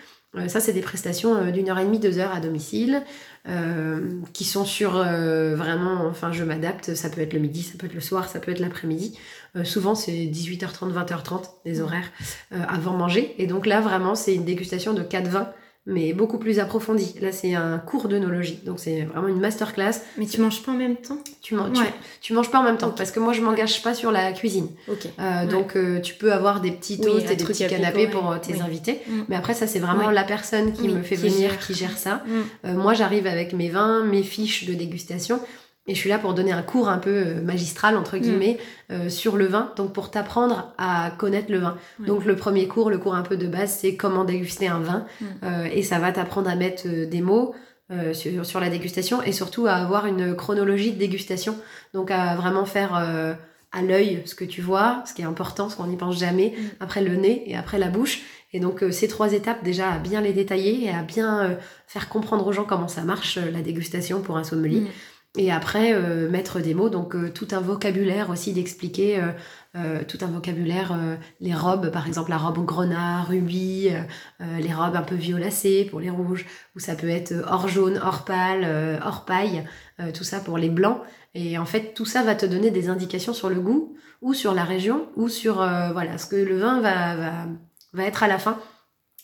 ça, 0.47 0.59
c'est 0.59 0.73
des 0.73 0.81
prestations 0.81 1.49
d'une 1.51 1.69
heure 1.69 1.79
et 1.79 1.85
demie, 1.85 1.99
deux 1.99 2.19
heures 2.19 2.33
à 2.33 2.39
domicile. 2.39 3.03
Euh, 3.49 4.21
qui 4.33 4.43
sont 4.43 4.65
sur 4.65 4.97
euh, 4.97 5.55
vraiment, 5.55 6.05
enfin 6.05 6.31
je 6.31 6.43
m'adapte, 6.43 6.93
ça 6.93 7.09
peut 7.09 7.21
être 7.21 7.33
le 7.33 7.39
midi, 7.39 7.63
ça 7.63 7.75
peut 7.75 7.87
être 7.87 7.95
le 7.95 7.99
soir, 7.99 8.29
ça 8.29 8.39
peut 8.39 8.51
être 8.51 8.59
l'après-midi. 8.59 9.17
Euh, 9.55 9.63
souvent 9.63 9.95
c'est 9.95 10.11
18h30, 10.11 10.93
20h30 10.93 11.45
des 11.65 11.81
horaires 11.81 12.11
avant 12.51 12.93
manger. 12.93 13.33
Et 13.39 13.47
donc 13.47 13.65
là 13.65 13.81
vraiment 13.81 14.13
c'est 14.13 14.35
une 14.35 14.45
dégustation 14.45 14.93
de 14.93 15.01
4 15.01 15.27
vins 15.27 15.51
mais 15.87 16.13
beaucoup 16.13 16.37
plus 16.37 16.59
approfondi. 16.59 17.15
Là, 17.21 17.31
c'est 17.31 17.55
un 17.55 17.79
cours 17.79 18.07
d'œnologie, 18.07 18.59
donc 18.65 18.79
c'est 18.79 19.01
vraiment 19.01 19.27
une 19.27 19.39
masterclass. 19.39 19.93
Mais 20.17 20.27
tu 20.27 20.39
manges 20.39 20.61
pas 20.61 20.71
en 20.71 20.77
même 20.77 20.95
temps? 20.95 21.17
Tu, 21.41 21.55
tu, 22.21 22.33
manges 22.33 22.51
pas 22.51 22.59
en 22.59 22.63
même 22.63 22.77
temps, 22.77 22.91
parce 22.91 23.09
que 23.09 23.19
moi, 23.19 23.33
je 23.33 23.41
m'engage 23.41 23.81
pas 23.81 23.95
sur 23.95 24.11
la 24.11 24.31
cuisine. 24.31 24.67
Euh, 25.19 25.47
donc, 25.47 25.75
euh, 25.75 25.99
tu 25.99 26.13
peux 26.13 26.31
avoir 26.31 26.61
des 26.61 26.71
petits 26.71 26.99
toasts 26.99 27.31
et 27.31 27.35
des 27.35 27.43
petits 27.43 27.65
canapés 27.65 28.07
pour 28.07 28.31
euh, 28.31 28.37
tes 28.37 28.61
invités. 28.61 29.01
Mm. 29.07 29.21
Mais 29.29 29.35
après, 29.35 29.55
ça, 29.55 29.65
c'est 29.65 29.79
vraiment 29.79 30.11
la 30.11 30.23
personne 30.23 30.71
qui 30.71 30.87
me 30.87 31.01
fait 31.01 31.15
venir, 31.15 31.57
qui 31.57 31.73
gère 31.73 31.97
ça. 31.97 32.23
Mm. 32.63 32.73
moi, 32.73 32.93
j'arrive 32.93 33.25
avec 33.25 33.53
mes 33.53 33.69
vins, 33.69 34.03
mes 34.03 34.23
fiches 34.23 34.65
de 34.65 34.73
dégustation. 34.73 35.39
Et 35.87 35.95
je 35.95 35.99
suis 35.99 36.09
là 36.09 36.19
pour 36.19 36.33
donner 36.33 36.51
un 36.51 36.61
cours 36.61 36.89
un 36.89 36.99
peu 36.99 37.09
euh, 37.09 37.41
magistral, 37.41 37.97
entre 37.97 38.17
mm. 38.17 38.19
guillemets, 38.19 38.57
euh, 38.91 39.09
sur 39.09 39.35
le 39.35 39.45
vin, 39.47 39.71
donc 39.75 39.93
pour 39.93 40.11
t'apprendre 40.11 40.73
à 40.77 41.11
connaître 41.17 41.51
le 41.51 41.57
vin. 41.57 41.77
Donc 41.99 42.25
le 42.25 42.35
premier 42.35 42.67
cours, 42.67 42.89
le 42.89 42.99
cours 42.99 43.15
un 43.15 43.23
peu 43.23 43.35
de 43.35 43.47
base, 43.47 43.77
c'est 43.81 43.95
comment 43.95 44.23
déguster 44.23 44.67
un 44.67 44.79
vin. 44.79 45.05
Mm. 45.19 45.25
Euh, 45.43 45.67
et 45.73 45.81
ça 45.81 45.97
va 45.99 46.11
t'apprendre 46.11 46.49
à 46.49 46.55
mettre 46.55 46.87
des 46.87 47.21
mots 47.21 47.55
sur, 48.13 48.45
sur, 48.45 48.61
la 48.61 48.69
dégustation 48.69 49.21
et 49.21 49.33
surtout 49.33 49.67
à 49.67 49.73
avoir 49.73 50.05
une 50.05 50.33
chronologie 50.33 50.93
de 50.93 50.97
dégustation. 50.97 51.57
Donc 51.93 52.09
à 52.09 52.37
vraiment 52.37 52.63
faire 52.63 52.93
à 52.93 53.81
l'œil 53.81 54.21
ce 54.23 54.33
que 54.33 54.45
tu 54.45 54.61
vois, 54.61 55.03
ce 55.05 55.13
qui 55.13 55.23
est 55.23 55.25
important, 55.25 55.67
ce 55.67 55.75
qu'on 55.75 55.87
n'y 55.87 55.97
pense 55.97 56.17
jamais, 56.17 56.53
mm. 56.55 56.61
après 56.79 57.01
le 57.01 57.17
nez 57.17 57.43
et 57.47 57.57
après 57.57 57.79
la 57.79 57.89
bouche. 57.89 58.21
Et 58.53 58.61
donc 58.61 58.81
ces 58.91 59.09
trois 59.09 59.33
étapes 59.33 59.61
déjà 59.65 59.91
à 59.91 59.97
bien 59.97 60.21
les 60.21 60.31
détailler 60.31 60.85
et 60.85 60.89
à 60.89 61.01
bien 61.03 61.57
faire 61.85 62.07
comprendre 62.07 62.47
aux 62.47 62.53
gens 62.53 62.63
comment 62.63 62.87
ça 62.87 63.01
marche 63.01 63.37
la 63.37 63.59
dégustation 63.59 64.21
pour 64.21 64.37
un 64.37 64.45
sommelier. 64.45 64.83
Et 65.37 65.49
après, 65.49 65.93
euh, 65.93 66.29
mettre 66.29 66.59
des 66.59 66.73
mots, 66.73 66.89
donc 66.89 67.15
euh, 67.15 67.31
tout 67.31 67.47
un 67.51 67.61
vocabulaire 67.61 68.29
aussi 68.29 68.51
d'expliquer, 68.51 69.23
euh, 69.77 70.03
tout 70.05 70.17
un 70.19 70.27
vocabulaire, 70.27 70.93
les 71.39 71.55
robes, 71.55 71.89
par 71.89 72.05
exemple 72.05 72.31
la 72.31 72.37
robe 72.37 72.65
grenat, 72.65 73.23
rubis, 73.23 73.87
les 74.41 74.73
robes 74.73 74.97
un 74.97 75.01
peu 75.01 75.15
violacées 75.15 75.87
pour 75.89 76.01
les 76.01 76.09
rouges, 76.09 76.45
ou 76.75 76.79
ça 76.79 76.95
peut 76.95 77.07
être 77.07 77.33
or 77.47 77.69
jaune, 77.69 77.97
or 78.03 78.25
pâle, 78.25 78.99
or 79.05 79.23
paille, 79.23 79.63
tout 80.13 80.25
ça 80.25 80.41
pour 80.41 80.57
les 80.57 80.69
blancs. 80.69 80.99
Et 81.35 81.57
en 81.57 81.63
fait, 81.63 81.93
tout 81.93 82.03
ça 82.03 82.21
va 82.21 82.35
te 82.35 82.45
donner 82.45 82.69
des 82.69 82.89
indications 82.89 83.33
sur 83.33 83.47
le 83.47 83.61
goût, 83.61 83.95
ou 84.21 84.33
sur 84.33 84.53
la 84.53 84.65
région, 84.65 85.07
ou 85.15 85.29
sur 85.29 85.55
voilà 85.55 86.17
ce 86.17 86.25
que 86.25 86.35
le 86.35 86.59
vin 86.59 86.81
va, 86.81 87.15
va, 87.15 87.47
va 87.93 88.03
être 88.03 88.23
à 88.23 88.27
la 88.27 88.39
fin. 88.39 88.59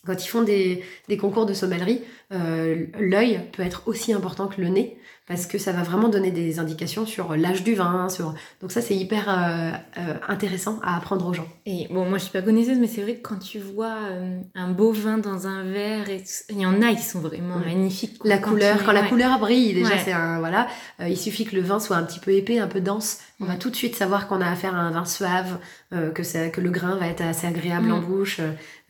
Quand 0.05 0.24
ils 0.24 0.30
font 0.30 0.43
des, 0.43 0.82
des 1.10 1.18
concours 1.18 1.45
de 1.45 1.53
sommellerie, 1.53 2.03
l'œil 2.32 3.41
peut 3.51 3.64
être 3.64 3.86
aussi 3.88 4.14
important 4.14 4.47
que 4.47 4.62
le 4.62 4.70
nez 4.70 4.97
parce 5.28 5.46
que 5.46 5.58
ça 5.58 5.74
va 5.74 5.84
vraiment 5.84 6.08
donner 6.08 6.32
des 6.32 6.58
indications 6.58 7.06
sur 7.06 7.36
l'âge 7.36 7.64
du 7.64 7.76
vin. 7.76 8.08
Sur... 8.08 8.34
Donc 8.62 8.72
ça, 8.72 8.82
c'est 8.82 8.96
hyper 8.96 9.30
euh, 9.30 9.72
euh, 9.98 10.14
intéressant 10.30 10.80
à 10.82 10.96
apprendre 10.96 11.28
aux 11.28 11.34
gens. 11.34 11.48
Et 11.66 11.88
bon, 11.92 12.08
moi, 12.08 12.18
je 12.18 12.24
suis 12.24 12.32
pas 12.32 12.42
connaisseuse, 12.42 12.78
mais 12.80 12.88
c'est 12.88 13.02
vrai 13.02 13.16
que 13.16 13.28
quand 13.28 13.40
tu 13.40 13.60
vois 13.60 13.98
euh, 14.10 14.40
un 14.56 14.72
beau 14.72 14.94
vin 14.94 15.18
dans 15.18 15.46
un 15.46 15.64
verre, 15.66 16.10
et 16.10 16.24
il 16.50 16.62
y 16.62 16.66
en 16.66 16.82
a 16.82 16.96
qui 16.96 17.04
sont 17.04 17.20
vraiment 17.20 17.58
magnifiques. 17.58 18.18
La 18.24 18.38
couleur, 18.38 18.86
quand 18.86 18.94
la 18.94 19.04
couleur 19.04 19.38
brille, 19.40 19.74
déjà, 19.74 19.98
c'est 19.98 20.14
un 20.14 20.40
voilà. 20.40 20.68
il 21.02 21.18
suffit 21.18 21.44
que 21.44 21.56
le 21.56 21.62
vin 21.62 21.82
soit 21.82 21.98
un 21.98 22.04
petit 22.04 22.20
peu 22.20 22.32
épais, 22.32 22.60
un 22.60 22.68
peu 22.68 22.80
dense. 22.80 23.20
On 23.42 23.46
va 23.46 23.56
tout 23.56 23.70
de 23.70 23.76
suite 23.76 23.96
savoir 23.96 24.30
qu'on 24.30 24.40
a 24.40 24.50
affaire 24.50 24.76
à 24.76 24.80
un 24.80 24.92
vin 24.92 25.06
suave, 25.06 25.60
que, 25.92 26.24
ça, 26.24 26.48
que 26.50 26.62
le 26.62 26.70
grain 26.70 26.96
va 26.96 27.08
être 27.08 27.22
assez 27.22 27.48
agréable 27.48 27.92
en 27.92 28.00
mm. 28.00 28.06
bouche. 28.06 28.40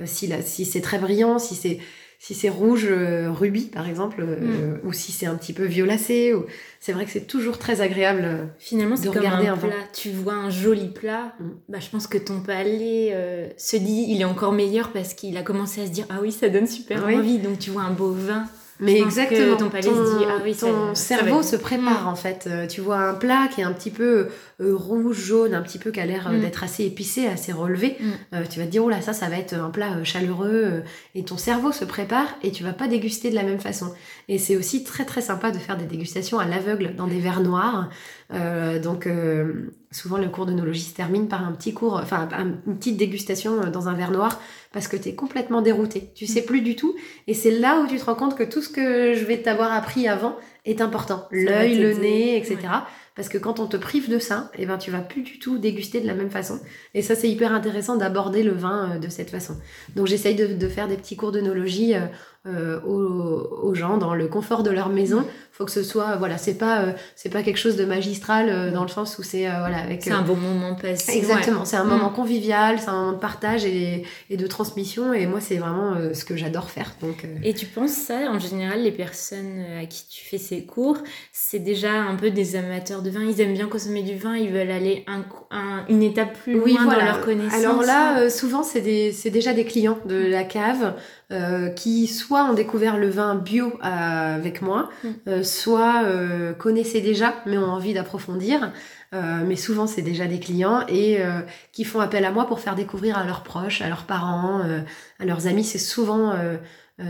si, 0.05 0.31
si 0.43 0.65
c'est 0.65 0.81
très 0.81 0.99
brillant, 0.99 1.39
si 1.39 1.55
c'est 1.55 1.79
si 2.19 2.33
c'est 2.33 2.49
rouge 2.49 2.87
euh, 2.89 3.31
rubis 3.31 3.65
par 3.65 3.87
exemple 3.87 4.21
euh, 4.21 4.77
mm. 4.77 4.87
ou 4.87 4.93
si 4.93 5.11
c'est 5.11 5.27
un 5.27 5.35
petit 5.35 5.53
peu 5.53 5.65
violacé 5.65 6.33
ou... 6.33 6.45
c'est 6.79 6.91
vrai 6.91 7.05
que 7.05 7.11
c'est 7.11 7.27
toujours 7.27 7.59
très 7.59 7.81
agréable 7.81 8.23
euh, 8.25 8.45
finalement 8.57 8.95
c'est 8.95 9.13
comme 9.13 9.25
un, 9.25 9.57
plat 9.57 9.69
tu 9.93 10.09
vois 10.09 10.33
un 10.33 10.49
joli 10.49 10.87
plat 10.87 11.35
mm. 11.39 11.45
bah 11.69 11.77
je 11.79 11.89
pense 11.89 12.07
que 12.07 12.17
ton 12.17 12.39
palais 12.39 13.53
se 13.57 13.77
dit 13.77 14.05
il 14.09 14.21
est 14.21 14.25
encore 14.25 14.51
meilleur 14.51 14.91
parce 14.91 15.13
qu'il 15.13 15.37
a 15.37 15.43
commencé 15.43 15.81
à 15.81 15.85
se 15.85 15.91
dire 15.91 16.05
ah 16.09 16.17
oui 16.21 16.31
ça 16.31 16.49
donne 16.49 16.67
super 16.67 17.05
envie 17.05 17.37
donc 17.37 17.59
tu 17.59 17.69
vois 17.69 17.83
un 17.83 17.93
beau 17.93 18.11
vin 18.11 18.45
mais 18.79 18.99
exactement, 18.99 19.57
ton, 19.57 19.69
palais 19.69 19.81
se 19.81 20.19
dit, 20.19 20.25
ah 20.29 20.39
oui, 20.43 20.55
ton 20.55 20.93
cerveau 20.93 21.41
se 21.41 21.55
prépare 21.55 22.03
mm. 22.03 22.07
en 22.07 22.15
fait. 22.15 22.47
tu 22.69 22.81
vois 22.81 22.99
un 22.99 23.15
plat 23.15 23.47
qui 23.51 23.61
est 23.61 23.63
un 23.63 23.73
petit 23.73 23.89
peu 23.89 24.27
rouge, 24.59 25.17
jaune, 25.17 25.53
un 25.53 25.61
petit 25.61 25.77
peu 25.77 25.91
qui 25.91 25.99
a 25.99 26.05
l'air 26.05 26.31
d'être 26.31 26.63
assez 26.63 26.83
épicé, 26.83 27.27
assez 27.27 27.51
relevé. 27.51 27.97
tu 28.49 28.59
vas 28.59 28.65
te 28.65 28.71
dire, 28.71 28.83
oh 28.83 28.89
là, 28.89 29.01
ça, 29.01 29.13
ça 29.13 29.29
va 29.29 29.37
être 29.37 29.53
un 29.53 29.69
plat 29.69 30.03
chaleureux. 30.03 30.83
et 31.15 31.23
ton 31.23 31.37
cerveau 31.37 31.71
se 31.71 31.85
prépare 31.85 32.27
et 32.43 32.51
tu 32.51 32.63
vas 32.63 32.73
pas 32.73 32.87
déguster 32.87 33.29
de 33.29 33.35
la 33.35 33.43
même 33.43 33.59
façon. 33.59 33.93
Et 34.27 34.39
c'est 34.39 34.55
aussi 34.55 34.83
très 34.83 35.05
très 35.05 35.21
sympa 35.21 35.51
de 35.51 35.57
faire 35.57 35.77
des 35.77 35.85
dégustations 35.85 36.39
à 36.39 36.45
l'aveugle 36.45 36.95
dans 36.95 37.07
des 37.07 37.19
verres 37.19 37.41
noirs. 37.41 37.89
donc 38.81 39.07
souvent 39.91 40.17
le 40.17 40.27
cours 40.29 40.45
d'onologie 40.45 40.81
se 40.81 40.93
termine 40.93 41.27
par 41.27 41.47
un 41.47 41.51
petit 41.53 41.73
cours, 41.73 41.93
enfin 41.93 42.27
une 42.65 42.77
petite 42.77 42.97
dégustation 42.97 43.69
dans 43.71 43.87
un 43.87 43.93
verre 43.93 44.11
noir 44.11 44.39
parce 44.73 44.87
que 44.87 44.97
tu 44.97 45.09
es 45.09 45.15
complètement 45.15 45.61
dérouté. 45.61 46.11
Tu 46.13 46.27
sais 46.27 46.41
plus 46.41 46.61
du 46.61 46.75
tout. 46.75 46.95
Et 47.27 47.33
c'est 47.33 47.51
là 47.51 47.79
où 47.79 47.87
tu 47.87 47.97
te 47.97 48.05
rends 48.05 48.15
compte 48.15 48.37
que 48.37 48.43
tout 48.43 48.61
ce 48.61 48.69
que 48.69 49.13
je 49.13 49.25
vais 49.25 49.41
t'avoir 49.41 49.71
appris 49.71 50.07
avant 50.07 50.35
est 50.65 50.81
important. 50.81 51.27
L'œil, 51.31 51.77
le 51.77 51.93
nez, 51.93 52.37
etc. 52.37 52.57
Parce 53.17 53.29
que 53.29 53.39
quand 53.39 53.59
on 53.59 53.65
te 53.65 53.77
prive 53.77 54.11
de 54.11 54.19
ça, 54.19 54.51
eh 54.59 54.67
ben, 54.67 54.77
tu 54.77 54.91
vas 54.91 54.99
plus 54.99 55.23
du 55.23 55.39
tout 55.39 55.57
déguster 55.57 55.99
de 55.99 56.05
la 56.05 56.13
même 56.13 56.29
façon. 56.29 56.59
Et 56.93 57.01
ça, 57.01 57.15
c'est 57.15 57.27
hyper 57.27 57.51
intéressant 57.51 57.97
d'aborder 57.97 58.43
le 58.43 58.51
vin 58.51 58.91
euh, 58.91 58.99
de 58.99 59.09
cette 59.09 59.31
façon. 59.31 59.55
Donc, 59.95 60.05
j'essaye 60.05 60.35
de, 60.35 60.67
faire 60.67 60.87
des 60.87 60.97
petits 60.97 61.15
cours 61.15 61.31
d'œnologie 61.31 61.95
euh, 61.95 62.05
euh, 62.45 62.79
aux, 62.81 63.73
gens 63.73 63.97
dans 63.97 64.13
le 64.13 64.27
confort 64.27 64.61
de 64.61 64.69
leur 64.69 64.89
maison. 64.89 65.25
Faut 65.57 65.65
que 65.65 65.71
ce 65.71 65.81
soit, 65.81 66.17
voilà, 66.17 66.37
c'est 66.37 66.53
pas, 66.53 66.81
euh, 66.81 66.91
c'est 67.15 67.29
pas 67.29 67.41
quelque 67.41 67.57
chose 67.57 67.77
de 67.77 67.85
magistral 67.85 68.47
euh, 68.47 68.69
dans 68.69 68.83
le 68.83 68.89
sens 68.89 69.17
où 69.17 69.23
c'est, 69.23 69.47
voilà, 69.47 69.79
avec. 69.79 70.03
C'est 70.03 70.11
un 70.11 70.21
bon 70.21 70.35
moment 70.35 70.75
passé. 70.75 71.17
Exactement, 71.17 71.65
c'est 71.65 71.77
un 71.77 71.83
moment 71.83 72.11
mm. 72.11 72.13
convivial, 72.13 72.79
c'est 72.79 72.89
un 72.89 72.93
moment 72.93 73.13
de 73.13 73.17
partage 73.17 73.65
et, 73.65 74.03
et 74.29 74.37
de 74.37 74.45
transmission. 74.45 75.13
Et 75.13 75.25
moi, 75.25 75.41
c'est 75.41 75.57
vraiment 75.57 75.95
ce 76.13 76.23
que 76.25 76.37
j'adore 76.37 76.69
faire. 76.69 76.93
Donc. 77.01 77.25
Et 77.43 77.55
tu 77.55 77.65
penses 77.65 77.91
ça, 77.91 78.29
en 78.29 78.37
général, 78.37 78.83
les 78.83 78.91
personnes 78.91 79.63
à 79.81 79.87
qui 79.87 80.05
tu 80.07 80.23
fais 80.23 80.37
ces 80.37 80.63
cours, 80.63 80.99
c'est 81.33 81.57
déjà 81.57 81.91
un 81.91 82.15
peu 82.15 82.29
des 82.29 82.55
amateurs 82.55 83.01
de 83.01 83.09
vin. 83.09 83.21
Ils 83.23 83.41
aiment 83.41 83.53
bien 83.53 83.67
consommer 83.67 84.03
du 84.03 84.15
vin, 84.15 84.35
ils 84.35 84.51
veulent 84.51 84.69
aller 84.69 85.05
un, 85.07 85.25
une 85.89 86.03
étape 86.03 86.37
plus 86.43 86.53
loin 86.53 86.85
dans 86.85 87.03
leur 87.03 87.21
connaissance. 87.21 87.59
Alors 87.59 87.81
là, 87.81 88.29
souvent, 88.29 88.61
c'est 88.61 88.81
déjà 88.81 89.53
des 89.53 89.65
clients 89.65 89.97
de 90.05 90.15
la 90.15 90.43
cave. 90.43 90.93
Euh, 91.33 91.67
qui 91.67 92.07
soit 92.07 92.45
ont 92.45 92.53
découvert 92.53 92.95
le 92.95 93.09
vin 93.09 93.35
bio 93.35 93.73
euh, 93.83 94.35
avec 94.37 94.61
moi, 94.61 94.89
mm. 95.03 95.09
euh, 95.27 95.43
soit 95.43 96.05
connaissaient 96.57 97.01
déjà 97.01 97.35
mais 97.45 97.57
ont 97.57 97.69
envie 97.69 97.93
d'approfondir. 97.93 98.71
mais 99.11 99.57
souvent 99.57 99.87
c'est 99.87 100.01
déjà 100.01 100.25
des 100.25 100.39
clients 100.39 100.85
et 100.87 101.19
qui 101.73 101.83
font 101.83 101.99
appel 101.99 102.23
à 102.23 102.31
moi 102.31 102.45
pour 102.47 102.59
faire 102.61 102.75
découvrir 102.75 103.17
à 103.17 103.25
leurs 103.25 103.43
proches, 103.43 103.81
à 103.81 103.89
leurs 103.89 104.05
parents, 104.05 104.61
à 105.19 105.25
leurs 105.25 105.47
amis. 105.47 105.63
C'est 105.65 105.79
souvent 105.79 106.33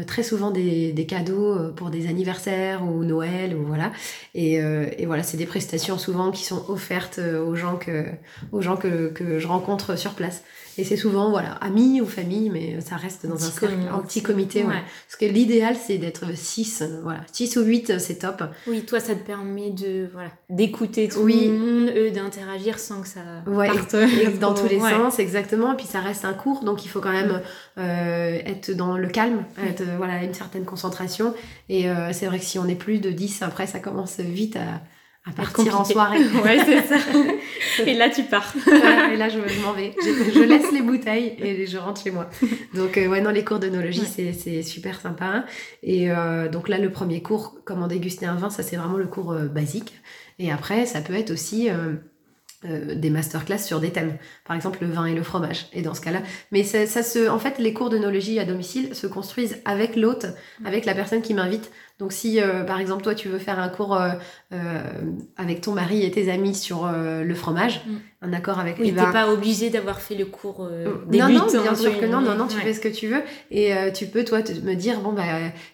très 0.06 0.24
souvent 0.24 0.52
des, 0.52 0.94
des, 0.94 1.06
cadeaux 1.06 1.72
pour 1.74 1.90
des 1.90 2.08
anniversaires 2.08 2.84
ou 2.84 3.04
Noël 3.04 3.56
ou 3.56 3.66
voilà 3.66 3.92
et, 4.36 4.56
et 4.56 5.06
voilà 5.06 5.24
c'est 5.24 5.38
des 5.38 5.46
prestations 5.46 5.98
souvent 5.98 6.32
qui 6.32 6.44
sont 6.44 6.70
offertes 6.70 7.20
aux 7.20 7.56
gens 7.56 7.78
que 7.78 8.06
aux 8.52 8.62
gens 8.62 8.78
que, 8.78 9.10
que 9.10 9.40
je 9.40 9.48
rencontre 9.48 9.98
sur 9.98 10.14
place 10.14 10.44
et 10.78 10.84
c'est 10.84 10.98
souvent, 10.98 11.32
voilà, 11.32 11.54
amis 11.54 12.02
ou 12.02 12.06
famille, 12.06 12.50
mais 12.50 12.80
ça 12.82 12.98
reste 12.98 13.26
dans 13.26 13.36
un, 13.36 13.38
cercle, 13.50 13.76
un 13.92 14.00
petit 14.00 14.22
comité. 14.22 14.64
Ouais. 14.64 14.76
Parce 15.08 15.16
que 15.20 15.26
l'idéal, 15.26 15.76
c'est 15.76 15.98
d'être 15.98 16.36
6, 16.36 16.84
voilà. 17.02 17.22
6 17.32 17.58
ou 17.58 17.64
8, 17.64 18.00
c'est 18.00 18.20
top. 18.20 18.44
Oui, 18.68 18.82
toi, 18.82 19.00
ça 19.00 19.16
te 19.16 19.26
permet 19.26 19.72
de, 19.72 20.08
voilà, 20.14 20.30
d'écouter 20.50 21.08
tout 21.08 21.26
le 21.26 21.34
monde, 21.52 21.90
eux, 21.96 22.12
d'interagir 22.12 22.78
sans 22.78 23.02
que 23.02 23.08
ça 23.08 23.22
ouais, 23.48 23.68
parte 23.68 23.96
dans 24.40 24.54
tous 24.54 24.68
les 24.68 24.80
sens, 24.80 25.20
exactement. 25.20 25.74
Et 25.74 25.78
puis 25.78 25.88
ça 25.88 26.00
reste 26.00 26.26
un 26.26 26.34
cours, 26.34 26.64
donc 26.64 26.86
il 26.86 26.90
faut 26.90 27.02
quand 27.02 27.12
même 27.12 27.42
euh, 27.78 28.40
être 28.46 28.72
dans 28.72 28.98
le 28.98 29.08
calme, 29.08 29.46
être, 29.68 29.84
voilà, 29.98 30.24
une 30.24 30.34
certaine 30.34 30.66
concentration. 30.66 31.34
Et 31.70 31.90
euh, 31.90 32.14
c'est 32.14 32.28
vrai 32.28 32.40
que 32.40 32.46
si 32.46 32.60
on 32.60 32.68
est 32.68 32.76
plus 32.76 33.00
de 33.00 33.10
10, 33.10 33.42
après, 33.42 33.66
ça 33.68 33.80
commence 33.80 34.20
vite 34.20 34.58
à 34.58 34.82
à 35.28 35.34
partir 35.34 35.80
en 35.80 35.84
soirée. 35.84 36.20
ouais, 36.44 36.60
c'est 36.66 36.88
ça. 36.88 36.96
et 37.86 37.94
là, 37.94 38.10
tu 38.10 38.24
pars. 38.24 38.54
et 39.12 39.18
là, 39.18 39.30
je, 39.30 39.40
m'en 39.62 39.74
vais. 39.74 39.94
Je, 40.02 40.42
laisse 40.42 40.72
les 40.72 40.82
bouteilles 40.82 41.36
et 41.40 41.66
je 41.66 41.78
rentre 41.78 42.02
chez 42.02 42.12
moi. 42.12 42.30
Donc, 42.74 42.98
euh, 42.98 43.08
ouais, 43.08 43.22
non, 43.22 43.32
les 43.32 43.44
cours 43.44 43.60
d'œnologie, 43.60 44.06
c'est 44.06 44.62
super 44.62 45.02
sympa. 45.02 45.46
Et 45.84 46.12
euh, 46.12 46.50
donc 46.50 46.70
là, 46.70 46.78
le 46.78 46.92
premier 46.92 47.22
cours, 47.22 47.58
comment 47.66 47.88
déguster 47.88 48.26
un 48.26 48.36
vin, 48.36 48.50
ça, 48.50 48.64
c'est 48.64 48.78
vraiment 48.78 48.98
le 48.98 49.08
cours 49.08 49.34
euh, 49.34 49.48
basique. 49.48 49.94
Et 50.40 50.52
après, 50.52 50.86
ça 50.86 51.02
peut 51.02 51.16
être 51.16 51.32
aussi... 51.32 51.70
des 52.64 53.12
masterclass 53.12 53.60
sur 53.60 53.80
des 53.80 53.92
thèmes, 53.92 54.18
par 54.44 54.56
exemple 54.56 54.80
le 54.82 54.90
vin 54.90 55.06
et 55.06 55.14
le 55.14 55.22
fromage. 55.22 55.68
Et 55.74 55.84
dans 55.84 55.94
ce 55.94 56.02
cas-là, 56.02 56.24
mais 56.52 56.64
ça, 56.64 56.88
ça 56.88 57.04
se, 57.04 57.30
en 57.30 57.38
fait, 57.38 57.60
les 57.60 57.72
cours 57.72 57.90
d'œnologie 57.90 58.40
à 58.40 58.46
domicile 58.46 58.96
se 58.96 59.06
construisent 59.06 59.62
avec 59.64 59.96
l'hôte, 59.96 60.26
avec 60.66 60.86
la 60.86 60.96
personne 60.96 61.22
qui 61.22 61.36
m'invite. 61.36 61.72
Donc 62.00 62.14
si 62.14 62.40
euh, 62.40 62.64
par 62.64 62.80
exemple 62.80 63.02
toi 63.02 63.16
tu 63.16 63.28
veux 63.28 63.40
faire 63.40 63.58
un 63.58 63.70
cours 63.70 63.96
euh, 63.96 64.12
euh, 64.54 64.82
avec 65.36 65.62
ton 65.62 65.72
mari 65.72 66.06
et 66.06 66.12
tes 66.12 66.30
amis 66.32 66.54
sur 66.54 66.88
le 66.88 67.34
fromage, 67.34 67.82
mm. 67.88 67.96
un 68.22 68.34
accord 68.34 68.60
avec 68.60 68.78
oui, 68.80 68.94
t'es 68.94 69.12
pas 69.12 69.32
obligé 69.32 69.72
d'avoir 69.72 70.00
fait 70.00 70.14
le 70.14 70.26
cours 70.26 70.70
débutant. 71.08 71.30
Non, 71.30 71.48
non, 71.52 71.62
bien 71.64 71.76
sûr 71.76 72.00
que 72.00 72.06
non, 72.06 72.22
non, 72.22 72.36
non, 72.36 72.48
tu 72.48 72.58
fais 72.58 72.74
ce 72.74 72.80
que 72.80 72.88
tu 72.88 73.08
veux 73.08 73.24
et 73.50 73.74
tu 73.94 74.06
peux 74.06 74.24
toi 74.24 74.40
me 74.64 74.76
dire 74.76 75.00
bon 75.00 75.12
bah 75.12 75.24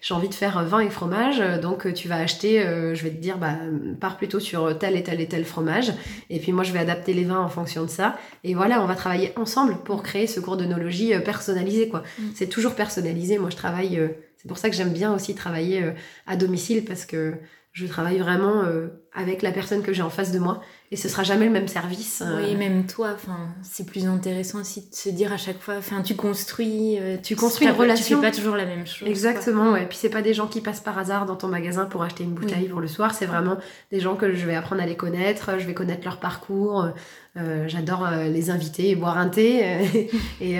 j'ai 0.01 0.13
envie 0.13 0.29
de 0.29 0.33
faire 0.33 0.63
vin 0.63 0.79
et 0.79 0.89
fromage, 0.89 1.41
donc 1.61 1.93
tu 1.93 2.07
vas 2.07 2.17
acheter, 2.17 2.61
je 2.93 3.03
vais 3.03 3.09
te 3.09 3.21
dire 3.21 3.37
bah 3.37 3.57
pars 3.99 4.15
plutôt 4.15 4.39
sur 4.39 4.77
tel 4.77 4.95
et 4.95 5.03
tel 5.03 5.19
et 5.19 5.27
tel 5.27 5.43
fromage 5.43 5.91
et 6.29 6.39
puis 6.39 6.53
moi 6.53 6.63
je 6.63 6.71
vais 6.71 6.79
adapter 6.79 7.13
les 7.13 7.25
vins 7.25 7.41
en 7.41 7.49
fonction 7.49 7.83
de 7.83 7.89
ça 7.89 8.15
et 8.45 8.53
voilà 8.53 8.81
on 8.81 8.85
va 8.85 8.95
travailler 8.95 9.33
ensemble 9.35 9.75
pour 9.83 10.03
créer 10.03 10.27
ce 10.27 10.39
cours 10.39 10.55
d'onologie 10.55 11.11
personnalisé 11.25 11.89
quoi. 11.89 12.03
Mm. 12.17 12.23
C'est 12.33 12.47
toujours 12.47 12.75
personnalisé. 12.75 13.37
Moi 13.37 13.49
je 13.49 13.57
travaille 13.57 13.99
c'est 14.43 14.49
pour 14.49 14.57
ça 14.57 14.69
que 14.69 14.75
j'aime 14.75 14.91
bien 14.91 15.13
aussi 15.13 15.35
travailler 15.35 15.83
euh, 15.83 15.91
à 16.27 16.35
domicile 16.35 16.83
parce 16.83 17.05
que 17.05 17.35
je 17.71 17.87
travaille 17.87 18.19
vraiment 18.19 18.63
euh, 18.63 18.89
avec 19.15 19.41
la 19.41 19.51
personne 19.51 19.81
que 19.81 19.93
j'ai 19.93 20.01
en 20.01 20.09
face 20.09 20.33
de 20.33 20.37
moi 20.37 20.61
et 20.91 20.97
ce 20.97 21.07
sera 21.07 21.23
jamais 21.23 21.45
le 21.45 21.51
même 21.51 21.69
service. 21.69 22.21
Euh. 22.21 22.43
Oui, 22.43 22.55
même 22.55 22.85
toi, 22.85 23.11
enfin, 23.15 23.47
c'est 23.63 23.85
plus 23.85 24.05
intéressant 24.05 24.59
aussi 24.59 24.81
de 24.81 24.93
se 24.93 25.09
dire 25.09 25.31
à 25.31 25.37
chaque 25.37 25.59
fois, 25.59 25.75
enfin, 25.77 26.01
tu 26.01 26.15
construis, 26.15 26.99
tu 27.23 27.37
construis 27.37 27.67
une 27.67 27.73
relation. 27.73 28.17
Tu 28.17 28.21
fais 28.21 28.29
pas 28.29 28.35
toujours 28.35 28.57
la 28.57 28.65
même 28.65 28.85
chose. 28.85 29.07
Exactement, 29.07 29.71
ouais. 29.71 29.87
Puis 29.87 29.97
c'est 29.97 30.09
pas 30.09 30.21
des 30.21 30.33
gens 30.33 30.47
qui 30.47 30.59
passent 30.59 30.81
par 30.81 30.99
hasard 30.99 31.25
dans 31.25 31.37
ton 31.37 31.47
magasin 31.47 31.85
pour 31.85 32.03
acheter 32.03 32.25
une 32.25 32.33
bouteille 32.33 32.67
pour 32.67 32.81
le 32.81 32.87
soir. 32.87 33.15
C'est 33.15 33.25
vraiment 33.25 33.57
des 33.91 34.01
gens 34.01 34.15
que 34.15 34.35
je 34.35 34.45
vais 34.45 34.55
apprendre 34.55 34.83
à 34.83 34.85
les 34.85 34.97
connaître. 34.97 35.57
Je 35.57 35.65
vais 35.65 35.73
connaître 35.73 36.03
leur 36.03 36.19
parcours. 36.19 36.89
J'adore 37.65 38.07
les 38.11 38.51
inviter 38.51 38.89
et 38.89 38.95
boire 38.95 39.17
un 39.17 39.29
thé. 39.29 39.63
et, 40.41 40.57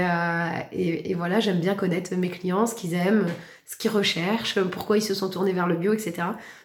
et, 0.72 1.12
et, 1.12 1.14
voilà, 1.14 1.40
j'aime 1.42 1.60
bien 1.60 1.76
connaître 1.76 2.16
mes 2.16 2.30
clients, 2.30 2.66
ce 2.66 2.74
qu'ils 2.74 2.96
aiment 2.96 3.28
ce 3.66 3.76
qu'ils 3.78 3.92
recherchent, 3.92 4.60
pourquoi 4.62 4.98
ils 4.98 5.02
se 5.02 5.14
sont 5.14 5.30
tournés 5.30 5.54
vers 5.54 5.68
le 5.68 5.76
bio, 5.76 5.94
etc. 5.94 6.14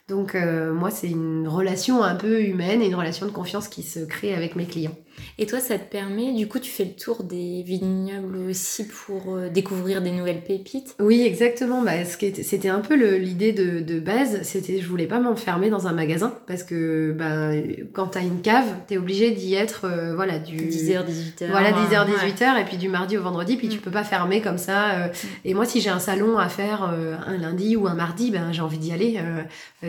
Donc 0.09 0.35
euh, 0.35 0.73
moi, 0.73 0.91
c'est 0.91 1.09
une 1.09 1.47
relation 1.49 2.03
un 2.03 2.15
peu 2.15 2.43
humaine 2.43 2.83
et 2.83 2.87
une 2.87 2.95
relation 2.95 3.27
de 3.27 3.31
confiance 3.31 3.69
qui 3.69 3.83
se 3.83 4.01
crée 4.01 4.35
avec 4.35 4.57
mes 4.57 4.67
clients. 4.67 4.97
Et 5.39 5.47
toi, 5.47 5.61
ça 5.61 5.79
te 5.79 5.91
permet, 5.91 6.33
du 6.33 6.49
coup, 6.49 6.59
tu 6.59 6.71
fais 6.71 6.85
le 6.85 6.93
tour 6.93 7.23
des 7.23 7.63
vignobles 7.63 8.39
aussi 8.49 8.87
pour 8.87 9.35
euh, 9.35 9.49
découvrir 9.49 10.03
des 10.03 10.11
nouvelles 10.11 10.43
pépites? 10.43 10.95
Oui, 10.99 11.23
exactement. 11.23 11.83
Bah, 11.83 12.05
c'était 12.05 12.69
un 12.69 12.81
peu 12.81 12.95
l'idée 13.17 13.53
de, 13.53 13.81
de, 13.81 14.01
base, 14.01 14.43
c'était 14.43 14.81
je 14.81 14.89
voulais 14.89 15.07
pas 15.07 15.21
m'enfermer 15.21 15.71
dans 15.71 15.87
un 15.87 15.93
magasin 15.93 16.35
parce 16.47 16.63
que 16.63 17.13
bah, 17.13 17.51
quand 17.93 18.09
tu 18.09 18.19
as 18.19 18.23
une 18.23 18.41
cave, 18.41 18.67
tu 18.87 18.95
es 18.95 18.99
obligé 18.99 19.31
d'y 19.31 19.55
être 19.55 19.85
euh, 19.85 20.15
voilà, 20.15 20.39
du 20.39 20.57
10h, 20.57 21.05
18h. 21.07 21.51
Voilà, 21.51 21.73
10h, 21.73 22.07
18h, 22.07 22.61
et 22.61 22.65
puis 22.65 22.77
du 22.77 22.89
mardi 22.89 23.17
au 23.17 23.23
vendredi, 23.23 23.57
puis 23.57 23.69
tu 23.69 23.79
mm. 23.79 23.81
peux 23.81 23.91
pas 23.91 24.05
fermer 24.05 24.41
comme 24.41 24.59
ça. 24.59 24.91
Euh. 24.91 25.07
Mm. 25.09 25.13
Et 25.45 25.55
moi, 25.55 25.65
si 25.65 25.81
j'ai 25.81 25.91
un 25.91 25.99
salon 25.99 26.39
à 26.39 26.49
faire 26.49 26.83
un 26.83 27.37
lundi 27.37 27.77
ou 27.77 27.87
un 27.87 27.95
mardi, 27.95 28.31
ben, 28.31 28.53
j'ai 28.53 28.63
envie 28.63 28.79
d'y 28.79 28.93
aller. 28.93 29.21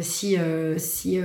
si 0.02 0.38
si 0.78 1.20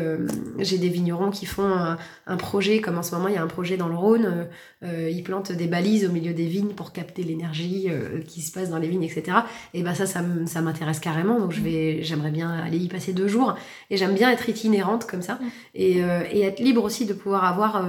j'ai 0.59 0.79
des 0.79 0.89
vignerons 0.89 1.31
qui 1.31 1.47
font 1.47 1.67
un, 1.67 1.99
un, 2.27 2.37
projet, 2.37 2.81
comme 2.81 2.99
en 2.99 3.03
ce 3.03 3.15
moment, 3.15 3.29
il 3.29 3.35
y 3.35 3.39
a 3.39 3.43
un 3.43 3.49
projet 3.49 3.77
dans 3.77 3.89
le 3.89 3.94
Rhône, 3.97 4.49
ils 4.83 5.23
plantent 5.23 5.53
des 5.53 5.67
balises 5.67 6.05
au 6.05 6.13
milieu 6.13 6.33
des 6.33 6.47
vignes 6.47 6.75
pour 6.75 6.93
capter 6.93 7.23
l'énergie 7.23 7.89
qui 8.27 8.43
se 8.43 8.53
passe 8.53 8.71
dans 8.71 8.79
les 8.79 8.89
vignes, 8.89 9.03
etc. 9.03 9.39
Et 9.73 9.83
ben 9.83 9.95
ça, 9.95 10.07
ça, 10.07 10.61
m'intéresse 10.61 11.01
carrément. 11.01 11.39
Donc 11.41 11.53
je 11.53 11.61
mm. 11.61 11.65
vais, 11.65 12.03
j'aimerais 12.03 12.31
bien 12.31 12.51
aller 12.51 12.79
y 12.79 12.89
passer 12.89 13.13
deux 13.13 13.29
jours. 13.29 13.55
Et 13.91 13.97
j'aime 13.97 14.15
bien 14.15 14.31
être 14.31 14.49
itinérante 14.49 15.07
comme 15.07 15.23
ça. 15.23 15.35
Mm. 15.35 15.49
Et, 15.75 15.99
et, 16.33 16.43
être 16.43 16.61
libre 16.61 16.85
aussi 16.85 17.07
de 17.07 17.15
pouvoir 17.15 17.45
avoir 17.45 17.87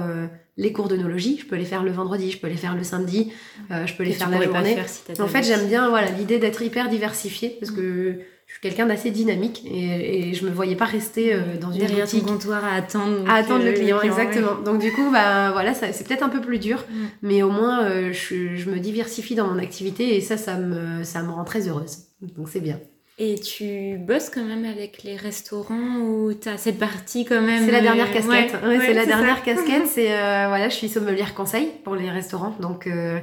les 0.56 0.72
cours 0.72 0.88
d'onologie, 0.88 1.38
je 1.40 1.46
peux 1.46 1.56
les 1.56 1.64
faire 1.64 1.82
le 1.82 1.90
vendredi, 1.90 2.30
je 2.30 2.38
peux 2.38 2.48
les 2.48 2.56
faire 2.56 2.74
le 2.74 2.84
samedi, 2.84 3.32
je 3.70 3.92
peux 3.94 4.04
les 4.04 4.12
faire 4.12 4.30
la 4.30 4.42
journée. 4.42 4.76
en 5.18 5.28
fait, 5.28 5.42
j'aime 5.42 5.66
bien 5.66 5.88
voilà 5.90 6.10
l'idée 6.10 6.38
d'être 6.38 6.62
hyper 6.62 6.88
diversifiée 6.88 7.56
parce 7.60 7.72
que 7.72 8.20
je 8.46 8.52
suis 8.52 8.60
quelqu'un 8.60 8.86
d'assez 8.86 9.10
dynamique 9.10 9.64
et, 9.66 10.30
et, 10.30 10.34
je 10.34 10.46
me 10.46 10.50
voyais 10.50 10.76
pas 10.76 10.84
rester 10.84 11.34
euh, 11.34 11.56
dans 11.60 11.72
une 11.72 11.80
derrière 11.80 12.08
ton 12.08 12.20
comptoir 12.20 12.64
à 12.64 12.74
attendre 12.74 13.28
à 13.28 13.34
attendre 13.34 13.64
le, 13.64 13.72
client, 13.72 14.00
exactement. 14.00 14.54
donc 14.64 14.80
du 14.80 14.92
coup 14.92 15.10
bah 15.10 15.50
voilà 15.52 15.74
c'est 15.74 16.06
peut-être 16.06 16.22
un 16.22 16.28
peu 16.28 16.40
plus 16.40 16.58
dur 16.58 16.84
mm. 16.88 17.04
mais 17.22 17.42
au 17.42 17.50
moins 17.50 17.84
euh, 17.84 18.12
je, 18.12 18.56
je, 18.56 18.70
me 18.70 18.78
diversifie 18.78 19.34
dans 19.34 19.48
mon 19.48 19.58
activité 19.58 20.16
et 20.16 20.20
ça 20.20 20.36
ça 20.36 20.56
me 20.56 21.02
ça 21.02 21.22
me 21.22 21.32
rend 21.32 21.44
très 21.44 21.68
heureuse. 21.68 22.06
Donc 22.36 22.48
c'est 22.48 22.60
bien 22.60 22.80
et 23.18 23.36
tu 23.38 23.96
bosses 23.96 24.28
quand 24.28 24.44
même 24.44 24.66
avec 24.66 25.02
les 25.02 25.16
restaurants 25.16 26.00
ou 26.00 26.34
tu 26.34 26.50
as 26.50 26.58
cette 26.58 26.78
partie 26.78 27.24
quand 27.24 27.40
même 27.40 27.64
C'est 27.64 27.72
la 27.72 27.80
dernière 27.80 28.10
euh, 28.10 28.12
casquette. 28.12 28.62
Ouais, 28.62 28.78
c'est 28.80 28.92
la 28.92 29.06
dernière 29.06 29.42
casquette. 29.42 29.86
C'est 29.86 30.12
euh, 30.12 30.48
voilà, 30.48 30.68
je 30.68 30.74
suis 30.74 30.90
sommelière 30.90 31.34
conseil 31.34 31.70
pour 31.82 31.96
les 31.96 32.10
restaurants. 32.10 32.54
Donc 32.60 32.86
euh, 32.86 33.18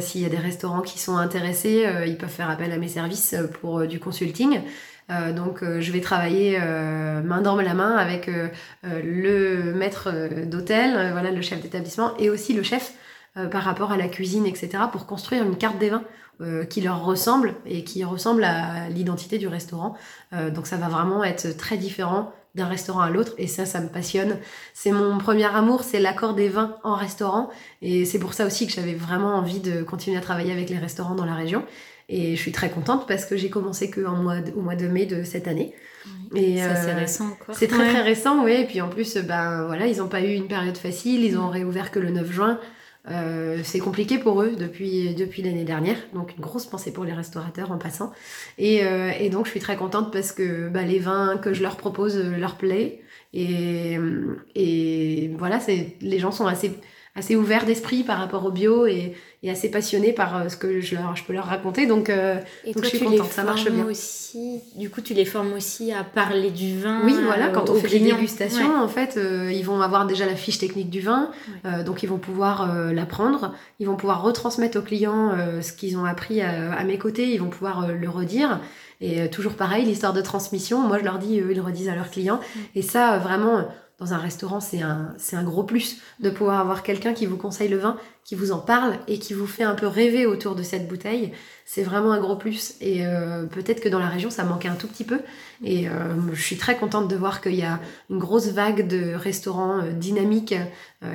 s'il 0.00 0.22
y 0.22 0.24
a 0.24 0.30
des 0.30 0.38
restaurants 0.38 0.80
qui 0.80 0.98
sont 0.98 1.18
intéressés, 1.18 1.86
ils 2.06 2.16
peuvent 2.16 2.30
faire 2.30 2.48
appel 2.48 2.72
à 2.72 2.78
mes 2.78 2.88
services 2.88 3.34
pour 3.60 3.86
du 3.86 4.00
consulting. 4.00 4.60
donc 5.34 5.62
je 5.62 5.92
vais 5.92 6.00
travailler 6.00 6.58
main 6.58 7.42
dans 7.42 7.56
la 7.56 7.74
main 7.74 7.94
avec 7.96 8.30
le 8.82 9.72
maître 9.74 10.10
d'hôtel, 10.46 11.10
voilà 11.12 11.30
le 11.30 11.42
chef 11.42 11.60
d'établissement 11.60 12.16
et 12.18 12.30
aussi 12.30 12.54
le 12.54 12.62
chef 12.62 12.94
par 13.50 13.62
rapport 13.62 13.92
à 13.92 13.96
la 13.96 14.08
cuisine, 14.08 14.46
etc. 14.46 14.84
pour 14.90 15.06
construire 15.06 15.42
une 15.44 15.56
carte 15.56 15.78
des 15.78 15.90
vins 15.90 16.02
euh, 16.42 16.66
qui 16.66 16.82
leur 16.82 17.02
ressemble 17.02 17.54
et 17.64 17.82
qui 17.82 18.04
ressemble 18.04 18.44
à 18.44 18.90
l'identité 18.90 19.38
du 19.38 19.48
restaurant. 19.48 19.96
Euh, 20.34 20.50
donc 20.50 20.66
ça 20.66 20.76
va 20.76 20.86
vraiment 20.86 21.24
être 21.24 21.56
très 21.56 21.78
différent 21.78 22.30
d'un 22.54 22.66
restaurant 22.66 23.00
à 23.00 23.08
l'autre 23.08 23.32
et 23.38 23.46
ça 23.46 23.64
ça 23.64 23.80
me 23.80 23.88
passionne. 23.88 24.36
C'est 24.74 24.92
mon 24.92 25.16
premier 25.16 25.46
amour 25.46 25.82
c'est 25.82 25.98
l'accord 25.98 26.34
des 26.34 26.50
vins 26.50 26.76
en 26.84 26.94
restaurant 26.94 27.48
et 27.80 28.04
c'est 28.04 28.18
pour 28.18 28.34
ça 28.34 28.44
aussi 28.44 28.66
que 28.66 28.72
j'avais 28.74 28.92
vraiment 28.92 29.34
envie 29.34 29.60
de 29.60 29.82
continuer 29.82 30.18
à 30.18 30.20
travailler 30.20 30.52
avec 30.52 30.68
les 30.68 30.76
restaurants 30.76 31.14
dans 31.14 31.24
la 31.24 31.34
région. 31.34 31.64
Et 32.10 32.36
je 32.36 32.40
suis 32.42 32.52
très 32.52 32.68
contente 32.68 33.08
parce 33.08 33.24
que 33.24 33.38
j'ai 33.38 33.48
commencé 33.48 33.88
que 33.88 34.04
en 34.04 34.16
mois 34.16 34.36
au 34.54 34.60
mois 34.60 34.76
de 34.76 34.88
mai 34.88 35.06
de 35.06 35.24
cette 35.24 35.48
année. 35.48 35.72
Et 36.34 36.58
ça 36.58 36.76
c'est 36.76 36.90
euh, 36.90 36.98
récent 36.98 37.28
encore. 37.28 37.54
c'est 37.56 37.68
très 37.68 37.88
très 37.88 38.02
récent 38.02 38.44
oui. 38.44 38.52
Et 38.52 38.66
puis 38.66 38.82
en 38.82 38.90
plus 38.90 39.16
ben 39.16 39.64
voilà 39.64 39.86
ils 39.86 40.00
n'ont 40.00 40.08
pas 40.08 40.20
eu 40.20 40.34
une 40.34 40.48
période 40.48 40.76
facile. 40.76 41.24
Ils 41.24 41.38
ont 41.38 41.48
réouvert 41.48 41.90
que 41.90 41.98
le 41.98 42.10
9 42.10 42.30
juin 42.30 42.60
euh, 43.08 43.60
c'est 43.62 43.78
compliqué 43.78 44.18
pour 44.18 44.42
eux 44.42 44.56
depuis, 44.56 45.14
depuis 45.14 45.42
l'année 45.42 45.64
dernière, 45.64 45.96
donc 46.12 46.34
une 46.36 46.42
grosse 46.42 46.66
pensée 46.66 46.92
pour 46.92 47.04
les 47.04 47.12
restaurateurs 47.12 47.70
en 47.70 47.78
passant. 47.78 48.12
Et, 48.58 48.84
euh, 48.84 49.10
et 49.18 49.30
donc 49.30 49.46
je 49.46 49.50
suis 49.50 49.60
très 49.60 49.76
contente 49.76 50.12
parce 50.12 50.32
que 50.32 50.68
bah, 50.68 50.82
les 50.82 50.98
vins 50.98 51.38
que 51.38 51.52
je 51.52 51.62
leur 51.62 51.76
propose 51.76 52.16
leur 52.16 52.56
plaît. 52.56 53.02
Et, 53.32 53.98
et 54.54 55.30
voilà, 55.36 55.60
les 56.00 56.18
gens 56.18 56.30
sont 56.30 56.46
assez 56.46 56.72
assez 57.16 57.34
ouvert 57.34 57.64
d'esprit 57.64 58.04
par 58.04 58.18
rapport 58.18 58.44
au 58.44 58.52
bio 58.52 58.86
et, 58.86 59.16
et 59.46 59.50
assez 59.50 59.70
passionné 59.70 60.12
par 60.12 60.36
euh, 60.36 60.48
ce 60.48 60.56
que 60.56 60.80
je, 60.80 60.96
leur, 60.96 61.14
je 61.14 61.22
peux 61.22 61.32
leur 61.32 61.44
raconter. 61.44 61.86
Donc, 61.86 62.10
euh, 62.10 62.34
donc 62.64 62.82
je 62.82 62.88
suis 62.88 62.98
contente, 62.98 63.30
ça 63.30 63.44
marche 63.44 63.70
bien. 63.70 63.86
Aussi, 63.86 64.60
du 64.74 64.90
coup, 64.90 65.00
tu 65.00 65.14
les 65.14 65.24
formes 65.24 65.52
aussi 65.52 65.92
à 65.92 66.02
parler 66.02 66.50
du 66.50 66.80
vin. 66.80 67.02
Oui, 67.04 67.14
voilà, 67.24 67.48
quand 67.48 67.70
on 67.70 67.76
fait 67.76 67.88
des 67.88 68.00
dégustations, 68.00 68.76
en 68.76 68.88
fait, 68.88 69.16
euh, 69.16 69.52
ils 69.52 69.64
vont 69.64 69.80
avoir 69.80 70.06
déjà 70.06 70.26
la 70.26 70.34
fiche 70.34 70.58
technique 70.58 70.90
du 70.90 71.00
vin, 71.00 71.30
donc 71.84 72.02
ils 72.02 72.08
vont 72.08 72.18
pouvoir 72.18 72.74
l'apprendre, 72.92 73.54
ils 73.78 73.86
vont 73.86 73.96
pouvoir 73.96 74.22
retransmettre 74.22 74.78
aux 74.78 74.82
clients 74.82 75.32
ce 75.60 75.72
qu'ils 75.72 75.96
ont 75.96 76.04
appris 76.04 76.40
à, 76.42 76.82
mes 76.84 76.98
côtés, 76.98 77.32
ils 77.32 77.40
vont 77.40 77.48
pouvoir 77.48 77.88
le 77.88 78.08
redire. 78.08 78.60
Et 79.00 79.28
toujours 79.28 79.54
pareil, 79.54 79.84
l'histoire 79.84 80.12
de 80.12 80.22
transmission, 80.22 80.80
moi 80.80 80.98
je 80.98 81.04
leur 81.04 81.18
dis, 81.18 81.38
eux 81.40 81.48
ils 81.50 81.56
le 81.56 81.62
redisent 81.62 81.88
à 81.88 81.94
leurs 81.94 82.10
clients. 82.10 82.40
Et 82.74 82.82
ça, 82.82 83.18
vraiment 83.18 83.68
dans 83.98 84.12
un 84.12 84.18
restaurant, 84.18 84.60
c'est 84.60 84.82
un, 84.82 85.14
c'est 85.16 85.36
un 85.36 85.42
gros 85.42 85.62
plus 85.62 86.02
de 86.20 86.28
pouvoir 86.28 86.60
avoir 86.60 86.82
quelqu'un 86.82 87.14
qui 87.14 87.24
vous 87.24 87.38
conseille 87.38 87.68
le 87.68 87.78
vin, 87.78 87.96
qui 88.24 88.34
vous 88.34 88.52
en 88.52 88.58
parle 88.58 88.98
et 89.08 89.18
qui 89.18 89.32
vous 89.32 89.46
fait 89.46 89.62
un 89.62 89.74
peu 89.74 89.86
rêver 89.86 90.26
autour 90.26 90.54
de 90.54 90.62
cette 90.62 90.86
bouteille. 90.86 91.32
C'est 91.64 91.82
vraiment 91.82 92.12
un 92.12 92.20
gros 92.20 92.36
plus. 92.36 92.74
Et 92.82 93.06
euh, 93.06 93.46
peut-être 93.46 93.80
que 93.80 93.88
dans 93.88 93.98
la 93.98 94.08
région, 94.08 94.28
ça 94.28 94.44
manquait 94.44 94.68
un 94.68 94.74
tout 94.74 94.86
petit 94.86 95.04
peu. 95.04 95.20
Et 95.64 95.88
euh, 95.88 96.14
je 96.34 96.42
suis 96.42 96.58
très 96.58 96.76
contente 96.76 97.08
de 97.08 97.16
voir 97.16 97.40
qu'il 97.40 97.54
y 97.54 97.62
a 97.62 97.80
une 98.10 98.18
grosse 98.18 98.48
vague 98.48 98.86
de 98.86 99.14
restaurants 99.14 99.78
euh, 99.78 99.92
dynamiques 99.92 100.54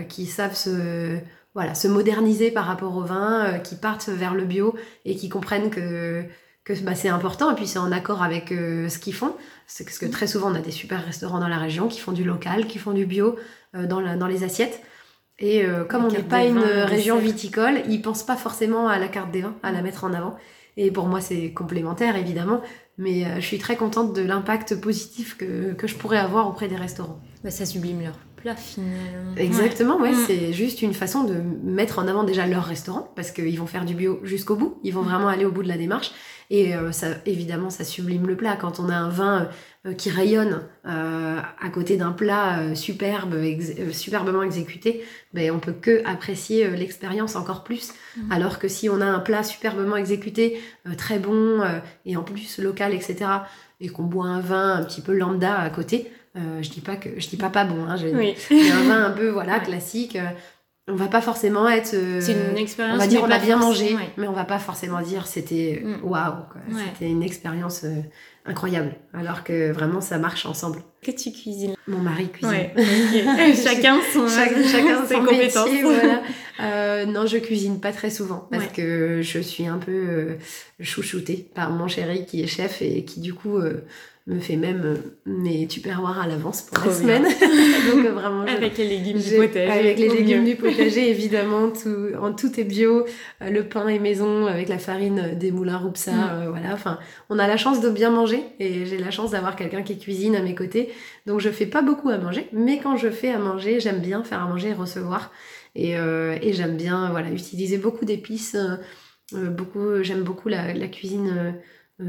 qui 0.08 0.26
savent 0.26 0.56
se, 0.56 1.18
voilà, 1.54 1.76
se 1.76 1.88
moderniser 1.88 2.50
par 2.50 2.66
rapport 2.66 2.96
au 2.96 3.02
vin, 3.02 3.60
qui 3.60 3.76
partent 3.76 4.10
vers 4.10 4.34
le 4.34 4.46
bio 4.46 4.76
et 5.06 5.16
qui 5.16 5.28
comprennent 5.28 5.70
que 5.70 6.24
que 6.64 6.74
bah, 6.82 6.96
c'est 6.96 7.10
important 7.10 7.52
et 7.52 7.56
puis 7.56 7.68
c'est 7.68 7.80
en 7.80 7.92
accord 7.92 8.22
avec 8.24 8.50
ce 8.50 8.98
qu'ils 9.00 9.16
font. 9.16 9.36
C'est 9.74 9.86
parce 9.86 10.00
que 10.00 10.06
très 10.06 10.28
souvent, 10.28 10.52
on 10.52 10.56
a 10.56 10.60
des 10.60 10.72
super 10.72 11.06
restaurants 11.06 11.40
dans 11.40 11.48
la 11.48 11.58
région 11.58 11.88
qui 11.88 12.02
font 12.02 12.12
du 12.12 12.26
local, 12.26 12.68
qui 12.68 12.78
font 12.78 12.92
du 12.92 13.06
bio 13.06 13.38
euh, 13.74 13.88
dans, 13.88 14.18
dans 14.18 14.28
les 14.28 14.44
assiettes. 14.44 14.82
Et 15.40 15.64
euh, 15.64 15.86
comme 15.86 16.04
on 16.04 16.10
n'est 16.10 16.20
pas 16.20 16.44
une 16.44 16.60
région 16.60 17.18
viticole, 17.20 17.82
ils 17.88 18.02
pensent 18.02 18.26
pas 18.26 18.36
forcément 18.36 18.90
à 18.90 19.00
la 19.00 19.08
carte 19.08 19.32
des 19.32 19.42
vins, 19.42 19.56
à 19.64 19.72
la 19.72 19.82
mettre 19.82 20.04
en 20.04 20.14
avant. 20.14 20.36
Et 20.76 20.92
pour 20.92 21.08
moi, 21.08 21.22
c'est 21.22 21.54
complémentaire, 21.54 22.18
évidemment. 22.18 22.62
Mais 22.98 23.26
euh, 23.26 23.36
je 23.36 23.46
suis 23.46 23.60
très 23.60 23.78
contente 23.78 24.14
de 24.14 24.22
l'impact 24.22 24.82
positif 24.82 25.38
que, 25.38 25.72
que, 25.72 25.88
je 25.88 25.96
pourrais 25.96 26.18
avoir 26.18 26.50
auprès 26.50 26.68
des 26.68 26.76
restaurants. 26.76 27.22
Bah, 27.46 27.50
ça 27.50 27.66
sublime 27.66 28.02
leur 28.02 28.18
plat, 28.42 28.56
finalement. 28.56 29.36
Exactement, 29.38 29.98
ouais. 29.98 30.12
Mm. 30.12 30.26
C'est 30.28 30.54
juste 30.54 30.82
une 30.82 30.94
façon 30.94 31.24
de 31.24 31.36
mettre 31.64 32.00
en 32.00 32.08
avant 32.08 32.24
déjà 32.24 32.46
leur 32.48 32.66
restaurant, 32.66 33.12
parce 33.16 33.32
qu'ils 33.32 33.58
vont 33.60 33.68
faire 33.68 33.86
du 33.86 33.94
bio 33.94 34.20
jusqu'au 34.24 34.56
bout. 34.56 34.80
Ils 34.84 34.94
vont 34.94 35.04
mm. 35.04 35.10
vraiment 35.10 35.28
aller 35.28 35.46
au 35.46 35.52
bout 35.52 35.64
de 35.64 35.68
la 35.68 35.78
démarche. 35.78 36.12
Et 36.52 36.76
euh, 36.76 36.92
ça, 36.92 37.08
évidemment, 37.26 37.70
ça 37.70 37.86
sublime 37.86 38.28
le 38.28 38.36
plat. 38.36 38.58
Quand 38.58 38.82
on 38.82 38.90
a 38.90 38.96
un 38.96 39.08
vin 39.08 39.48
euh, 39.86 39.94
qui 39.94 40.10
rayonne 40.10 40.64
euh, 40.86 41.40
à 41.40 41.70
côté 41.70 41.96
d'un 41.96 42.12
plat 42.12 42.76
superbe, 42.76 43.38
superbement 43.94 44.44
exécuté, 44.44 45.02
ben, 45.34 45.50
on 45.52 45.60
peut 45.60 45.72
que 45.72 46.06
apprécier 46.06 46.70
l'expérience 46.72 47.38
encore 47.38 47.64
plus. 47.64 47.94
Mhm. 48.18 48.32
Alors 48.34 48.60
que 48.60 48.68
si 48.68 48.90
on 48.90 49.00
a 49.00 49.06
un 49.06 49.20
plat 49.20 49.44
superbement 49.44 49.96
exécuté, 49.96 50.62
très 50.98 51.20
bon, 51.20 51.64
et 52.06 52.18
en 52.18 52.24
plus 52.24 52.60
local, 52.60 52.94
etc., 52.94 53.16
et 53.80 53.88
qu'on 53.88 54.04
boit 54.04 54.28
un 54.28 54.42
vin 54.42 54.76
un 54.76 54.84
petit 54.84 55.02
peu 55.02 55.14
lambda 55.14 55.58
à 55.58 55.70
côté, 55.70 56.12
je 56.36 56.70
dis 56.70 56.82
pas 56.82 56.96
que 56.96 57.10
je 57.20 57.28
dis 57.28 57.38
pas 57.38 57.50
pas 57.50 57.66
bon, 57.66 57.86
hein, 57.86 57.96
j'ai 57.98 58.72
un 58.72 58.84
vin 58.84 59.04
un 59.04 59.12
peu 59.12 59.30
voilà 59.30 59.60
classique 59.60 60.18
on 60.88 60.96
va 60.96 61.08
pas 61.08 61.22
forcément 61.22 61.70
être. 61.70 61.94
Euh, 61.94 62.22
c'est 62.22 62.34
une 62.34 62.58
expérience. 62.58 62.96
On 62.96 63.00
va 63.00 63.08
dire 63.08 63.24
on 63.24 63.32
a 63.32 63.40
bien 63.40 63.58
mangé, 63.58 63.96
mais 64.18 64.28
on 64.28 64.34
va 64.34 64.46
pas 64.46 64.60
forcément 64.60 65.02
dire 65.02 65.28
c'était 65.28 65.82
mm. 65.84 66.04
waouh. 66.04 66.44
C'était 66.94 67.10
une 67.10 67.24
expérience 67.24 67.84
euh, 67.84 68.02
incroyable. 68.46 68.96
Alors 69.14 69.44
que 69.44 69.72
vraiment 69.72 70.02
ça 70.02 70.18
marche 70.18 70.46
ensemble. 70.46 70.82
Que 71.02 71.12
tu 71.12 71.32
cuisines? 71.32 71.76
Mon 71.88 72.00
mari 72.00 72.30
cuisine. 72.30 72.70
chacun 73.56 74.00
son. 74.12 74.28
chacun 74.28 75.06
ses 75.08 75.16
compétences. 75.16 75.70
voilà. 75.84 76.22
euh, 76.62 77.06
non, 77.06 77.26
je 77.26 77.38
cuisine 77.38 77.80
pas 77.80 77.92
très 77.92 78.10
souvent 78.10 78.48
parce 78.52 78.68
que 78.68 79.22
je 79.22 79.40
suis 79.40 79.68
un 79.68 79.78
peu 79.78 79.92
euh, 79.92 80.36
chouchoutée 80.80 81.50
par 81.54 81.70
mon 81.70 81.88
chéri 81.88 82.26
qui 82.26 82.42
est 82.42 82.48
chef 82.48 82.82
et 82.82 83.06
qui 83.06 83.20
du 83.22 83.34
coup 83.34 83.60
me 84.28 84.40
fait 84.40 84.56
même 84.56 84.84
euh, 84.86 84.96
mes 85.26 85.66
tupperwares 85.68 86.22
à 86.22 86.28
l'avance 86.28 86.62
pour 86.62 86.86
la 86.86 86.94
semaine. 86.94 87.24
Donc 87.92 88.06
euh, 88.06 88.12
vraiment 88.12 88.42
avec 88.42 88.78
les 88.78 88.88
légumes 88.88 89.20
du 89.20 89.36
potager. 89.36 89.72
Avec 89.72 89.98
les 89.98 90.10
légumes 90.10 90.46
du 90.46 90.56
potager 90.58 91.10
évidemment 91.10 91.72
tout 91.72 92.10
en 92.22 92.32
tout 92.32 92.60
est 92.60 92.64
bio, 92.64 93.06
euh, 93.42 93.50
le 93.50 93.64
pain 93.64 93.88
est 93.88 93.98
maison 93.98 94.46
avec 94.46 94.70
la 94.70 94.78
farine 94.78 95.38
des 95.40 95.52
moulins 95.52 95.78
Roupsa 95.78 96.12
mm. 96.12 96.50
voilà, 96.50 96.74
enfin 96.74 97.00
on 97.30 97.40
a 97.40 97.48
la 97.48 97.58
chance 97.58 97.82
de 97.82 97.90
bien 97.90 98.12
manger 98.12 98.44
et 98.60 98.86
j'ai 98.86 98.98
la 98.98 99.12
chance 99.12 99.32
d'avoir 99.32 99.56
quelqu'un 99.56 99.82
qui 99.82 99.98
cuisine 99.98 100.36
à 100.36 100.42
mes 100.42 100.54
côtés. 100.54 100.90
Donc 101.26 101.40
je 101.40 101.50
fais 101.50 101.66
pas 101.66 101.82
beaucoup 101.82 102.10
à 102.10 102.18
manger, 102.18 102.48
mais 102.54 102.80
quand 102.80 102.98
je 102.98 103.10
fais 103.10 103.30
à 103.30 103.40
manger, 103.40 103.80
j'aime 103.80 104.00
bien 104.00 104.24
faire 104.24 104.44
à 104.44 104.48
manger 104.48 104.70
et 104.70 104.74
recevoir 104.74 105.32
et, 105.76 105.92
et 105.94 106.54
j'aime 106.54 106.76
bien 106.76 107.10
voilà 107.12 107.32
utiliser 107.32 107.78
beaucoup 107.78 108.04
d'épices 108.04 108.58
beaucoup 109.34 110.04
j'aime 110.04 110.24
beaucoup 110.24 110.50
la, 110.50 110.74
la 110.74 110.88
cuisine 110.88 111.56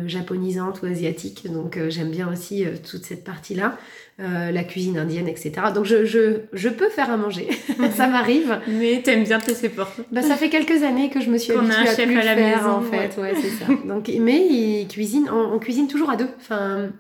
japonisante 0.07 0.83
ou 0.83 0.87
asiatique. 0.87 1.51
Donc 1.51 1.77
euh, 1.77 1.91
j'aime 1.91 2.11
bien 2.11 2.31
aussi 2.31 2.65
euh, 2.65 2.71
toute 2.89 3.05
cette 3.05 3.25
partie-là, 3.25 3.77
la 4.19 4.63
cuisine 4.63 4.99
indienne, 4.99 5.27
etc. 5.27 5.53
Donc 5.75 5.85
je, 5.85 6.05
je, 6.05 6.43
je 6.53 6.69
peux 6.69 6.89
faire 6.89 7.11
à 7.11 7.17
manger, 7.17 7.49
ça 7.97 8.07
m'arrive. 8.07 8.61
Mais 8.69 9.03
t'aimes 9.03 9.25
bien 9.25 9.41
te 9.41 9.49
laisser 9.49 9.69
porter. 9.69 10.03
Bah, 10.13 10.23
ça 10.23 10.37
fait 10.37 10.49
quelques 10.49 10.85
années 10.85 11.11
que 11.11 11.21
je 11.21 11.29
me 11.29 11.39
suis 11.39 11.53
habituée 11.53 11.75
à 11.75 12.07
plus 12.07 12.19
à 12.19 12.25
la 12.25 12.37
faire 12.37 12.57
maison, 12.59 12.71
en 12.71 12.83
fait. 12.83 13.21
Ouais, 13.21 13.35
c'est 13.41 13.51
ça. 13.51 13.67
Donc, 13.85 14.09
mais 14.21 14.47
il 14.49 14.87
cuisine, 14.87 15.29
on, 15.29 15.59
cuisine 15.59 15.89
toujours 15.89 16.11
à 16.11 16.17
deux. 16.17 16.29
Enfin, 16.41 16.91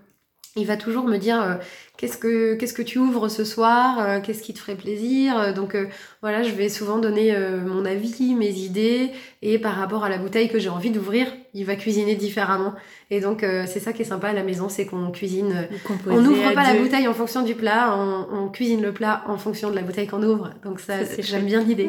il 0.54 0.66
va 0.66 0.76
toujours 0.76 1.04
me 1.04 1.16
dire 1.16 1.40
euh, 1.40 1.54
qu'est-ce 1.96 2.18
que 2.18 2.54
qu'est-ce 2.54 2.74
que 2.74 2.82
tu 2.82 2.98
ouvres 2.98 3.28
ce 3.28 3.42
soir, 3.42 3.98
euh, 4.00 4.20
qu'est-ce 4.20 4.42
qui 4.42 4.52
te 4.52 4.58
ferait 4.58 4.74
plaisir. 4.74 5.54
Donc 5.54 5.74
euh, 5.74 5.86
voilà, 6.20 6.42
je 6.42 6.50
vais 6.50 6.68
souvent 6.68 6.98
donner 6.98 7.34
mon 7.64 7.84
avis, 7.84 8.34
mes 8.34 8.50
idées 8.50 9.10
et 9.40 9.58
par 9.58 9.74
rapport 9.74 10.04
à 10.04 10.10
la 10.10 10.18
bouteille 10.18 10.50
que 10.50 10.58
j'ai 10.58 10.68
envie 10.68 10.90
d'ouvrir, 10.90 11.26
il 11.54 11.64
va 11.64 11.76
cuisiner 11.76 12.16
différemment. 12.16 12.74
Et 13.10 13.20
donc 13.20 13.40
c'est 13.40 13.80
ça 13.80 13.92
qui 13.92 14.02
est 14.02 14.06
sympa 14.06 14.28
à 14.28 14.32
la 14.32 14.42
maison, 14.42 14.68
c'est 14.68 14.86
qu'on 14.86 15.10
cuisine 15.10 15.68
on 16.06 16.20
n'ouvre 16.20 16.52
pas 16.52 16.72
la 16.72 16.78
bouteille 16.78 17.08
en 17.08 17.14
fonction 17.14 17.42
du 17.42 17.54
plat, 17.54 17.96
on, 17.96 18.48
cuisine 18.48 18.82
le 18.82 18.92
plat 18.92 19.24
en 19.26 19.38
fonction 19.38 19.70
de 19.70 19.74
la 19.74 19.82
bouteille 19.82 20.06
qu'on 20.06 20.22
ouvre. 20.22 20.50
Donc 20.64 20.80
ça, 20.80 20.98
j'aime 21.18 21.46
bien 21.46 21.62
l'idée. 21.62 21.88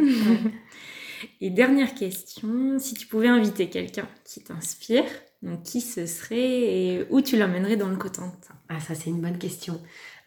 et 1.42 1.50
dernière 1.50 1.94
question, 1.94 2.80
si 2.80 2.94
tu 2.94 3.08
pouvais 3.08 3.28
inviter 3.28 3.70
quelqu'un 3.70 4.08
qui 4.24 4.42
t'inspire, 4.42 5.04
donc, 5.44 5.62
qui 5.64 5.82
ce 5.82 6.06
serait 6.06 6.38
et 6.38 7.06
où 7.10 7.20
tu 7.20 7.38
l'emmènerais 7.38 7.76
dans 7.76 7.90
le 7.90 7.98
Cotentin 7.98 8.56
Ah, 8.70 8.80
ça, 8.80 8.96
c'est 8.96 9.10
une 9.10 9.20
bonne 9.20 9.38
question. 9.38 9.80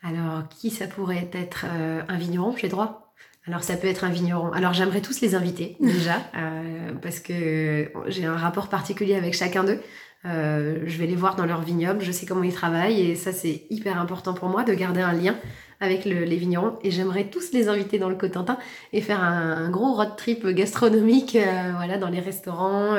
Alors, 0.03 0.47
qui 0.49 0.71
ça 0.71 0.87
pourrait 0.87 1.31
être 1.33 1.65
euh, 1.67 2.03
Un 2.09 2.19
vigneron, 2.19 2.55
j'ai 2.57 2.69
droit? 2.69 3.15
Alors, 3.47 3.65
ça 3.65 3.77
peut 3.77 3.89
être 3.89 4.05
un 4.05 4.11
vigneron. 4.11 4.53
Alors, 4.53 4.75
j'aimerais 4.75 5.01
tous 5.01 5.23
les 5.23 5.35
inviter, 5.35 5.79
déjà, 5.81 6.19
euh, 6.37 6.93
parce 7.01 7.21
que 7.21 7.91
j'ai 8.09 8.27
un 8.27 8.37
rapport 8.37 8.69
particulier 8.69 9.15
avec 9.15 9.33
chacun 9.33 9.65
d'eux. 9.65 9.81
Euh, 10.27 10.83
je 10.85 10.99
vais 10.99 11.07
les 11.07 11.15
voir 11.15 11.35
dans 11.35 11.47
leur 11.47 11.63
vignoble, 11.63 12.03
je 12.03 12.13
sais 12.13 12.27
comment 12.27 12.43
ils 12.43 12.53
travaillent 12.53 13.01
et 13.01 13.15
ça 13.15 13.33
c'est 13.33 13.63
hyper 13.71 14.01
important 14.01 14.35
pour 14.35 14.49
moi 14.49 14.65
de 14.65 14.75
garder 14.75 15.01
un 15.01 15.13
lien 15.13 15.37
avec 15.79 16.05
les 16.05 16.37
vignerons 16.37 16.79
et 16.83 16.91
j'aimerais 16.91 17.29
tous 17.31 17.53
les 17.53 17.69
inviter 17.69 17.99
dans 18.01 18.09
le 18.09 18.17
Cotentin 18.17 18.59
et 18.93 19.03
faire 19.03 19.23
un, 19.23 19.71
gros 19.71 19.95
road 19.95 20.17
trip 20.17 20.45
gastronomique 20.49 21.39
voilà 21.77 21.97
dans 21.99 22.09
les 22.09 22.19
restaurants 22.19 22.97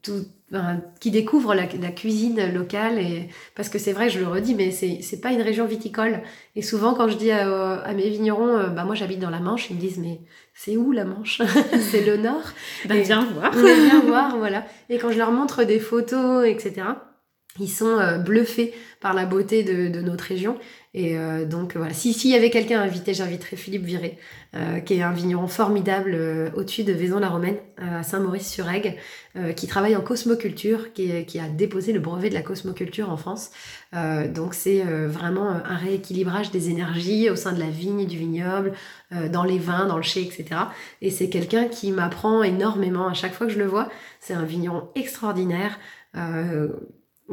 tout 0.00 0.24
qui 1.00 1.10
découvrent 1.10 1.54
la, 1.54 1.66
cuisine 1.66 2.52
locale 2.52 2.98
et 2.98 3.28
parce 3.54 3.68
que 3.68 3.78
c'est 3.78 3.92
vrai 3.92 4.10
je 4.10 4.18
le 4.18 4.26
redis 4.26 4.54
mais 4.54 4.70
c'est 4.70 4.98
c'est 5.00 5.20
pas 5.20 5.32
une 5.32 5.42
région 5.42 5.66
viticole. 5.66 6.22
Et 6.56 6.62
souvent 6.62 6.94
quand 6.94 7.08
je 7.08 7.16
dis 7.16 7.30
à, 7.30 7.92
mes 7.94 8.08
vignerons 8.10 8.56
euh, 8.56 8.68
bah 8.68 8.84
moi 8.84 8.94
j'habite 8.94 9.18
dans 9.18 9.30
la 9.30 9.40
Manche 9.40 9.70
ils 9.70 9.76
me 9.76 9.80
disent 9.80 9.98
mais 9.98 10.20
c'est 10.54 10.76
où 10.76 10.92
la 10.92 11.04
Manche? 11.04 11.40
C'est 11.90 12.04
le 12.04 12.16
nord? 12.16 12.42
Bah, 12.86 12.96
viens 12.96 13.24
voir. 13.24 13.52
Viens 13.52 14.00
voir 14.00 14.36
voilà. 14.36 14.64
Et 14.90 14.98
quand 14.98 15.10
je 15.10 15.18
leur 15.18 15.32
montre 15.32 15.64
des 15.64 15.80
photos 15.80 16.46
etc 16.46 16.82
ils 17.58 17.68
sont 17.68 17.98
euh, 17.98 18.18
bluffés 18.18 18.72
par 19.00 19.14
la 19.14 19.26
beauté 19.26 19.62
de, 19.62 19.88
de 19.88 20.00
notre 20.00 20.24
région 20.24 20.56
et 20.94 21.16
euh, 21.16 21.46
donc 21.46 21.74
voilà, 21.74 21.94
si 21.94 22.12
s'il 22.12 22.30
y 22.30 22.34
avait 22.34 22.50
quelqu'un 22.50 22.80
à 22.80 22.84
inviter, 22.84 23.14
j'inviterais 23.14 23.56
Philippe 23.56 23.84
Viré, 23.84 24.18
euh, 24.54 24.78
qui 24.80 24.94
est 24.94 25.02
un 25.02 25.12
vigneron 25.12 25.48
formidable 25.48 26.12
euh, 26.14 26.50
au-dessus 26.54 26.84
de 26.84 26.92
Vaison-la-Romaine, 26.92 27.56
à 27.78 28.02
Saint-Maurice-sur-Aigle, 28.02 28.94
qui 29.56 29.66
travaille 29.66 29.96
en 29.96 30.02
cosmoculture, 30.02 30.92
qui, 30.92 31.24
qui, 31.24 31.38
a 31.38 31.48
déposé 31.48 31.94
le 31.94 32.00
brevet 32.00 32.28
de 32.28 32.34
la 32.34 32.42
cosmoculture 32.42 33.08
en 33.08 33.16
France. 33.16 33.50
donc 34.28 34.52
c'est 34.52 34.82
vraiment 34.82 35.48
un 35.48 35.76
rééquilibrage 35.76 36.50
des 36.50 36.68
énergies 36.68 37.30
au 37.30 37.34
sein 37.34 37.52
de 37.52 37.58
la 37.58 37.70
vigne 37.70 38.06
du 38.06 38.18
vignoble, 38.18 38.74
dans 39.30 39.44
les 39.44 39.58
vins, 39.58 39.86
dans 39.86 39.96
le 39.96 40.02
chai, 40.02 40.20
etc. 40.20 40.60
Et 41.00 41.10
c'est 41.10 41.30
quelqu'un 41.30 41.64
qui 41.64 41.92
m'apprend 41.92 42.42
énormément 42.42 43.08
à 43.08 43.14
chaque 43.14 43.32
fois 43.32 43.46
que 43.46 43.52
je 43.54 43.58
le 43.58 43.66
vois. 43.66 43.88
C'est 44.20 44.34
un 44.34 44.44
vigneron 44.44 44.90
extraordinaire 44.94 45.78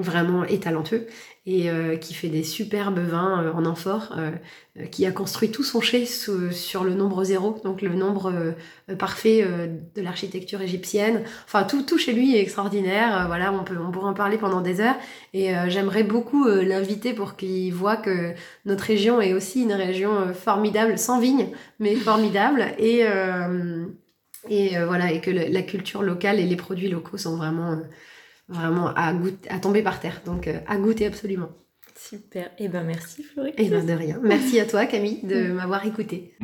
vraiment 0.02 0.46
et 0.46 0.60
talentueux 0.60 1.08
et 1.50 1.70
euh, 1.70 1.96
qui 1.96 2.14
fait 2.14 2.28
des 2.28 2.44
superbes 2.44 3.00
vins 3.00 3.44
euh, 3.44 3.54
en 3.54 3.66
amphore, 3.66 4.14
euh, 4.18 4.86
qui 4.92 5.06
a 5.08 5.12
construit 5.12 5.50
tout 5.50 5.64
son 5.64 5.82
chai 5.82 6.06
sur 6.06 6.84
le 6.84 6.94
nombre 6.94 7.24
zéro, 7.24 7.60
donc 7.64 7.82
le 7.82 7.96
nombre 7.96 8.54
parfait 8.98 9.46
de 9.94 10.02
l'architecture 10.02 10.62
égyptienne. 10.62 11.24
Enfin, 11.46 11.64
tout, 11.64 11.82
tout 11.82 11.98
chez 11.98 12.14
lui 12.14 12.36
est 12.36 12.40
extraordinaire. 12.40 13.26
voilà, 13.28 13.52
on 13.52 13.66
peut 13.66 13.76
pourrait 13.76 14.10
en 14.10 14.14
parler 14.14 14.38
pendant 14.38 14.62
des 14.62 14.80
heures. 14.80 14.96
Et 15.34 15.52
j'aimerais 15.68 16.04
beaucoup 16.04 16.46
l'inviter 16.48 17.12
pour 17.12 17.36
qu'il 17.36 17.74
voit 17.74 17.98
que 17.98 18.34
notre 18.66 18.86
région 18.86 19.20
est 19.20 19.34
aussi 19.34 19.64
une 19.64 19.74
région 19.74 20.34
formidable, 20.34 20.98
sans 20.98 21.20
vignes, 21.20 21.50
mais 21.80 21.96
formidable. 21.96 22.68
Et 22.78 23.04
et 24.50 24.78
voilà, 24.86 25.12
et 25.12 25.20
que 25.20 25.32
la 25.32 25.62
culture 25.62 26.04
locale 26.04 26.40
et 26.40 26.46
les 26.46 26.56
produits 26.56 26.90
locaux 26.90 27.18
sont 27.18 27.36
vraiment 27.36 27.82
vraiment 28.50 28.88
à, 28.88 29.14
à 29.50 29.60
tomber 29.60 29.82
par 29.82 30.00
terre. 30.00 30.22
Donc 30.26 30.48
euh, 30.48 30.60
à 30.68 30.78
goûter 30.78 31.06
absolument. 31.06 31.50
Super. 31.96 32.46
Et 32.58 32.66
eh 32.66 32.68
ben 32.70 32.84
merci 32.84 33.24
Florie. 33.24 33.52
Et 33.52 33.66
eh 33.66 33.70
ben 33.70 33.86
de 33.86 33.94
rien. 33.94 34.20
Merci 34.24 34.60
à 34.60 34.66
toi 34.66 34.86
Camille 34.86 35.22
de 35.24 35.52
m'avoir 35.52 35.86
écouté. 35.86 36.36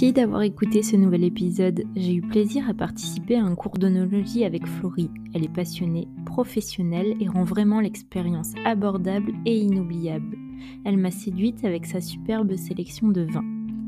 Merci 0.00 0.12
d'avoir 0.12 0.42
écouté 0.42 0.82
ce 0.82 0.96
nouvel 0.96 1.24
épisode. 1.24 1.82
J'ai 1.94 2.14
eu 2.14 2.22
plaisir 2.22 2.66
à 2.70 2.74
participer 2.74 3.36
à 3.36 3.44
un 3.44 3.54
cours 3.54 3.76
d'onologie 3.76 4.44
avec 4.44 4.66
Florie. 4.66 5.10
Elle 5.34 5.44
est 5.44 5.52
passionnée, 5.52 6.08
professionnelle 6.24 7.14
et 7.20 7.28
rend 7.28 7.44
vraiment 7.44 7.80
l'expérience 7.80 8.52
abordable 8.64 9.32
et 9.44 9.58
inoubliable. 9.58 10.38
Elle 10.86 10.96
m'a 10.96 11.10
séduite 11.10 11.64
avec 11.64 11.84
sa 11.84 12.00
superbe 12.00 12.56
sélection 12.56 13.08
de 13.08 13.22
vins. 13.22 13.44